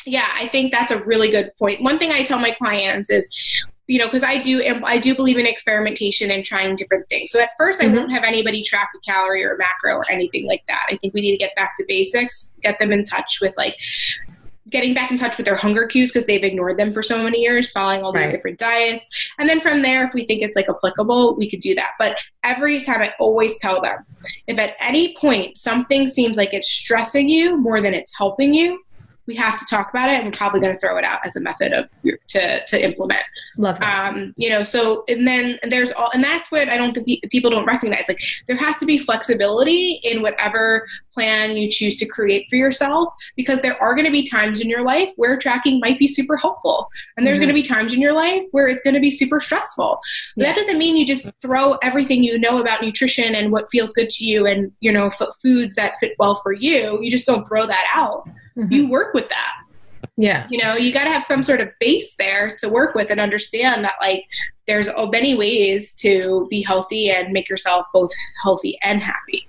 yeah, 0.07 0.29
I 0.35 0.49
think 0.49 0.73
that's 0.73 0.93
a 0.93 1.03
really 1.05 1.31
good 1.31 1.51
point. 1.59 1.83
One 1.83 1.99
thing 1.99 2.13
I 2.13 2.23
tell 2.23 2.39
my 2.39 2.51
clients 2.51 3.11
is, 3.11 3.29
you 3.87 3.99
know, 3.99 4.07
because 4.07 4.23
I 4.23 4.39
do, 4.39 4.63
I 4.85 4.99
do 4.99 5.15
believe 5.15 5.37
in 5.37 5.47
experimentation 5.47 6.31
and 6.31 6.45
trying 6.45 6.75
different 6.75 7.09
things. 7.09 7.31
So 7.31 7.41
at 7.41 7.51
1st 7.61 7.81
mm-hmm. 7.81 7.95
I 7.95 7.99
won't 7.99 8.13
have 8.13 8.25
anybody 8.25 8.63
track 8.63 8.91
a 8.97 9.01
calorie 9.01 9.45
or 9.45 9.55
a 9.55 9.59
macro 9.59 9.97
or 9.97 10.11
anything 10.11 10.47
like 10.47 10.63
that. 10.69 10.87
I 10.89 10.97
think 10.97 11.13
we 11.13 11.21
need 11.21 11.33
to 11.33 11.39
get 11.39 11.55
back 11.55 11.75
to 11.77 11.85
basics, 11.87 12.55
get 12.63 12.79
them 12.79 12.93
in 12.93 13.05
touch 13.05 13.39
with 13.43 13.55
like 13.59 13.77
getting 14.71 14.95
back 14.95 15.11
in 15.11 15.17
touch 15.17 15.37
with 15.37 15.47
their 15.47 15.57
hunger 15.57 15.87
cues 15.87 16.11
because 16.13 16.27
they've 16.27 16.43
ignored 16.43 16.77
them 16.79 16.93
for 16.93 17.03
so 17.03 17.23
many 17.23 17.41
years, 17.41 17.71
following 17.73 18.03
all 18.03 18.13
these 18.13 18.23
Right. 18.25 18.31
different 18.31 18.59
diets. 18.59 19.31
And 19.39 19.49
then 19.49 19.61
from 19.61 19.83
there, 19.83 20.05
if 20.07 20.15
we 20.15 20.25
think 20.25 20.41
it's 20.43 20.57
like 20.57 20.69
applicable, 20.69 21.37
we 21.37 21.51
could 21.51 21.61
do 21.61 21.75
that. 21.75 21.91
But 21.99 22.19
every 22.43 22.81
time 22.81 23.03
I 23.03 23.13
always 23.19 23.59
tell 23.59 23.81
them 23.81 24.05
if 24.47 24.59
at 24.59 24.75
any 24.81 25.15
point 25.21 25.59
something 25.59 26.09
seems 26.09 26.37
like 26.37 26.55
it's 26.55 26.71
stressing 26.71 27.29
you 27.29 27.57
more 27.59 27.81
than 27.81 27.93
it's 27.95 28.17
helping 28.17 28.55
you, 28.55 28.81
we 29.27 29.35
have 29.35 29.59
to 29.59 29.65
talk 29.67 29.91
about 29.91 30.09
it 30.09 30.15
and 30.17 30.25
we're 30.27 30.31
probably 30.33 30.61
going 30.61 30.73
to 30.73 30.79
throw 30.79 30.97
it 30.99 31.05
out 31.05 31.25
as 31.25 31.37
a 31.37 31.41
method 31.41 31.73
of 31.73 31.89
to, 32.29 32.65
to 32.67 32.83
implement 32.85 33.23
Love 33.57 33.79
that. 33.81 34.15
um, 34.15 34.35
you 34.37 34.51
know 34.51 34.63
so 34.63 35.05
and 35.09 35.27
then 35.27 35.59
there's 35.69 35.93
all 35.93 36.11
and 36.13 36.23
that's 36.23 36.51
what 36.51 36.69
i 36.69 36.77
don't 36.77 36.93
think 36.95 37.07
people 37.31 37.51
don't 37.51 37.65
recognize 37.65 38.05
like 38.09 38.19
there 38.47 38.57
has 38.57 38.77
to 38.77 38.87
be 38.87 38.99
flexibility 38.99 40.01
in 40.05 40.23
whatever 40.23 40.87
plan 41.13 41.57
you 41.57 41.71
choose 41.71 41.97
to 41.97 42.07
create 42.07 42.47
for 42.51 42.57
yourself 42.57 43.09
because 43.37 43.61
there 43.61 43.81
are 43.83 43.95
going 43.95 44.05
to 44.05 44.11
be 44.13 44.23
times 44.27 44.61
in 44.61 44.69
your 44.69 44.83
life 44.83 45.11
where 45.17 45.37
tracking 45.39 45.81
might 45.81 45.99
be 45.99 46.07
super 46.09 46.37
helpful 46.37 46.89
and 47.17 47.27
there's 47.27 47.39
Mhm. 47.39 47.43
going 47.43 47.49
to 47.49 47.55
be 47.55 47.63
times 47.63 47.93
in 47.95 48.01
your 48.01 48.13
life 48.13 48.43
where 48.51 48.69
it's 48.69 48.83
going 48.83 48.95
to 48.95 49.01
be 49.01 49.11
super 49.11 49.41
stressful 49.41 49.99
Yeah. 50.37 50.47
that 50.47 50.57
doesn't 50.57 50.79
mean 50.79 50.97
you 50.97 51.07
just 51.07 51.31
throw 51.41 51.75
everything 51.83 52.23
you 52.23 52.39
know 52.39 52.61
about 52.61 52.83
nutrition 52.83 53.35
and 53.35 53.51
what 53.53 53.71
feels 53.71 53.93
good 53.93 54.09
to 54.11 54.25
you 54.25 54.47
and 54.47 54.73
you 54.81 54.93
know 54.93 55.07
f- 55.07 55.21
foods 55.43 55.77
that 55.77 55.99
fit 56.01 56.13
well 56.19 56.35
for 56.37 56.53
you 56.53 56.99
you 57.03 57.11
just 57.11 57.27
don't 57.27 57.47
throw 57.49 57.67
that 57.67 57.87
out 57.95 58.29
Mhm. 58.57 58.73
you 58.73 58.89
work 58.89 59.15
with 59.15 59.29
that 59.29 59.53
yeah. 60.17 60.47
you 60.49 60.59
know 60.59 60.75
you 60.75 60.93
got 60.93 61.05
to 61.05 61.11
have 61.11 61.25
some 61.25 61.43
sort 61.43 61.61
of 61.61 61.69
base 61.81 62.15
there 62.17 62.57
to 62.59 62.69
work 62.69 62.95
with 62.95 63.11
and 63.11 63.19
understand 63.19 63.85
that 63.85 63.95
like 64.01 64.25
there's 64.67 64.89
many 65.11 65.35
ways 65.35 65.93
to 65.95 66.47
be 66.51 66.63
healthy 66.63 67.11
and 67.11 67.33
make 67.33 67.49
yourself 67.49 67.87
both 67.93 68.11
healthy 68.43 68.79
and 68.83 69.03
happy 69.03 69.49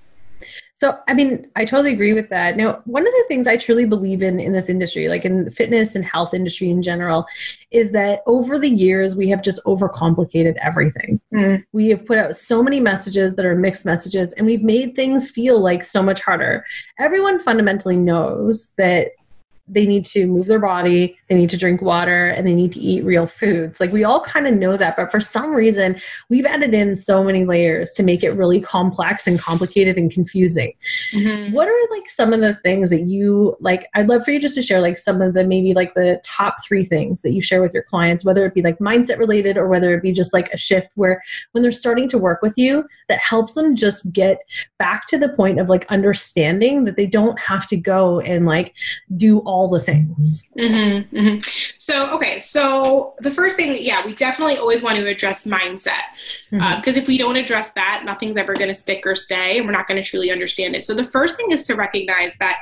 So, 0.86 1.00
I 1.08 1.15
mean, 1.15 1.48
I 1.56 1.65
totally 1.65 1.93
agree 1.93 2.13
with 2.13 2.30
that. 2.30 2.58
Now, 2.58 2.84
one 2.86 3.08
of 3.08 3.12
the 3.12 3.26
things 3.28 3.48
I 3.48 3.58
truly 3.58 3.86
believe 3.86 4.21
in 4.21 4.39
in 4.39 4.52
this 4.52 4.69
industry, 4.69 5.10
like 5.10 5.26
in 5.26 5.45
the 5.45 5.50
fitness 5.50 5.95
and 5.95 6.06
health 6.06 6.36
industry 6.36 6.69
in 6.69 6.84
general, 6.84 7.26
is 7.71 7.89
that 7.93 8.21
over 8.28 8.60
the 8.60 8.69
years 8.69 9.15
we 9.15 9.28
have 9.30 9.41
just 9.41 9.60
overcomplicated 9.65 10.58
everything. 10.58 11.19
Mm. 11.34 11.65
We 11.74 11.88
have 11.88 12.06
put 12.06 12.19
out 12.19 12.36
so 12.36 12.62
many 12.62 12.80
messages 12.80 13.36
that 13.36 13.48
are 13.48 13.56
mixed 13.56 13.84
messages, 13.84 14.34
and 14.34 14.45
we've 14.45 14.62
made 14.62 14.95
things 14.95 15.28
feel 15.28 15.60
like 15.60 15.82
so 15.82 16.04
much 16.04 16.21
harder. 16.21 16.63
Everyone 17.00 17.39
fundamentally 17.39 17.98
knows 17.98 18.71
that 18.78 19.08
they 19.67 19.86
need 19.86 20.06
to 20.06 20.28
move 20.28 20.45
their 20.45 20.60
body, 20.60 21.17
they 21.28 21.36
need 21.36 21.49
to 21.49 21.58
drink 21.58 21.82
water, 21.82 22.28
and 22.28 22.45
they 22.45 22.54
need 22.54 22.71
to 22.73 22.80
eat 22.80 23.04
real 23.04 23.25
foods. 23.25 23.80
Like 23.80 23.91
we 23.91 24.04
all 24.04 24.19
kind 24.21 24.45
of 24.45 24.54
know 24.54 24.78
that, 24.78 24.95
but 24.95 25.10
for 25.10 25.19
some 25.19 25.51
reason, 25.51 25.99
we've 26.30 26.45
added 26.45 26.73
in 26.73 26.95
so 26.95 27.23
many 27.23 27.45
layers 27.45 27.91
to 27.93 28.04
make 28.04 28.23
it 28.23 28.32
really 28.32 28.60
complex 28.60 29.25
and 29.25 29.39
complicated 29.39 29.97
and 29.97 30.12
confusing. 30.12 30.73
Mm-hmm. 31.13 31.54
What 31.54 31.67
are 31.67 31.88
like 31.89 32.10
some 32.10 32.32
of 32.32 32.41
the 32.41 32.56
things 32.63 32.91
that 32.91 33.01
you 33.01 33.58
like? 33.60 33.88
I'd 33.95 34.08
love 34.08 34.23
for 34.23 34.32
you 34.32 34.39
just 34.39 34.56
to 34.56 34.62
share 34.62 34.82
like 34.82 34.97
some 34.97 35.21
of 35.21 35.34
the 35.34 35.43
maybe 35.43 35.73
like 35.73 35.95
the 35.95 36.21
top 36.23 36.58
three 36.63 36.84
things 36.84 37.23
that 37.23 37.32
you 37.32 37.41
share 37.41 37.62
with 37.62 37.73
your 37.73 37.84
clients, 37.84 38.23
whether 38.23 38.45
it 38.45 38.54
be 38.54 38.62
like 38.62 38.78
mindset 38.78 39.17
related 39.17 39.58
or 39.58 39.67
whether 39.67 39.95
it 39.95 40.04
be 40.04 40.12
just 40.12 40.34
like 40.34 40.51
a 40.54 40.58
shift 40.58 40.89
where 40.95 41.23
when 41.54 41.63
they're 41.63 41.71
starting 41.71 42.08
to 42.10 42.19
work 42.19 42.41
with 42.43 42.56
you 42.56 42.86
that 43.10 43.19
helps 43.19 43.54
them 43.54 43.75
just 43.75 44.12
get 44.13 44.39
back 44.78 45.08
to 45.08 45.17
the 45.17 45.30
point 45.30 45.60
of 45.60 45.69
like 45.69 45.86
understanding 45.89 46.84
that 46.84 46.97
they 46.97 47.08
don't 47.08 47.39
have 47.39 47.67
to 47.67 47.78
go 47.78 48.19
and 48.19 48.45
like 48.45 48.73
do 49.17 49.39
all 49.39 49.55
the 49.70 49.80
things. 49.80 50.48
Mm-hmm, 50.58 51.18
hmm 51.18 51.39
So, 51.78 52.10
okay, 52.15 52.39
so 52.39 53.13
the 53.20 53.32
first 53.32 53.56
thing, 53.56 53.78
yeah, 53.82 54.06
we 54.06 54.13
definitely 54.13 54.58
always 54.58 54.84
want 54.84 54.98
to 54.98 55.08
address 55.08 55.46
mindset 55.46 56.04
because 56.50 56.98
if 56.98 57.08
we 57.08 57.18
don't 57.18 57.38
address 57.38 57.72
that, 57.72 58.04
nothing's 58.06 58.38
ever 58.38 58.54
going 58.54 58.68
to 58.68 58.76
stick 58.76 59.04
or 59.06 59.15
stay, 59.15 59.58
and 59.58 59.65
we're 59.65 59.72
not 59.72 59.88
going 59.88 60.02
to 60.02 60.08
truly 60.08 60.32
understand 60.32 60.76
it. 60.76 60.86
So, 60.86 60.94
the 60.94 61.04
first 61.04 61.36
thing 61.38 61.52
is 61.52 61.63
to 61.65 61.76
recognize 61.76 62.36
that 62.38 62.62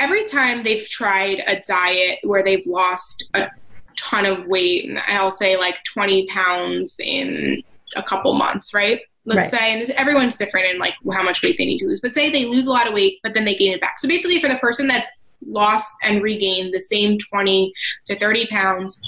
every 0.00 0.24
time 0.26 0.62
they've 0.62 0.88
tried 0.88 1.42
a 1.46 1.60
diet 1.66 2.18
where 2.22 2.42
they've 2.42 2.66
lost 2.66 3.30
a 3.34 3.48
ton 3.98 4.26
of 4.26 4.46
weight, 4.46 4.88
and 4.88 4.98
I'll 5.08 5.30
say 5.30 5.56
like 5.56 5.76
20 5.84 6.26
pounds 6.26 6.96
in 7.02 7.62
a 7.96 8.02
couple 8.02 8.34
months, 8.34 8.74
right? 8.74 9.00
Let's 9.24 9.52
Right. 9.52 9.60
say, 9.60 9.72
and 9.80 9.90
everyone's 9.92 10.36
different 10.36 10.66
in 10.66 10.78
like 10.78 10.94
how 11.12 11.22
much 11.22 11.42
weight 11.42 11.56
they 11.58 11.64
need 11.64 11.78
to 11.78 11.86
lose, 11.86 12.00
but 12.00 12.14
say 12.14 12.30
they 12.30 12.44
lose 12.44 12.66
a 12.66 12.70
lot 12.70 12.86
of 12.86 12.94
weight, 12.94 13.18
but 13.24 13.34
then 13.34 13.44
they 13.44 13.54
gain 13.56 13.72
it 13.72 13.80
back. 13.80 13.98
So, 13.98 14.06
basically, 14.06 14.38
for 14.40 14.48
the 14.48 14.56
person 14.56 14.86
that's 14.86 15.08
lost 15.44 15.90
and 16.02 16.22
regained 16.22 16.72
the 16.72 16.80
same 16.80 17.18
20 17.18 17.72
to 18.06 18.18
30 18.18 18.46
pounds 18.46 19.00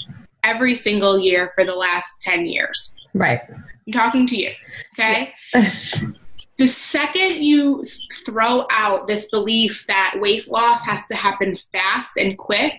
every 0.43 0.75
single 0.75 1.19
year 1.19 1.51
for 1.55 1.63
the 1.63 1.75
last 1.75 2.21
10 2.21 2.45
years. 2.45 2.95
Right. 3.13 3.41
I'm 3.49 3.93
talking 3.93 4.27
to 4.27 4.35
you, 4.37 4.51
okay? 4.93 5.33
the 6.57 6.67
second 6.67 7.43
you 7.43 7.83
throw 8.25 8.67
out 8.69 9.07
this 9.07 9.29
belief 9.29 9.85
that 9.87 10.15
weight 10.19 10.49
loss 10.49 10.85
has 10.85 11.05
to 11.07 11.15
happen 11.15 11.55
fast 11.55 12.17
and 12.17 12.37
quick, 12.37 12.73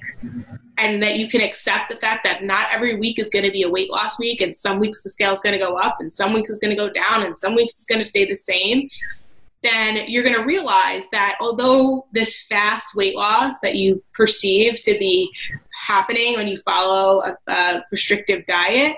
and 0.79 1.03
that 1.03 1.17
you 1.17 1.29
can 1.29 1.41
accept 1.41 1.89
the 1.89 1.97
fact 1.97 2.25
that 2.25 2.45
not 2.45 2.69
every 2.71 2.97
week 2.97 3.19
is 3.19 3.29
going 3.29 3.45
to 3.45 3.51
be 3.51 3.63
a 3.63 3.69
weight 3.69 3.91
loss 3.91 4.19
week, 4.19 4.41
and 4.41 4.55
some 4.55 4.79
weeks 4.79 5.03
the 5.03 5.11
scale 5.11 5.33
is 5.33 5.41
going 5.41 5.59
to 5.59 5.65
go 5.65 5.77
up, 5.77 5.97
and 6.01 6.13
some 6.13 6.33
weeks 6.33 6.51
it's 6.51 6.61
going 6.61 6.71
to 6.71 6.77
go 6.77 6.91
down, 6.91 7.25
and 7.25 7.39
some 7.39 7.55
weeks 7.55 7.73
it's 7.75 7.87
going 7.87 8.01
to 8.01 8.07
stay 8.07 8.25
the 8.25 8.37
same, 8.37 8.89
then 9.63 10.09
you're 10.09 10.25
going 10.25 10.37
to 10.37 10.47
realize 10.47 11.05
that 11.13 11.37
although 11.41 12.07
this 12.13 12.41
fast 12.49 12.95
weight 12.97 13.15
loss 13.15 13.61
that 13.61 13.77
you 13.77 14.03
perceive 14.15 14.81
to 14.83 14.99
be 14.99 15.31
happening 15.87 16.35
when 16.35 16.49
you 16.49 16.59
follow 16.59 17.23
a, 17.23 17.37
a 17.53 17.85
restrictive 17.93 18.47
diet, 18.47 18.97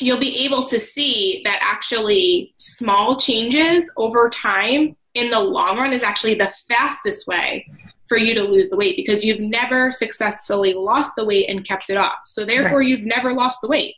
you'll 0.00 0.18
be 0.18 0.44
able 0.44 0.66
to 0.66 0.80
see 0.80 1.40
that 1.44 1.58
actually 1.62 2.52
small 2.56 3.16
changes 3.16 3.90
over 3.96 4.28
time 4.30 4.96
in 5.14 5.30
the 5.30 5.40
long 5.40 5.76
run 5.76 5.92
is 5.92 6.02
actually 6.02 6.34
the 6.34 6.52
fastest 6.68 7.26
way 7.26 7.66
for 8.06 8.16
you 8.16 8.34
to 8.34 8.42
lose 8.42 8.68
the 8.68 8.76
weight 8.76 8.96
because 8.96 9.22
you've 9.22 9.40
never 9.40 9.92
successfully 9.92 10.74
lost 10.74 11.12
the 11.16 11.24
weight 11.24 11.48
and 11.48 11.64
kept 11.64 11.90
it 11.90 11.96
off. 11.96 12.18
So 12.24 12.44
therefore 12.44 12.82
you've 12.82 13.06
never 13.06 13.32
lost 13.32 13.60
the 13.60 13.68
weight 13.68 13.94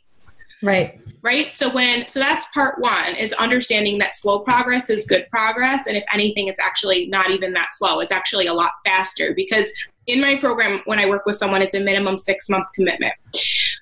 Right. 0.63 0.99
right 1.21 1.53
so 1.53 1.69
when 1.73 2.07
so 2.07 2.19
that's 2.19 2.45
part 2.53 2.79
one 2.79 3.15
is 3.15 3.33
understanding 3.33 3.97
that 3.99 4.15
slow 4.15 4.39
progress 4.39 4.89
is 4.89 5.05
good 5.05 5.25
progress 5.29 5.87
and 5.87 5.95
if 5.97 6.03
anything 6.13 6.47
it's 6.47 6.59
actually 6.59 7.07
not 7.07 7.29
even 7.31 7.51
that 7.53 7.69
slow 7.73 7.99
it's 7.99 8.11
actually 8.11 8.47
a 8.47 8.53
lot 8.53 8.71
faster 8.85 9.33
because 9.35 9.71
in 10.07 10.19
my 10.21 10.35
program 10.37 10.81
when 10.85 10.99
i 10.99 11.05
work 11.05 11.25
with 11.25 11.35
someone 11.35 11.61
it's 11.61 11.75
a 11.75 11.79
minimum 11.79 12.17
six 12.17 12.49
month 12.49 12.65
commitment 12.73 13.13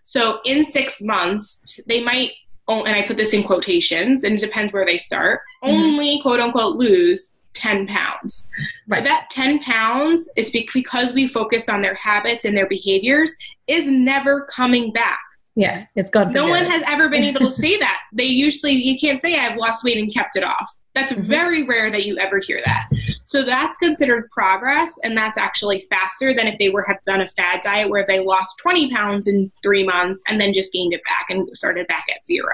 so 0.03 0.39
in 0.43 0.65
six 0.65 1.01
months 1.01 1.79
they 1.87 2.03
might 2.03 2.31
oh, 2.67 2.83
and 2.83 2.95
i 2.95 3.05
put 3.05 3.15
this 3.17 3.33
in 3.33 3.43
quotations 3.43 4.23
and 4.23 4.35
it 4.35 4.41
depends 4.41 4.73
where 4.73 4.85
they 4.85 4.97
start 4.97 5.41
Mhm. 5.63 5.69
only 5.69 6.21
quote 6.21 6.39
unquote 6.39 6.75
lose 6.77 7.33
10 7.53 7.85
pounds 7.87 8.47
Right. 8.87 9.03
but 9.03 9.03
that 9.03 9.29
10 9.29 9.59
pounds 9.59 10.29
is 10.35 10.49
because 10.51 11.13
we 11.13 11.27
focus 11.27 11.69
on 11.69 11.81
their 11.81 11.95
habits 11.95 12.45
and 12.45 12.55
their 12.57 12.67
behaviors 12.67 13.31
is 13.67 13.85
never 13.87 14.45
coming 14.45 14.91
back 14.91 15.19
Yeah. 15.55 15.85
It's 15.95 16.09
God. 16.09 16.33
no 16.33 16.47
one 16.47 16.65
has 16.65 16.83
ever 16.87 17.09
been 17.09 17.23
able 17.23 17.41
to 17.41 17.51
say 17.63 17.77
that. 17.77 18.01
They 18.13 18.23
usually, 18.25 18.71
you 18.71 18.97
can't 18.97 19.19
say 19.21 19.37
I've 19.37 19.57
lost 19.57 19.83
weight 19.83 19.97
and 19.97 20.13
kept 20.13 20.35
it 20.35 20.43
off. 20.43 20.73
That's 20.93 21.13
Mhm. 21.13 21.21
very 21.21 21.63
rare 21.63 21.89
that 21.89 22.05
you 22.05 22.17
ever 22.17 22.39
hear 22.39 22.61
that. 22.65 22.87
So 23.25 23.43
that's 23.43 23.77
considered 23.77 24.29
progress, 24.31 24.97
and 25.03 25.17
that's 25.17 25.37
actually 25.37 25.79
faster 25.89 26.33
than 26.33 26.47
if 26.47 26.57
they 26.57 26.69
were 26.69 26.83
have 26.87 27.01
done 27.03 27.21
a 27.21 27.27
fad 27.29 27.61
diet 27.63 27.89
where 27.89 28.05
they 28.05 28.19
lost 28.19 28.57
20 28.59 28.89
pounds 28.91 29.27
in 29.27 29.51
three 29.63 29.83
months 29.85 30.21
and 30.27 30.39
then 30.39 30.51
just 30.53 30.73
gained 30.73 30.93
it 30.93 31.01
back 31.05 31.27
and 31.29 31.47
started 31.57 31.87
back 31.87 32.05
at 32.13 32.25
zero. 32.25 32.53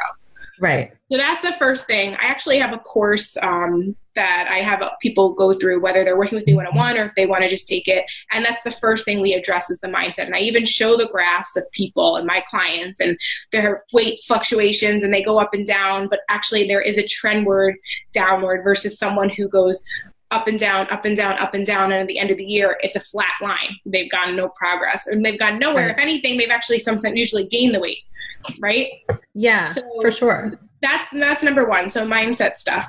Right. 0.60 0.92
So 1.12 1.18
that's 1.18 1.48
the 1.48 1.54
first 1.54 1.88
thing. 1.88 2.14
I 2.16 2.26
actually 2.26 2.58
have 2.60 2.74
a 2.74 2.80
course 2.80 3.38
um, 3.42 3.96
that 4.16 4.48
I 4.50 4.58
have 4.58 4.84
people 5.02 5.34
go 5.34 5.54
through, 5.54 5.80
whether 5.80 6.04
they're 6.04 6.18
working 6.18 6.36
with 6.36 6.48
me 6.48 6.56
one 6.56 6.68
on 6.68 6.76
one 6.76 6.98
or 6.98 7.06
if 7.06 7.16
they 7.16 7.28
want 7.28 7.44
to 7.44 7.50
just 7.50 7.68
take 7.68 7.88
it. 7.88 8.04
And 8.32 8.44
that's 8.44 8.64
the 8.64 8.72
first 8.72 9.06
thing 9.06 9.22
we 9.22 9.34
address 9.34 9.70
is 9.70 9.80
the 9.80 9.88
mindset. 9.88 10.26
And 10.26 10.36
I 10.36 10.40
even 10.40 10.66
show 10.66 10.98
the 10.98 11.08
graphs 11.08 11.56
of 11.56 11.72
people 11.72 12.18
and 12.18 12.26
my 12.26 12.44
clients 12.50 13.00
and 13.00 13.18
their 13.52 13.84
weight 13.94 14.20
fluctuations, 14.26 15.04
and 15.04 15.14
they 15.14 15.22
go 15.22 15.40
up 15.40 15.54
and 15.54 15.66
down. 15.66 16.08
But 16.08 16.22
actually, 16.30 16.68
there 16.68 16.82
is 16.82 16.98
a 16.98 17.04
trendward 17.04 17.76
downward 18.12 18.64
versus 18.64 18.98
someone 18.98 19.30
who 19.30 19.48
goes 19.48 19.82
up 20.32 20.48
and 20.48 20.60
down, 20.60 20.88
up 20.90 21.06
and 21.06 21.16
down, 21.16 21.38
up 21.38 21.54
and 21.54 21.66
down, 21.66 21.92
and 21.92 22.02
at 22.02 22.08
the 22.08 22.20
end 22.20 22.32
of 22.32 22.38
the 22.38 22.44
year, 22.44 22.78
it's 22.82 22.98
a 22.98 23.00
flat 23.00 23.34
line. 23.42 23.78
They've 23.86 24.12
gotten 24.12 24.36
no 24.36 24.50
progress, 24.50 25.08
and 25.08 25.24
they've 25.24 25.40
gone 25.40 25.58
nowhere. 25.58 25.88
Right. 25.88 25.96
If 25.96 26.02
anything, 26.02 26.38
they've 26.38 26.50
actually 26.50 26.80
sometimes 26.80 27.16
usually 27.16 27.46
gained 27.46 27.74
the 27.74 27.80
weight, 27.80 28.00
right? 28.60 28.88
Yeah. 29.34 29.72
So- 29.72 29.82
for 30.02 30.12
sure. 30.12 30.60
that's 30.80 31.10
that's 31.12 31.42
number 31.42 31.68
one 31.68 31.90
so 31.90 32.06
mindset 32.06 32.56
stuff 32.56 32.88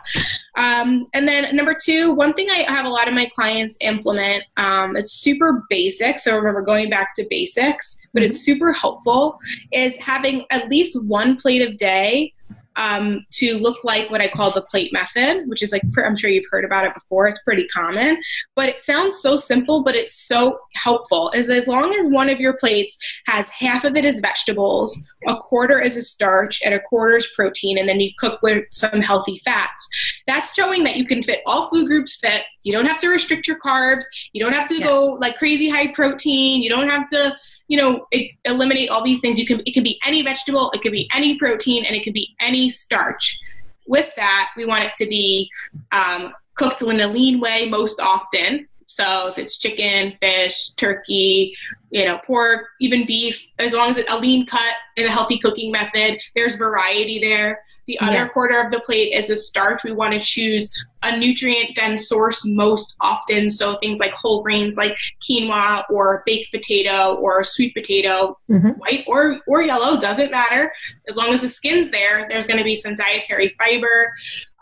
um, 0.56 1.06
and 1.14 1.26
then 1.26 1.56
number 1.56 1.74
two 1.82 2.12
one 2.12 2.34
thing 2.34 2.50
i 2.50 2.56
have 2.68 2.84
a 2.84 2.88
lot 2.88 3.08
of 3.08 3.14
my 3.14 3.24
clients 3.34 3.78
implement 3.80 4.44
um, 4.58 4.94
it's 4.94 5.12
super 5.12 5.64
basic 5.70 6.18
so 6.18 6.36
remember 6.36 6.60
going 6.60 6.90
back 6.90 7.14
to 7.14 7.26
basics 7.30 7.96
but 8.12 8.22
it's 8.22 8.40
super 8.40 8.72
helpful 8.72 9.38
is 9.72 9.96
having 9.96 10.44
at 10.50 10.68
least 10.68 11.02
one 11.04 11.34
plate 11.36 11.66
of 11.66 11.78
day 11.78 12.30
um, 12.78 13.26
to 13.32 13.58
look 13.58 13.84
like 13.84 14.10
what 14.10 14.22
I 14.22 14.28
call 14.28 14.52
the 14.52 14.62
plate 14.62 14.92
method, 14.92 15.48
which 15.48 15.62
is 15.62 15.72
like, 15.72 15.82
I'm 16.02 16.16
sure 16.16 16.30
you've 16.30 16.46
heard 16.50 16.64
about 16.64 16.86
it 16.86 16.94
before. 16.94 17.26
It's 17.26 17.42
pretty 17.42 17.66
common, 17.66 18.18
but 18.54 18.68
it 18.68 18.80
sounds 18.80 19.20
so 19.20 19.36
simple, 19.36 19.82
but 19.82 19.96
it's 19.96 20.14
so 20.14 20.58
helpful. 20.74 21.30
Is 21.34 21.50
as 21.50 21.66
long 21.66 21.92
as 21.94 22.06
one 22.06 22.30
of 22.30 22.40
your 22.40 22.54
plates 22.54 22.96
has 23.26 23.48
half 23.48 23.84
of 23.84 23.96
it 23.96 24.04
as 24.04 24.20
vegetables, 24.20 24.98
a 25.26 25.36
quarter 25.36 25.80
is 25.80 25.96
a 25.96 26.02
starch, 26.02 26.60
and 26.64 26.72
a 26.72 26.80
quarter 26.80 27.16
is 27.16 27.28
protein, 27.34 27.78
and 27.78 27.88
then 27.88 28.00
you 28.00 28.10
cook 28.18 28.40
with 28.42 28.64
some 28.72 29.00
healthy 29.00 29.38
fats. 29.44 29.88
That's 30.26 30.54
showing 30.54 30.84
that 30.84 30.96
you 30.96 31.04
can 31.04 31.22
fit 31.22 31.42
all 31.46 31.68
food 31.68 31.88
groups 31.88 32.16
fit. 32.16 32.44
You 32.62 32.72
don't 32.72 32.86
have 32.86 33.00
to 33.00 33.08
restrict 33.08 33.48
your 33.48 33.58
carbs. 33.58 34.04
You 34.32 34.44
don't 34.44 34.52
have 34.52 34.68
to 34.68 34.78
yeah. 34.78 34.86
go 34.86 35.18
like 35.20 35.36
crazy 35.36 35.68
high 35.68 35.88
protein. 35.88 36.62
You 36.62 36.70
don't 36.70 36.88
have 36.88 37.08
to, 37.08 37.34
you 37.66 37.76
know, 37.76 38.06
eliminate 38.44 38.90
all 38.90 39.02
these 39.02 39.20
things. 39.20 39.38
You 39.38 39.46
can 39.46 39.62
it 39.66 39.72
can 39.72 39.82
be 39.82 39.98
any 40.06 40.22
vegetable, 40.22 40.70
it 40.72 40.82
could 40.82 40.92
be 40.92 41.08
any 41.14 41.38
protein, 41.38 41.84
and 41.84 41.96
it 41.96 42.04
could 42.04 42.12
be 42.12 42.34
any 42.40 42.67
starch. 42.68 43.38
With 43.86 44.10
that, 44.16 44.50
we 44.56 44.66
want 44.66 44.84
it 44.84 44.94
to 44.94 45.06
be 45.06 45.50
um, 45.92 46.32
cooked 46.54 46.82
in 46.82 47.00
a 47.00 47.06
lean 47.06 47.40
way 47.40 47.68
most 47.68 48.00
often. 48.00 48.68
So 48.88 49.28
if 49.28 49.38
it's 49.38 49.58
chicken, 49.58 50.12
fish, 50.12 50.70
turkey, 50.70 51.54
you 51.90 52.06
know, 52.06 52.18
pork, 52.24 52.66
even 52.80 53.06
beef, 53.06 53.46
as 53.58 53.74
long 53.74 53.90
as 53.90 53.98
it's 53.98 54.10
a 54.10 54.18
lean 54.18 54.46
cut 54.46 54.74
and 54.96 55.06
a 55.06 55.10
healthy 55.10 55.38
cooking 55.38 55.70
method, 55.70 56.18
there's 56.34 56.56
variety 56.56 57.18
there. 57.18 57.62
The 57.86 58.00
other 58.00 58.12
yeah. 58.12 58.28
quarter 58.28 58.60
of 58.60 58.72
the 58.72 58.80
plate 58.80 59.12
is 59.12 59.28
a 59.28 59.36
starch. 59.36 59.84
We 59.84 59.92
want 59.92 60.14
to 60.14 60.20
choose 60.20 60.70
a 61.02 61.16
nutrient 61.16 61.76
dense 61.76 62.08
source 62.08 62.44
most 62.46 62.96
often. 63.00 63.50
So 63.50 63.76
things 63.76 64.00
like 64.00 64.12
whole 64.14 64.42
grains 64.42 64.76
like 64.76 64.96
quinoa 65.20 65.84
or 65.90 66.22
baked 66.24 66.50
potato 66.50 67.14
or 67.14 67.44
sweet 67.44 67.74
potato, 67.74 68.38
mm-hmm. 68.50 68.70
white 68.70 69.04
or, 69.06 69.40
or 69.46 69.62
yellow, 69.62 69.98
doesn't 69.98 70.30
matter. 70.30 70.72
As 71.08 71.16
long 71.16 71.28
as 71.28 71.42
the 71.42 71.48
skin's 71.48 71.90
there, 71.90 72.26
there's 72.28 72.46
going 72.46 72.58
to 72.58 72.64
be 72.64 72.74
some 72.74 72.94
dietary 72.94 73.50
fiber. 73.50 74.14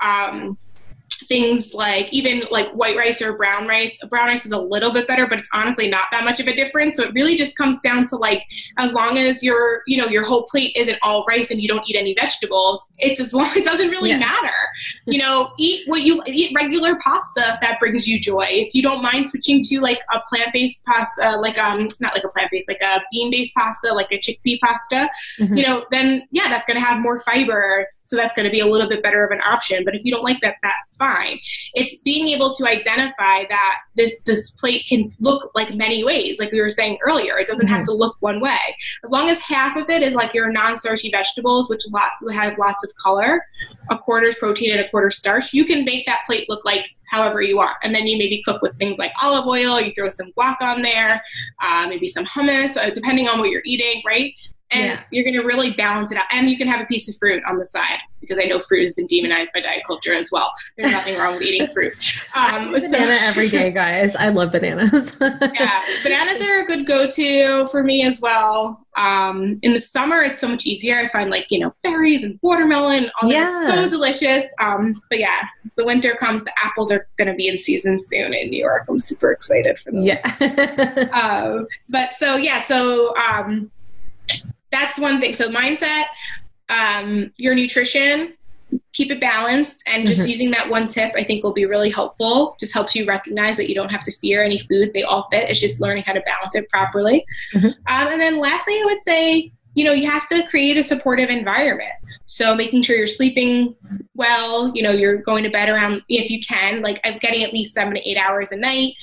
Um, 0.02 0.58
things 1.24 1.74
like 1.74 2.09
even 2.12 2.42
like 2.50 2.70
white 2.72 2.96
rice 2.96 3.20
or 3.22 3.37
brown 3.37 3.66
rice. 3.66 3.98
Brown 4.09 4.29
rice 4.29 4.46
is 4.46 4.52
a 4.52 4.59
little 4.59 4.92
bit 4.92 5.09
better, 5.09 5.26
but 5.26 5.38
it's 5.38 5.48
honestly 5.52 5.88
not 5.88 6.05
that 6.11 6.24
much 6.24 6.40
of 6.40 6.46
a 6.46 6.55
difference. 6.55 6.96
So 6.96 7.05
it 7.05 7.12
really 7.14 7.37
just 7.37 7.57
comes 7.57 7.79
down 7.81 8.07
to 8.09 8.16
like 8.16 8.42
as 8.76 8.92
long 8.92 9.18
as 9.18 9.42
your 9.42 9.83
you 9.87 9.96
know 9.96 10.07
your 10.07 10.24
whole 10.24 10.44
plate 10.44 10.72
isn't 10.76 10.98
all 11.02 11.24
rice 11.29 11.50
and 11.50 11.61
you 11.61 11.68
don't 11.68 11.88
eat 11.88 11.96
any 11.96 12.14
vegetables, 12.14 12.85
it's 12.98 13.20
as 13.20 13.33
long 13.35 13.50
it 13.57 13.64
doesn't 13.64 13.88
really 13.88 14.11
yeah. 14.11 14.18
matter. 14.18 14.55
You 15.07 15.18
know, 15.18 15.52
eat 15.59 15.88
what 15.88 16.02
you 16.02 16.22
eat 16.26 16.52
regular 16.55 16.96
pasta 16.96 17.55
if 17.55 17.61
that 17.61 17.79
brings 17.81 18.07
you 18.07 18.20
joy. 18.20 18.46
If 18.48 18.74
you 18.74 18.83
don't 18.83 19.02
mind 19.02 19.26
switching 19.26 19.62
to 19.64 19.81
like 19.81 20.00
a 20.12 20.20
plant 20.29 20.52
based 20.52 20.85
pasta, 20.85 21.37
like 21.38 21.59
um 21.59 21.88
not 22.00 22.14
like 22.14 22.24
a 22.24 22.29
plant 22.29 22.50
based, 22.50 22.68
like 22.68 22.83
a 22.83 23.02
bean 23.11 23.31
based 23.31 23.55
pasta, 23.55 23.92
like 23.92 24.12
a 24.12 24.18
chickpea 24.18 24.59
pasta, 24.61 25.11
mm-hmm. 25.40 25.57
you 25.57 25.62
know, 25.62 25.87
then 25.90 26.26
yeah, 26.31 26.48
that's 26.48 26.66
gonna 26.66 26.81
have 26.81 27.00
more 27.00 27.20
fiber 27.20 27.87
so 28.06 28.16
that's 28.16 28.34
going 28.34 28.44
to 28.44 28.50
be 28.50 28.60
a 28.60 28.66
little 28.66 28.88
bit 28.88 29.02
better 29.02 29.24
of 29.24 29.32
an 29.32 29.40
option. 29.44 29.84
But 29.84 29.94
if 29.94 30.04
you 30.04 30.12
don't 30.12 30.22
like 30.22 30.40
that, 30.40 30.56
that's 30.62 30.96
fine. 30.96 31.38
It's 31.74 31.96
being 31.96 32.28
able 32.28 32.54
to 32.54 32.66
identify 32.66 33.44
that 33.48 33.80
this 33.96 34.20
this 34.24 34.50
plate 34.50 34.86
can 34.88 35.12
look 35.20 35.50
like 35.54 35.74
many 35.74 36.04
ways, 36.04 36.38
like 36.38 36.52
we 36.52 36.60
were 36.60 36.70
saying 36.70 36.98
earlier. 37.06 37.36
It 37.38 37.46
doesn't 37.46 37.66
mm-hmm. 37.66 37.74
have 37.74 37.84
to 37.86 37.92
look 37.92 38.16
one 38.20 38.40
way. 38.40 38.58
As 39.04 39.10
long 39.10 39.28
as 39.28 39.40
half 39.40 39.76
of 39.76 39.90
it 39.90 40.02
is 40.02 40.14
like 40.14 40.32
your 40.34 40.50
non-starchy 40.50 41.10
vegetables, 41.10 41.68
which 41.68 41.82
lot, 41.90 42.10
have 42.32 42.58
lots 42.58 42.84
of 42.84 42.94
color, 42.94 43.44
a 43.90 43.98
quarter 43.98 44.26
is 44.26 44.36
protein 44.36 44.72
and 44.72 44.80
a 44.80 44.88
quarter 44.88 45.10
starch, 45.10 45.52
you 45.52 45.64
can 45.64 45.84
make 45.84 46.06
that 46.06 46.22
plate 46.26 46.48
look 46.48 46.64
like 46.64 46.88
however 47.08 47.40
you 47.40 47.56
want. 47.56 47.76
And 47.82 47.94
then 47.94 48.06
you 48.06 48.18
maybe 48.18 48.42
cook 48.44 48.62
with 48.62 48.76
things 48.78 48.98
like 48.98 49.12
olive 49.22 49.46
oil, 49.46 49.80
you 49.80 49.92
throw 49.92 50.08
some 50.08 50.32
guac 50.32 50.60
on 50.60 50.82
there, 50.82 51.22
uh, 51.62 51.86
maybe 51.88 52.06
some 52.06 52.24
hummus, 52.24 52.76
uh, 52.76 52.90
depending 52.90 53.28
on 53.28 53.38
what 53.38 53.50
you're 53.50 53.62
eating, 53.64 54.02
right? 54.06 54.32
And 54.70 54.85
yeah. 54.85 55.00
you're 55.11 55.24
going 55.24 55.35
to 55.35 55.46
really 55.46 55.72
balance 55.72 56.11
it 56.11 56.18
out. 56.18 56.24
And 56.33 56.50
you 56.50 56.59
can 56.59 56.68
have 56.68 56.81
a 56.81 56.87
piece 56.87 57.09
of 57.09 57.16
fruit 57.16 57.42
on 57.46 57.59
the 57.59 57.66
side 57.66 57.98
because 58.20 58.38
I 58.42 58.46
know 58.46 58.59
fruit 58.59 58.83
has 58.83 58.94
been 58.94 59.07
demonized 59.07 59.52
by 59.52 59.61
diet 59.61 59.83
culture 59.87 60.12
as 60.12 60.31
well. 60.33 60.52
There's 60.76 60.92
nothing 60.92 61.16
wrong 61.18 61.35
with 61.35 61.42
eating 61.42 61.68
fruit. 61.68 61.92
Um, 62.35 62.72
banana 62.72 62.90
so, 62.90 63.26
every 63.26 63.48
day, 63.48 63.70
guys. 63.70 64.16
I 64.16 64.31
love 64.31 64.52
bananas. 64.52 65.16
yeah, 65.20 65.83
bananas 66.02 66.42
are 66.42 66.61
a 66.61 66.66
good 66.66 66.87
go-to 66.87 67.66
for 67.68 67.83
me 67.83 68.05
as 68.05 68.20
well. 68.20 68.85
Um, 68.96 69.59
in 69.62 69.74
the 69.74 69.81
summer, 69.81 70.22
it's 70.22 70.40
so 70.40 70.48
much 70.48 70.66
easier. 70.66 70.98
I 70.98 71.07
find 71.09 71.31
like 71.31 71.46
you 71.50 71.59
know 71.59 71.74
berries 71.83 72.24
and 72.24 72.38
watermelon, 72.42 73.11
all 73.20 73.31
yeah. 73.31 73.48
that's 73.50 73.74
so 73.74 73.88
delicious. 73.90 74.44
Um, 74.59 74.94
but 75.11 75.18
yeah, 75.18 75.48
the 75.76 75.85
winter 75.85 76.14
comes, 76.14 76.44
the 76.44 76.52
apples 76.62 76.90
are 76.90 77.07
going 77.18 77.29
to 77.29 77.35
be 77.35 77.48
in 77.48 77.59
season 77.59 78.00
soon 78.09 78.33
in 78.33 78.50
New 78.50 78.59
York. 78.59 78.87
I'm 78.88 78.98
super 78.98 79.31
excited 79.31 79.79
for 79.79 79.92
those. 79.92 80.05
Yeah. 80.05 81.09
um, 81.12 81.66
but 81.88 82.14
so 82.14 82.37
yeah, 82.37 82.61
so 82.61 83.14
um, 83.16 83.70
that's 84.76 84.98
one 84.98 85.20
thing. 85.20 85.34
So 85.34 85.50
mindset, 85.50 86.04
um, 86.68 87.32
your 87.36 87.54
nutrition, 87.54 88.34
keep 88.92 89.10
it 89.10 89.20
balanced 89.20 89.82
and 89.86 90.06
just 90.06 90.22
mm-hmm. 90.22 90.30
using 90.30 90.50
that 90.50 90.68
one 90.68 90.88
tip 90.88 91.12
i 91.14 91.22
think 91.22 91.44
will 91.44 91.52
be 91.52 91.66
really 91.66 91.88
helpful 91.88 92.56
just 92.58 92.74
helps 92.74 92.96
you 92.96 93.04
recognize 93.04 93.54
that 93.54 93.68
you 93.68 93.76
don't 93.76 93.90
have 93.90 94.02
to 94.02 94.10
fear 94.18 94.42
any 94.42 94.58
food 94.58 94.90
they 94.92 95.04
all 95.04 95.28
fit 95.30 95.48
it's 95.48 95.60
just 95.60 95.80
learning 95.80 96.02
how 96.04 96.12
to 96.12 96.20
balance 96.22 96.54
it 96.56 96.68
properly 96.68 97.24
mm-hmm. 97.54 97.66
um, 97.66 98.08
and 98.12 98.20
then 98.20 98.38
lastly 98.38 98.74
i 98.74 98.82
would 98.84 99.00
say 99.00 99.52
you 99.74 99.84
know 99.84 99.92
you 99.92 100.10
have 100.10 100.26
to 100.26 100.44
create 100.48 100.76
a 100.76 100.82
supportive 100.82 101.30
environment 101.30 101.92
so 102.24 102.56
making 102.56 102.82
sure 102.82 102.96
you're 102.96 103.06
sleeping 103.06 103.76
well 104.14 104.72
you 104.74 104.82
know 104.82 104.90
you're 104.90 105.18
going 105.18 105.44
to 105.44 105.50
bed 105.50 105.68
around 105.68 106.02
if 106.08 106.28
you 106.28 106.40
can 106.40 106.82
like 106.82 107.00
getting 107.20 107.44
at 107.44 107.52
least 107.52 107.72
seven 107.72 107.94
to 107.94 108.08
eight 108.08 108.18
hours 108.18 108.50
a 108.50 108.56
night 108.56 108.94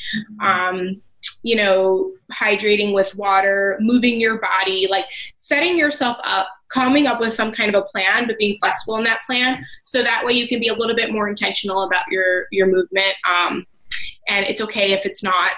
um, 0.42 1.02
you 1.44 1.58
know, 1.58 2.12
hydrating 2.32 2.94
with 2.94 3.16
water, 3.16 3.78
moving 3.82 4.20
your 4.20 4.40
body, 4.40 4.88
like 4.90 5.06
setting 5.44 5.78
yourself 5.78 6.16
up, 6.24 6.48
coming 6.70 7.06
up 7.06 7.20
with 7.20 7.34
some 7.34 7.52
kind 7.52 7.76
of 7.76 7.84
a 7.84 7.86
plan, 7.88 8.26
but 8.26 8.38
being 8.38 8.58
flexible 8.62 8.96
in 8.96 9.04
that 9.04 9.20
plan. 9.26 9.62
So 9.84 10.02
that 10.02 10.24
way 10.26 10.32
you 10.32 10.48
can 10.48 10.62
be 10.62 10.70
a 10.70 10.74
little 10.74 10.96
bit 10.96 11.12
more 11.12 11.28
intentional 11.28 11.82
about 11.82 12.06
your, 12.10 12.48
your 12.52 12.68
movement. 12.68 13.14
Um, 13.30 13.66
and 14.30 14.46
it's 14.46 14.62
okay 14.62 14.94
if 14.94 15.06
it's 15.06 15.22
not 15.22 15.52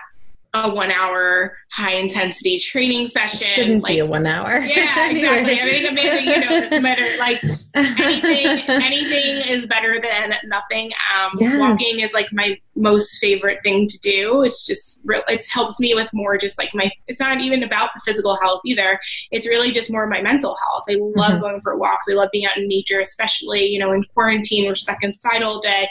a 0.56 0.74
one 0.74 0.92
hour 0.92 1.56
high 1.76 1.92
intensity 1.92 2.58
training 2.58 3.06
session. 3.06 3.46
Shouldn't 3.46 3.84
like, 3.84 3.96
be 3.96 4.00
a 4.00 4.06
one 4.06 4.26
hour. 4.26 4.60
Yeah, 4.60 5.10
exactly. 5.10 5.60
I 5.60 5.66
think 5.66 5.90
Amanda, 5.90 6.22
you 6.24 6.40
know 6.40 6.62
this 6.62 6.82
better. 6.82 7.18
Like 7.20 7.44
anything, 7.76 8.60
anything 8.70 9.54
is 9.54 9.66
better 9.66 10.00
than 10.00 10.36
nothing. 10.46 10.92
Um, 11.14 11.38
yes. 11.38 11.60
Walking 11.60 12.00
is 12.00 12.14
like 12.14 12.32
my 12.32 12.58
most 12.78 13.18
favorite 13.20 13.60
thing 13.62 13.88
to 13.90 14.00
do. 14.00 14.44
It's 14.44 14.66
just 14.66 15.04
it 15.06 15.46
helps 15.52 15.78
me 15.78 15.94
with 15.94 16.10
more 16.14 16.38
just 16.38 16.58
like 16.58 16.70
my. 16.74 16.90
It's 17.08 17.20
not 17.20 17.42
even 17.42 17.62
about 17.62 17.90
the 17.94 18.00
physical 18.06 18.38
health 18.38 18.62
either. 18.66 18.98
It's 19.32 19.46
really 19.46 19.72
just 19.72 19.92
more 19.92 20.08
my 20.08 20.22
mental 20.22 20.56
health. 20.64 20.84
I 20.90 20.94
love 20.94 21.34
mm-hmm. 21.34 21.42
going 21.42 21.62
for 21.62 21.78
walks. 21.78 22.08
I 22.10 22.14
love 22.14 22.30
being 22.32 22.46
out 22.46 22.58
in 22.58 22.70
nature, 22.70 23.02
especially 23.02 23.66
you 23.66 23.80
know 23.80 23.92
in 23.92 24.04
quarantine. 24.14 24.66
We're 24.66 24.76
stuck 24.76 25.04
inside 25.04 25.44
all 25.44 25.60
day. 25.60 25.90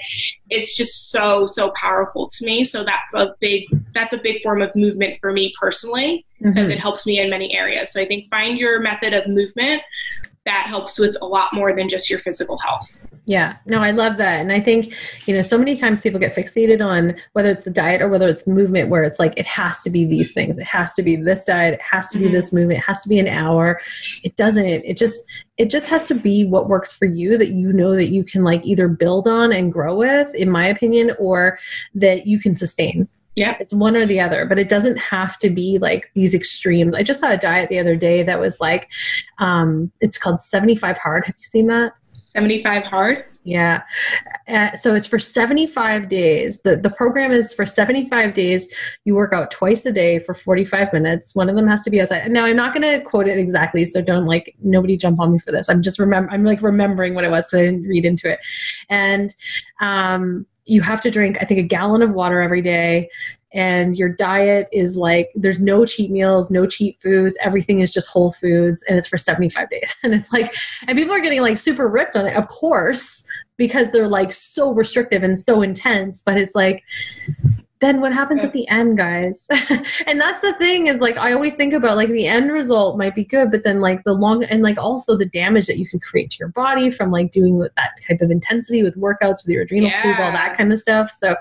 It's 0.49 0.75
just 0.75 1.11
so 1.11 1.45
so 1.45 1.73
powerful 1.77 2.31
to 2.39 2.47
me. 2.47 2.65
So 2.65 2.85
that's 2.85 3.13
a 3.13 3.35
big 3.39 3.65
that's 3.93 4.15
a 4.15 4.19
big 4.19 4.43
form 4.43 4.63
of 4.63 4.75
movement 4.75 5.19
for 5.19 5.31
me 5.31 5.53
personally 5.61 5.74
because 5.83 6.55
mm-hmm. 6.55 6.71
it 6.71 6.79
helps 6.79 7.07
me 7.07 7.21
in 7.21 7.31
many 7.31 7.57
areas. 7.57 7.93
So 7.93 8.01
I 8.01 8.07
think 8.07 8.29
find 8.29 8.59
your 8.59 8.81
method 8.81 9.13
of 9.13 9.27
movement 9.27 9.83
that 10.45 10.67
helps 10.67 10.99
with 10.99 11.17
a 11.23 11.27
lot 11.27 11.55
more 11.55 11.73
than 11.75 11.89
just 11.89 12.11
your 12.11 12.19
physical 12.19 12.59
health. 12.59 13.01
Yeah, 13.27 13.57
no, 13.65 13.79
I 13.79 13.93
love 13.93 14.19
that. 14.19 14.41
And 14.41 14.53
I 14.53 14.61
think, 14.61 14.93
you 15.27 15.35
know, 15.35 15.41
so 15.41 15.57
many 15.57 15.75
times 15.79 16.03
people 16.03 16.21
get 16.21 16.35
fixated 16.35 16.85
on 16.85 17.17
whether 17.33 17.51
it's 17.51 17.65
the 17.65 17.71
diet 17.71 18.03
or 18.03 18.09
whether 18.09 18.29
it's 18.29 18.43
the 18.43 18.51
movement, 18.51 18.91
where 18.91 19.05
it's 19.05 19.19
like, 19.19 19.33
it 19.39 19.47
has 19.47 19.81
to 19.83 19.91
be 19.91 20.05
these 20.05 20.35
things. 20.35 20.59
It 20.59 20.67
has 20.67 20.93
to 20.95 21.03
be 21.03 21.17
this 21.17 21.45
diet. 21.47 21.75
It 21.75 21.81
has 21.81 22.09
to 22.09 22.19
be 22.19 22.27
mm-hmm. 22.27 22.35
this 22.35 22.53
movement. 22.53 22.81
It 22.81 22.85
has 22.85 23.03
to 23.05 23.09
be 23.09 23.19
an 23.19 23.29
hour. 23.29 23.81
It 24.23 24.37
doesn't. 24.37 24.67
It 24.67 24.99
just, 24.99 25.25
it 25.57 25.71
just 25.71 25.87
has 25.87 26.07
to 26.09 26.15
be 26.15 26.45
what 26.45 26.69
works 26.69 26.93
for 26.93 27.07
you 27.07 27.39
that 27.39 27.53
you 27.53 27.73
know 27.73 27.95
that 27.95 28.09
you 28.09 28.25
can 28.25 28.45
like 28.45 28.63
either 28.67 28.89
build 28.89 29.27
on 29.27 29.51
and 29.51 29.73
grow 29.73 29.97
with, 29.97 30.35
in 30.35 30.51
my 30.51 30.67
opinion, 30.67 31.13
or 31.19 31.59
that 31.95 32.27
you 32.27 32.39
can 32.39 32.55
sustain. 32.55 33.09
Yeah. 33.37 33.57
It's 33.59 33.73
one 33.73 33.97
or 33.97 34.07
the 34.07 34.21
other, 34.21 34.47
but 34.47 34.59
it 34.59 34.69
doesn't 34.69 34.97
have 34.97 35.39
to 35.41 35.51
be 35.51 35.79
like 35.79 36.11
these 36.15 36.35
extremes. 36.35 36.95
I 36.95 37.03
just 37.03 37.21
saw 37.21 37.31
a 37.31 37.37
diet 37.37 37.69
the 37.69 37.79
other 37.79 37.97
day 37.97 38.23
that 38.23 38.39
was 38.39 38.61
like, 38.61 38.89
um, 39.39 39.91
it's 40.01 40.19
called 40.19 40.41
75 40.41 40.99
Hard. 40.99 41.25
Have 41.27 41.35
you 41.39 41.45
seen 41.45 41.67
that? 41.67 41.93
75 42.13 42.85
Hard? 42.85 43.25
Yeah. 43.45 43.83
Uh, 44.49 44.75
so 44.75 44.95
it's 44.95 45.07
for 45.07 45.19
75 45.19 46.09
days. 46.09 46.61
The, 46.63 46.77
the 46.77 46.89
program 46.89 47.31
is 47.31 47.53
for 47.53 47.67
75 47.67 48.33
days. 48.33 48.67
You 49.05 49.15
work 49.15 49.35
out 49.35 49.51
twice 49.51 49.85
a 49.85 49.93
day 49.93 50.19
for 50.19 50.35
45 50.35 50.93
minutes. 50.95 51.35
One 51.35 51.51
of 51.51 51.57
them 51.57 51.69
has 51.69 51.83
to 51.83 51.91
be 51.91 52.01
outside. 52.01 52.31
Now, 52.31 52.47
I'm 52.47 52.57
not 52.57 52.75
going 52.75 52.83
to 52.91 53.05
quote 53.05 53.29
it 53.29 53.39
exactly, 53.39 53.85
so 53.85 54.01
don't 54.01 54.25
like, 54.25 54.57
nobody 54.63 54.97
jump 54.97 55.21
on 55.21 55.33
me 55.33 55.39
for 55.39 55.53
this. 55.53 55.69
I'm 55.69 55.83
just 55.83 55.99
remember, 55.99 56.33
I'm 56.33 56.45
like 56.45 56.63
remembering 56.63 57.15
what 57.15 57.25
it 57.25 57.31
was 57.31 57.47
because 57.47 57.61
I 57.61 57.65
didn't 57.67 57.83
read 57.87 58.07
into 58.07 58.33
it. 58.33 58.39
And, 58.89 59.35
um, 59.81 60.47
you 60.65 60.81
have 60.81 61.01
to 61.01 61.11
drink 61.11 61.39
i 61.41 61.45
think 61.45 61.61
a 61.61 61.63
gallon 61.63 62.03
of 62.03 62.11
water 62.11 62.41
every 62.41 62.63
day 62.63 63.09
and 63.55 63.97
your 63.97 64.09
diet 64.09 64.69
is 64.73 64.97
like 64.97 65.31
there's 65.37 65.61
no 65.61 65.87
cheat 65.87 66.11
meals 66.11 66.51
no 66.51 66.67
cheat 66.67 67.01
foods 67.01 67.37
everything 67.41 67.79
is 67.79 67.93
just 67.93 68.09
whole 68.09 68.33
foods 68.33 68.83
and 68.89 68.99
it's 68.99 69.07
for 69.07 69.17
75 69.17 69.71
days. 69.71 69.95
And 70.03 70.15
it's 70.15 70.33
like 70.33 70.55
and 70.87 70.99
people 70.99 71.15
are 71.15 71.21
getting 71.21 71.41
like 71.41 71.57
super 71.57 71.89
ripped 71.89 72.17
on 72.17 72.27
it 72.27 72.37
of 72.37 72.49
course 72.49 73.25
because 73.57 73.91
they're 73.91 74.09
like 74.09 74.33
so 74.33 74.73
restrictive 74.73 75.23
and 75.23 75.39
so 75.39 75.63
intense 75.63 76.21
but 76.21 76.37
it's 76.37 76.55
like 76.55 76.83
then 77.85 78.01
what 78.01 78.13
happens 78.13 78.43
at 78.43 78.53
the 78.53 78.67
end 78.69 78.97
guys 78.97 79.47
and 80.07 80.21
that's 80.21 80.41
the 80.41 80.55
thing 80.55 80.87
is 80.87 81.01
like 81.01 81.17
i 81.19 81.33
always 81.33 81.55
think 81.55 81.73
about 81.73 81.97
like 81.97 82.09
the 82.09 82.27
end 82.27 82.51
result 82.51 82.97
might 82.97 83.15
be 83.15 83.25
good 83.25 83.51
but 83.51 83.63
then 83.63 83.81
like 83.81 84.03
the 84.05 84.13
long 84.13 84.43
and 84.45 84.63
like 84.63 84.79
also 84.79 85.17
the 85.17 85.27
damage 85.27 85.67
that 85.67 85.79
you 85.79 85.87
can 85.87 86.01
create 86.01 86.31
to 86.31 86.39
your 86.39 86.49
body 86.49 86.91
from 86.91 87.11
like 87.11 87.31
doing 87.31 87.59
that 87.59 87.91
type 88.09 88.21
of 88.23 88.31
intensity 88.31 88.83
with 88.83 88.97
workouts 88.97 89.45
with 89.45 89.49
your 89.49 89.63
adrenal 89.63 89.91
yeah. 89.91 90.03
food 90.03 90.23
all 90.23 90.33
that 90.33 90.57
kind 90.57 90.73
of 90.73 90.79
stuff 90.79 91.13
so 91.15 91.37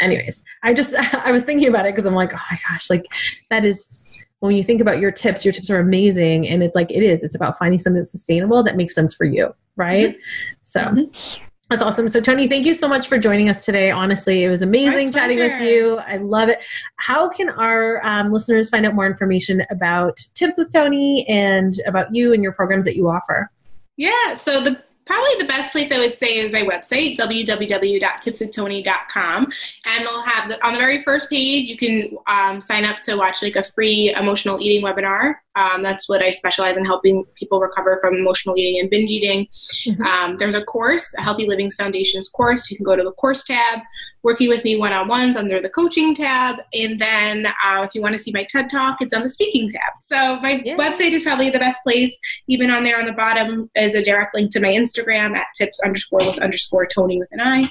anyways 0.00 0.44
i 0.64 0.74
just 0.74 0.94
i 1.14 1.30
was 1.30 1.44
thinking 1.44 1.68
about 1.68 1.86
it 1.86 1.94
because 1.94 2.06
i'm 2.06 2.14
like 2.14 2.34
oh 2.34 2.40
my 2.50 2.58
gosh 2.68 2.90
like 2.90 3.06
that 3.50 3.64
is 3.64 4.04
when 4.40 4.54
you 4.54 4.64
think 4.64 4.80
about 4.80 4.98
your 4.98 5.10
tips 5.10 5.44
your 5.44 5.52
tips 5.52 5.70
are 5.70 5.80
amazing 5.80 6.48
and 6.48 6.62
it's 6.62 6.74
like 6.74 6.90
it 6.90 7.02
is 7.02 7.22
it's 7.22 7.34
about 7.34 7.56
finding 7.58 7.78
something 7.78 8.00
that's 8.00 8.12
sustainable 8.12 8.62
that 8.62 8.76
makes 8.76 8.94
sense 8.94 9.14
for 9.14 9.24
you 9.24 9.54
right 9.76 10.10
mm-hmm. 10.10 10.20
so 10.62 10.80
mm-hmm. 10.80 11.47
That's 11.70 11.82
awesome. 11.82 12.08
So, 12.08 12.22
Toni, 12.22 12.48
thank 12.48 12.64
you 12.64 12.74
so 12.74 12.88
much 12.88 13.08
for 13.08 13.18
joining 13.18 13.50
us 13.50 13.66
today. 13.66 13.90
Honestly, 13.90 14.42
it 14.42 14.48
was 14.48 14.62
amazing 14.62 15.12
chatting 15.12 15.38
with 15.38 15.60
you. 15.60 15.98
I 15.98 16.16
love 16.16 16.48
it. 16.48 16.60
How 16.96 17.28
can 17.28 17.50
our 17.50 18.00
um, 18.06 18.32
listeners 18.32 18.70
find 18.70 18.86
out 18.86 18.94
more 18.94 19.06
information 19.06 19.62
about 19.70 20.18
Tips 20.34 20.56
with 20.56 20.72
Toni 20.72 21.28
and 21.28 21.78
about 21.86 22.14
you 22.14 22.32
and 22.32 22.42
your 22.42 22.52
programs 22.52 22.86
that 22.86 22.96
you 22.96 23.10
offer? 23.10 23.50
Yeah, 23.98 24.34
so 24.34 24.62
the 24.62 24.82
probably 25.08 25.34
the 25.38 25.46
best 25.46 25.72
place 25.72 25.90
I 25.90 25.98
would 25.98 26.14
say 26.14 26.38
is 26.38 26.52
my 26.52 26.60
website, 26.60 27.16
www.tipswithtoni.com. 27.16 29.52
And 29.86 30.04
they'll 30.04 30.22
have 30.22 30.50
the, 30.50 30.64
on 30.64 30.74
the 30.74 30.78
very 30.78 31.02
first 31.02 31.28
page, 31.30 31.68
you 31.68 31.76
can 31.76 32.16
um, 32.26 32.60
sign 32.60 32.84
up 32.84 33.00
to 33.00 33.16
watch 33.16 33.42
like 33.42 33.56
a 33.56 33.64
free 33.64 34.14
emotional 34.14 34.60
eating 34.60 34.84
webinar 34.84 35.34
um, 35.58 35.82
that's 35.82 36.08
what 36.08 36.22
I 36.22 36.30
specialize 36.30 36.76
in 36.76 36.84
helping 36.84 37.24
people 37.34 37.60
recover 37.60 37.98
from 38.00 38.14
emotional 38.14 38.56
eating 38.56 38.80
and 38.80 38.88
binge 38.88 39.10
eating. 39.10 39.46
Mm-hmm. 39.46 40.02
Um, 40.02 40.36
there's 40.36 40.54
a 40.54 40.64
course, 40.64 41.12
a 41.18 41.22
Healthy 41.22 41.46
Living 41.46 41.68
Foundations 41.70 42.28
course. 42.28 42.70
You 42.70 42.76
can 42.76 42.84
go 42.84 42.94
to 42.94 43.02
the 43.02 43.12
course 43.12 43.42
tab, 43.42 43.80
working 44.22 44.48
with 44.48 44.62
me 44.62 44.76
one 44.76 44.92
on 44.92 45.08
ones 45.08 45.36
under 45.36 45.60
the 45.60 45.68
coaching 45.70 46.14
tab. 46.14 46.56
And 46.72 47.00
then 47.00 47.46
uh, 47.46 47.82
if 47.82 47.94
you 47.94 48.02
want 48.02 48.12
to 48.12 48.18
see 48.18 48.30
my 48.32 48.44
TED 48.44 48.70
Talk, 48.70 48.98
it's 49.00 49.12
on 49.12 49.22
the 49.22 49.30
speaking 49.30 49.70
tab. 49.70 49.92
So 50.02 50.38
my 50.40 50.62
yeah. 50.64 50.76
website 50.76 51.10
is 51.10 51.22
probably 51.22 51.50
the 51.50 51.58
best 51.58 51.82
place. 51.82 52.16
Even 52.46 52.70
on 52.70 52.84
there 52.84 52.98
on 52.98 53.06
the 53.06 53.12
bottom 53.12 53.68
is 53.74 53.94
a 53.94 54.02
direct 54.02 54.34
link 54.34 54.52
to 54.52 54.60
my 54.60 54.68
Instagram 54.68 55.36
at 55.36 55.46
tips 55.56 55.80
underscore 55.84 56.20
with 56.20 56.38
underscore 56.40 56.86
Toni 56.86 57.18
with 57.18 57.28
an 57.32 57.40
I. 57.40 57.68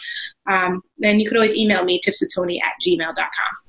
Um, 0.49 0.81
then 0.97 1.19
you 1.19 1.27
could 1.27 1.38
always 1.38 1.55
email 1.55 1.83
me 1.83 2.01
tipswithtoni 2.05 2.59
at 2.61 2.73
gmail.com. 2.85 3.66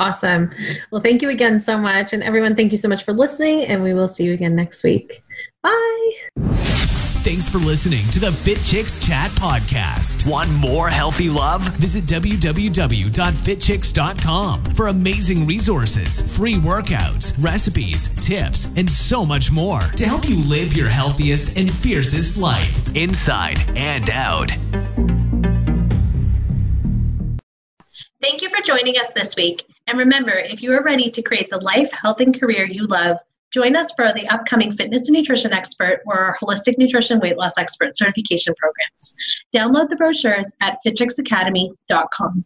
Awesome. 0.00 0.50
Well, 0.90 1.02
thank 1.02 1.20
you 1.20 1.28
again 1.28 1.60
so 1.60 1.76
much. 1.76 2.14
And 2.14 2.22
everyone, 2.22 2.56
thank 2.56 2.72
you 2.72 2.78
so 2.78 2.88
much 2.88 3.04
for 3.04 3.12
listening. 3.12 3.66
And 3.66 3.82
we 3.82 3.92
will 3.92 4.08
see 4.08 4.24
you 4.24 4.32
again 4.32 4.56
next 4.56 4.82
week. 4.82 5.22
Bye. 5.62 6.12
Thanks 7.22 7.50
for 7.50 7.58
listening 7.58 8.08
to 8.12 8.18
the 8.18 8.32
Fit 8.32 8.62
Chicks 8.64 8.98
Chat 8.98 9.30
podcast. 9.32 10.26
Want 10.26 10.48
more 10.52 10.88
healthy 10.88 11.28
love? 11.28 11.60
Visit 11.76 12.04
www.fitchicks.com 12.04 14.64
for 14.74 14.88
amazing 14.88 15.46
resources, 15.46 16.34
free 16.34 16.54
workouts, 16.54 17.34
recipes, 17.38 18.08
tips, 18.26 18.74
and 18.78 18.90
so 18.90 19.26
much 19.26 19.52
more 19.52 19.80
to 19.80 20.06
help 20.06 20.26
you 20.26 20.36
live 20.48 20.74
your 20.74 20.88
healthiest 20.88 21.58
and 21.58 21.70
fiercest 21.70 22.40
life, 22.40 22.96
inside 22.96 23.58
and 23.76 24.08
out. 24.08 24.50
Thank 28.22 28.40
you 28.40 28.48
for 28.48 28.62
joining 28.62 28.96
us 28.96 29.10
this 29.14 29.36
week. 29.36 29.66
And 29.90 29.98
remember, 29.98 30.30
if 30.30 30.62
you 30.62 30.72
are 30.72 30.84
ready 30.84 31.10
to 31.10 31.20
create 31.20 31.50
the 31.50 31.58
life, 31.58 31.90
health, 31.90 32.20
and 32.20 32.38
career 32.38 32.64
you 32.64 32.86
love, 32.86 33.16
join 33.50 33.74
us 33.74 33.90
for 33.96 34.12
the 34.12 34.28
upcoming 34.28 34.70
Fitness 34.70 35.08
and 35.08 35.16
Nutrition 35.16 35.52
Expert 35.52 36.02
or 36.06 36.16
our 36.16 36.36
Holistic 36.40 36.78
Nutrition 36.78 37.18
Weight 37.18 37.36
Loss 37.36 37.58
Expert 37.58 37.96
certification 37.96 38.54
programs. 38.54 39.16
Download 39.52 39.88
the 39.88 39.96
brochures 39.96 40.46
at 40.60 40.78
fitchicksacademy.com. 40.86 42.44